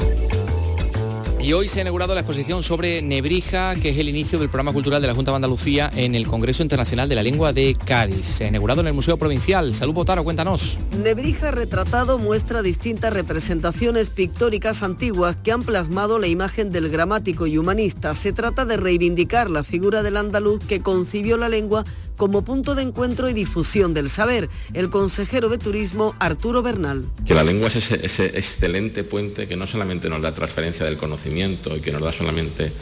Y 1.41 1.53
hoy 1.53 1.69
se 1.69 1.79
ha 1.79 1.83
inaugurado 1.83 2.13
la 2.13 2.19
exposición 2.19 2.63
sobre 2.63 3.01
Nebrija, 3.01 3.73
que 3.75 3.89
es 3.89 3.97
el 3.97 4.09
inicio 4.09 4.37
del 4.39 4.49
programa 4.49 4.73
cultural 4.73 5.01
de 5.01 5.07
la 5.07 5.15
Junta 5.15 5.31
de 5.31 5.35
Andalucía 5.35 5.89
en 5.95 6.13
el 6.13 6.27
Congreso 6.27 6.63
Internacional 6.63 7.07
de 7.07 7.15
la 7.15 7.23
Lengua 7.23 7.53
de 7.53 7.77
Cádiz. 7.85 8.25
Se 8.25 8.43
ha 8.43 8.49
inaugurado 8.49 8.81
en 8.81 8.87
el 8.87 8.93
Museo 8.93 9.15
Provincial. 9.15 9.73
Salud 9.73 9.93
Botaro, 9.93 10.25
cuéntanos. 10.25 10.79
Nebrija 11.01 11.51
retratado 11.51 12.19
muestra 12.19 12.61
distintas 12.61 13.13
representaciones 13.13 14.09
pictóricas 14.09 14.83
antiguas 14.83 15.37
que 15.37 15.53
han 15.53 15.63
plasmado 15.63 16.19
la 16.19 16.27
imagen 16.27 16.71
del 16.71 16.89
gramático 16.89 17.47
y 17.47 17.57
humanista. 17.57 18.15
Se 18.15 18.33
trata 18.33 18.65
de 18.65 18.75
reivindicar 18.75 19.49
la 19.49 19.63
figura 19.63 20.03
del 20.03 20.17
andaluz 20.17 20.61
que 20.65 20.81
concibió 20.81 21.37
la 21.37 21.47
lengua 21.47 21.85
como 22.19 22.43
punto 22.43 22.75
de 22.75 22.81
encuentro 22.81 23.29
y 23.29 23.33
difusión 23.33 23.93
del 23.93 24.09
saber. 24.09 24.49
El 24.73 24.89
consejero 24.89 25.47
de 25.47 25.57
Turismo, 25.57 26.15
Arturo 26.19 26.61
Bernal. 26.61 27.05
Que 27.25 27.33
la 27.33 27.45
lengua 27.45 27.69
es 27.69 27.77
ese, 27.77 28.25
excelente 28.25 29.05
puente 29.05 29.47
que 29.47 29.55
no 29.55 29.65
solamente 29.65 30.09
nos 30.09 30.21
da 30.21 30.33
transferencia 30.33 30.85
del 30.85 30.97
conocimiento 30.97 31.77
y 31.77 31.79
que 31.79 31.93
nos 31.93 32.01
da 32.01 32.11
solamente, 32.11 32.73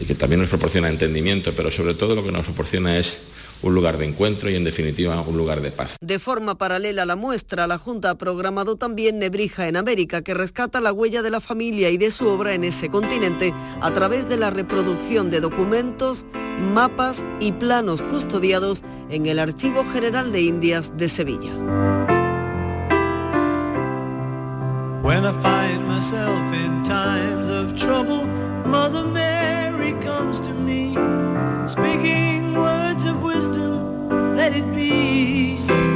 y 0.00 0.06
que 0.06 0.14
también 0.14 0.40
nos 0.40 0.48
proporciona 0.48 0.88
entendimiento, 0.88 1.52
pero 1.54 1.70
sobre 1.70 1.92
todo 1.92 2.14
lo 2.14 2.24
que 2.24 2.32
nos 2.32 2.46
proporciona 2.46 2.96
es 2.96 3.24
un 3.64 3.74
lugar 3.74 3.98
de 3.98 4.06
encuentro 4.06 4.50
y 4.50 4.56
en 4.56 4.64
definitiva 4.64 5.20
un 5.22 5.36
lugar 5.36 5.60
de 5.60 5.70
paz. 5.70 5.96
De 6.00 6.18
forma 6.18 6.56
paralela 6.56 7.02
a 7.02 7.06
la 7.06 7.16
muestra, 7.16 7.66
la 7.66 7.78
Junta 7.78 8.10
ha 8.10 8.14
programado 8.16 8.76
también 8.76 9.18
Nebrija 9.18 9.68
en 9.68 9.76
América, 9.76 10.22
que 10.22 10.34
rescata 10.34 10.80
la 10.80 10.92
huella 10.92 11.22
de 11.22 11.30
la 11.30 11.40
familia 11.40 11.90
y 11.90 11.96
de 11.96 12.10
su 12.10 12.28
obra 12.28 12.54
en 12.54 12.64
ese 12.64 12.88
continente 12.88 13.54
a 13.80 13.90
través 13.92 14.28
de 14.28 14.36
la 14.36 14.50
reproducción 14.50 15.30
de 15.30 15.40
documentos, 15.40 16.26
mapas 16.74 17.24
y 17.40 17.52
planos 17.52 18.02
custodiados 18.02 18.82
en 19.08 19.26
el 19.26 19.38
Archivo 19.38 19.84
General 19.84 20.30
de 20.30 20.42
Indias 20.42 20.92
de 20.96 21.08
Sevilla. 21.08 21.52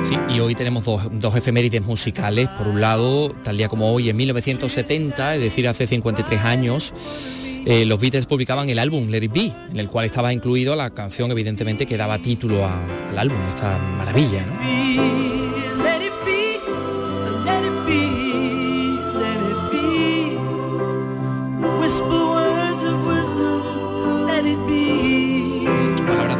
Sí, 0.03 0.17
y 0.31 0.41
hoy 0.41 0.55
tenemos 0.55 0.85
dos, 0.85 1.37
efemérides 1.37 1.83
musicales. 1.83 2.49
Por 2.49 2.69
un 2.69 2.81
lado, 2.81 3.31
tal 3.43 3.59
día 3.59 3.69
como 3.69 3.93
hoy, 3.93 4.09
en 4.09 4.17
1970, 4.17 5.35
es 5.35 5.41
decir, 5.41 5.69
hace 5.69 5.87
53 5.87 6.41
años, 6.41 6.95
eh, 7.67 7.85
los 7.85 8.01
Beatles 8.01 8.27
publicaban 8.27 8.71
el 8.71 8.79
álbum 8.79 9.09
Let 9.11 9.25
It 9.25 9.33
Be, 9.33 9.53
en 9.71 9.79
el 9.79 9.89
cual 9.89 10.07
estaba 10.07 10.33
incluido 10.33 10.77
la 10.77 10.91
canción, 10.91 11.31
evidentemente, 11.31 11.85
que 11.85 11.97
daba 11.97 12.19
título 12.21 12.67
al 12.67 13.19
álbum, 13.19 13.39
esta 13.51 13.77
maravilla. 13.77 15.38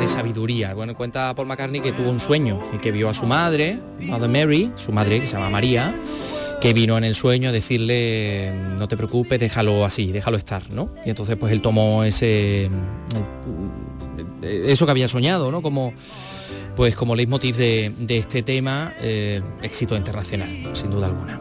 Sabiduría. 0.09 0.75
Bueno, 0.75 0.95
cuenta 0.95 1.35
Paul 1.35 1.47
McCartney 1.49 1.81
que 1.81 1.93
tuvo 1.93 2.11
un 2.11 2.21
sueño 2.21 2.61
y 2.75 2.79
que 2.79 2.91
vio 2.91 3.09
a 3.09 3.15
su 3.15 3.27
madre, 3.27 3.79
Mother 4.01 4.29
Mary, 4.29 4.73
su 4.75 4.93
madre 4.93 5.21
que 5.21 5.27
se 5.27 5.35
llama 5.35 5.51
María, 5.51 5.95
que 6.61 6.73
vino 6.73 6.99
en 6.99 7.05
el 7.05 7.15
sueño 7.15 7.51
a 7.51 7.53
decirle, 7.53 8.53
no 8.79 8.89
te 8.89 8.97
preocupes, 8.97 9.39
déjalo 9.39 9.85
así, 9.85 10.11
déjalo 10.11 10.37
estar, 10.37 10.71
¿no? 10.71 10.91
Y 11.05 11.11
entonces 11.11 11.37
pues 11.37 11.53
él 11.53 11.61
tomó 11.61 12.05
ese, 12.05 12.71
eso 14.43 14.87
que 14.87 14.91
había 14.91 15.09
soñado, 15.09 15.53
¿no? 15.53 15.63
Como, 15.63 15.93
pues 16.75 16.97
como 16.97 17.15
leitmotiv 17.15 17.57
de, 17.57 17.93
de 17.99 18.19
este 18.19 18.43
tema, 18.43 18.93
eh, 19.01 19.41
éxito 19.63 19.97
internacional, 19.97 20.49
sin 20.73 20.91
duda 20.91 21.07
alguna. 21.07 21.41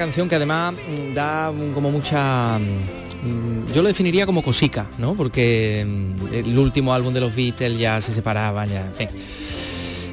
Canción 0.00 0.30
que 0.30 0.36
además 0.36 0.74
mm, 0.74 1.12
da 1.12 1.52
como 1.74 1.90
mucha 1.90 2.58
mm, 2.58 3.70
yo 3.74 3.82
lo 3.82 3.88
definiría 3.88 4.24
como 4.24 4.42
cosica, 4.42 4.86
¿no? 4.96 5.14
Porque 5.14 5.84
mm, 5.86 6.34
el 6.34 6.58
último 6.58 6.94
álbum 6.94 7.12
de 7.12 7.20
los 7.20 7.36
Beatles 7.36 7.78
ya 7.78 8.00
se 8.00 8.10
separaban, 8.10 8.70
ya, 8.70 8.86
en 8.86 8.94
fin. 8.94 9.08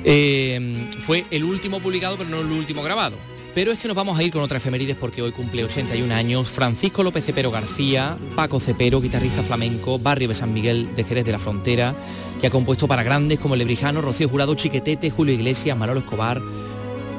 Eh, 0.03 0.89
fue 0.99 1.25
el 1.31 1.45
último 1.45 1.79
publicado, 1.79 2.17
pero 2.17 2.29
no 2.29 2.41
el 2.41 2.51
último 2.51 2.83
grabado. 2.83 3.15
Pero 3.55 3.71
es 3.71 3.79
que 3.79 3.87
nos 3.87 3.95
vamos 3.95 4.19
a 4.19 4.23
ir 4.23 4.31
con 4.31 4.41
otra 4.41 4.57
efemérides 4.57 4.97
porque 4.97 5.21
hoy 5.21 5.31
cumple 5.31 5.63
81 5.63 6.13
años 6.13 6.49
Francisco 6.49 7.01
López 7.01 7.25
Cepero 7.25 7.49
García, 7.49 8.17
Paco 8.35 8.59
Cepero, 8.59 8.99
guitarrista 8.99 9.41
flamenco, 9.41 9.99
barrio 9.99 10.27
de 10.27 10.33
San 10.33 10.53
Miguel 10.53 10.93
de 10.95 11.05
Jerez 11.05 11.23
de 11.23 11.31
la 11.31 11.39
Frontera, 11.39 11.95
que 12.41 12.47
ha 12.47 12.49
compuesto 12.49 12.89
para 12.89 13.03
grandes 13.03 13.39
como 13.39 13.55
Lebrijano, 13.55 14.01
Rocío 14.01 14.27
Jurado, 14.27 14.53
Chiquetete, 14.53 15.09
Julio 15.09 15.33
Iglesias, 15.33 15.77
Manolo 15.77 16.01
Escobar, 16.01 16.41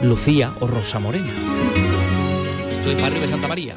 Lucía 0.02 0.54
o 0.60 0.66
Rosa 0.66 0.98
Morena. 0.98 1.32
Esto 2.88 2.96
es 2.96 3.02
Barrio 3.02 3.20
de 3.20 3.26
Santa 3.26 3.48
María. 3.48 3.76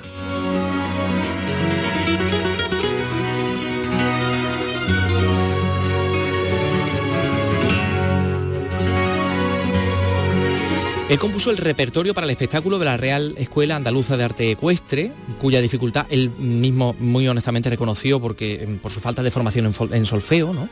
Él 11.09 11.19
compuso 11.19 11.51
el 11.51 11.57
repertorio 11.57 12.13
para 12.13 12.23
el 12.23 12.31
espectáculo 12.31 12.79
de 12.79 12.85
la 12.85 12.95
Real 12.95 13.35
Escuela 13.37 13.75
Andaluza 13.75 14.15
de 14.15 14.23
Arte 14.23 14.51
Ecuestre, 14.51 15.11
cuya 15.41 15.59
dificultad 15.59 16.05
él 16.09 16.29
mismo 16.29 16.95
muy 16.97 17.27
honestamente 17.27 17.69
reconoció 17.69 18.21
porque, 18.21 18.65
mm, 18.65 18.75
por 18.77 18.93
su 18.93 19.01
falta 19.01 19.21
de 19.21 19.29
formación 19.29 19.73
en, 19.91 20.05
solfeo, 20.05 20.53
¿no? 20.53 20.69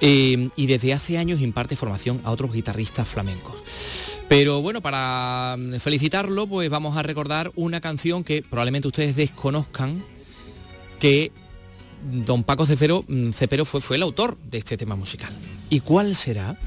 Eh, 0.00 0.48
y 0.56 0.66
desde 0.66 0.92
hace 0.92 1.18
años 1.18 1.40
imparte 1.40 1.76
formación 1.76 2.20
a 2.24 2.30
otros 2.30 2.52
guitarristas 2.52 3.08
flamencos. 3.08 4.20
Pero 4.28 4.62
bueno, 4.62 4.82
para 4.82 5.56
mm, 5.58 5.78
felicitarlo, 5.78 6.46
pues 6.46 6.68
vamos 6.70 6.96
a 6.96 7.02
recordar 7.02 7.52
una 7.54 7.80
canción 7.80 8.24
que 8.24 8.42
probablemente 8.42 8.88
ustedes 8.88 9.16
desconozcan, 9.16 10.04
que 10.98 11.32
don 12.02 12.44
Paco 12.44 12.66
Cepero, 12.66 13.04
mm, 13.06 13.30
Cepero 13.30 13.64
fue, 13.64 13.80
fue 13.80 13.96
el 13.96 14.02
autor 14.02 14.36
de 14.50 14.58
este 14.58 14.76
tema 14.76 14.96
musical. 14.96 15.32
¿Y 15.70 15.80
cuál 15.80 16.14
será? 16.14 16.58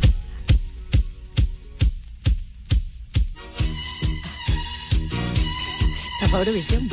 Eurovisión. 6.40 6.88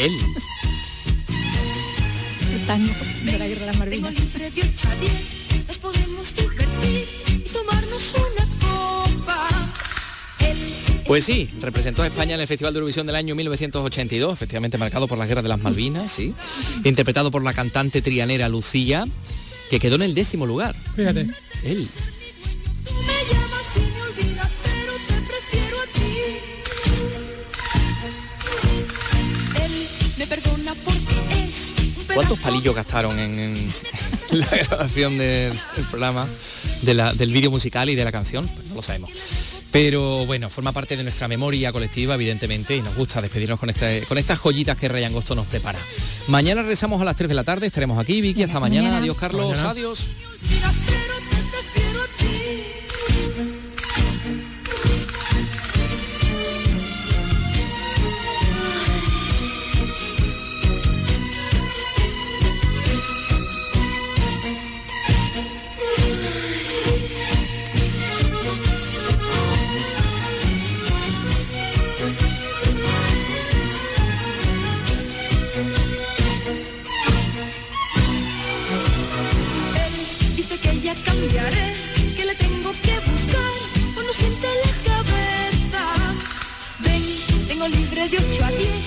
Él. 0.00 0.12
Tango 2.66 2.92
de 3.24 3.38
la 3.38 3.46
guerra 3.46 3.60
de 3.60 3.66
las 3.66 3.78
Malvinas. 3.78 4.14
Podemos 5.92 6.34
divertir 6.34 7.08
y 7.28 7.48
tomarnos 7.50 8.14
una 8.14 8.48
pues 11.06 11.24
sí, 11.24 11.48
representó 11.62 12.02
a 12.02 12.06
España 12.06 12.34
en 12.34 12.42
el 12.42 12.46
Festival 12.46 12.74
de 12.74 12.80
Eurovisión 12.80 13.06
del 13.06 13.16
año 13.16 13.34
1982, 13.34 14.34
efectivamente 14.34 14.76
marcado 14.76 15.08
por 15.08 15.16
la 15.16 15.24
Guerra 15.24 15.40
de 15.40 15.48
las 15.48 15.58
Malvinas, 15.58 16.10
sí, 16.10 16.34
interpretado 16.84 17.30
por 17.30 17.42
la 17.42 17.54
cantante 17.54 18.02
trianera 18.02 18.50
Lucía, 18.50 19.06
que 19.70 19.80
quedó 19.80 19.94
en 19.94 20.02
el 20.02 20.14
décimo 20.14 20.44
lugar. 20.44 20.74
Fíjate. 20.94 21.26
Él. 21.64 21.88
¿Cuántos 32.12 32.38
palillos 32.40 32.74
gastaron 32.74 33.18
en, 33.18 33.72
la 34.38 34.46
grabación 34.68 35.18
del 35.18 35.58
programa, 35.90 36.26
del 36.82 37.32
vídeo 37.32 37.50
musical 37.50 37.88
y 37.88 37.94
de 37.94 38.04
la 38.04 38.12
canción? 38.12 38.46
Pues 38.48 38.68
no 38.68 38.74
lo 38.76 38.82
sabemos. 38.82 39.10
Pero 39.70 40.24
bueno, 40.24 40.48
forma 40.48 40.72
parte 40.72 40.96
de 40.96 41.02
nuestra 41.02 41.28
memoria 41.28 41.72
colectiva, 41.72 42.14
evidentemente, 42.14 42.74
y 42.74 42.80
nos 42.80 42.96
gusta 42.96 43.20
despedirnos 43.20 43.60
con, 43.60 43.68
este, 43.68 44.02
con 44.08 44.16
estas 44.16 44.38
joyitas 44.38 44.78
que 44.78 44.88
Rey 44.88 45.04
Angosto 45.04 45.34
nos 45.34 45.46
prepara. 45.46 45.78
Mañana 46.28 46.62
regresamos 46.62 47.00
a 47.02 47.04
las 47.04 47.16
3 47.16 47.28
de 47.28 47.34
la 47.34 47.44
tarde, 47.44 47.66
estaremos 47.66 47.98
aquí, 47.98 48.20
Vicky, 48.22 48.44
hasta, 48.44 48.60
mañana. 48.60 48.96
Adiós, 48.96 49.16
Carlos, 49.18 49.58
adiós. 49.58 50.08
you 88.20 88.36
trust 88.36 88.58
me? 88.58 88.77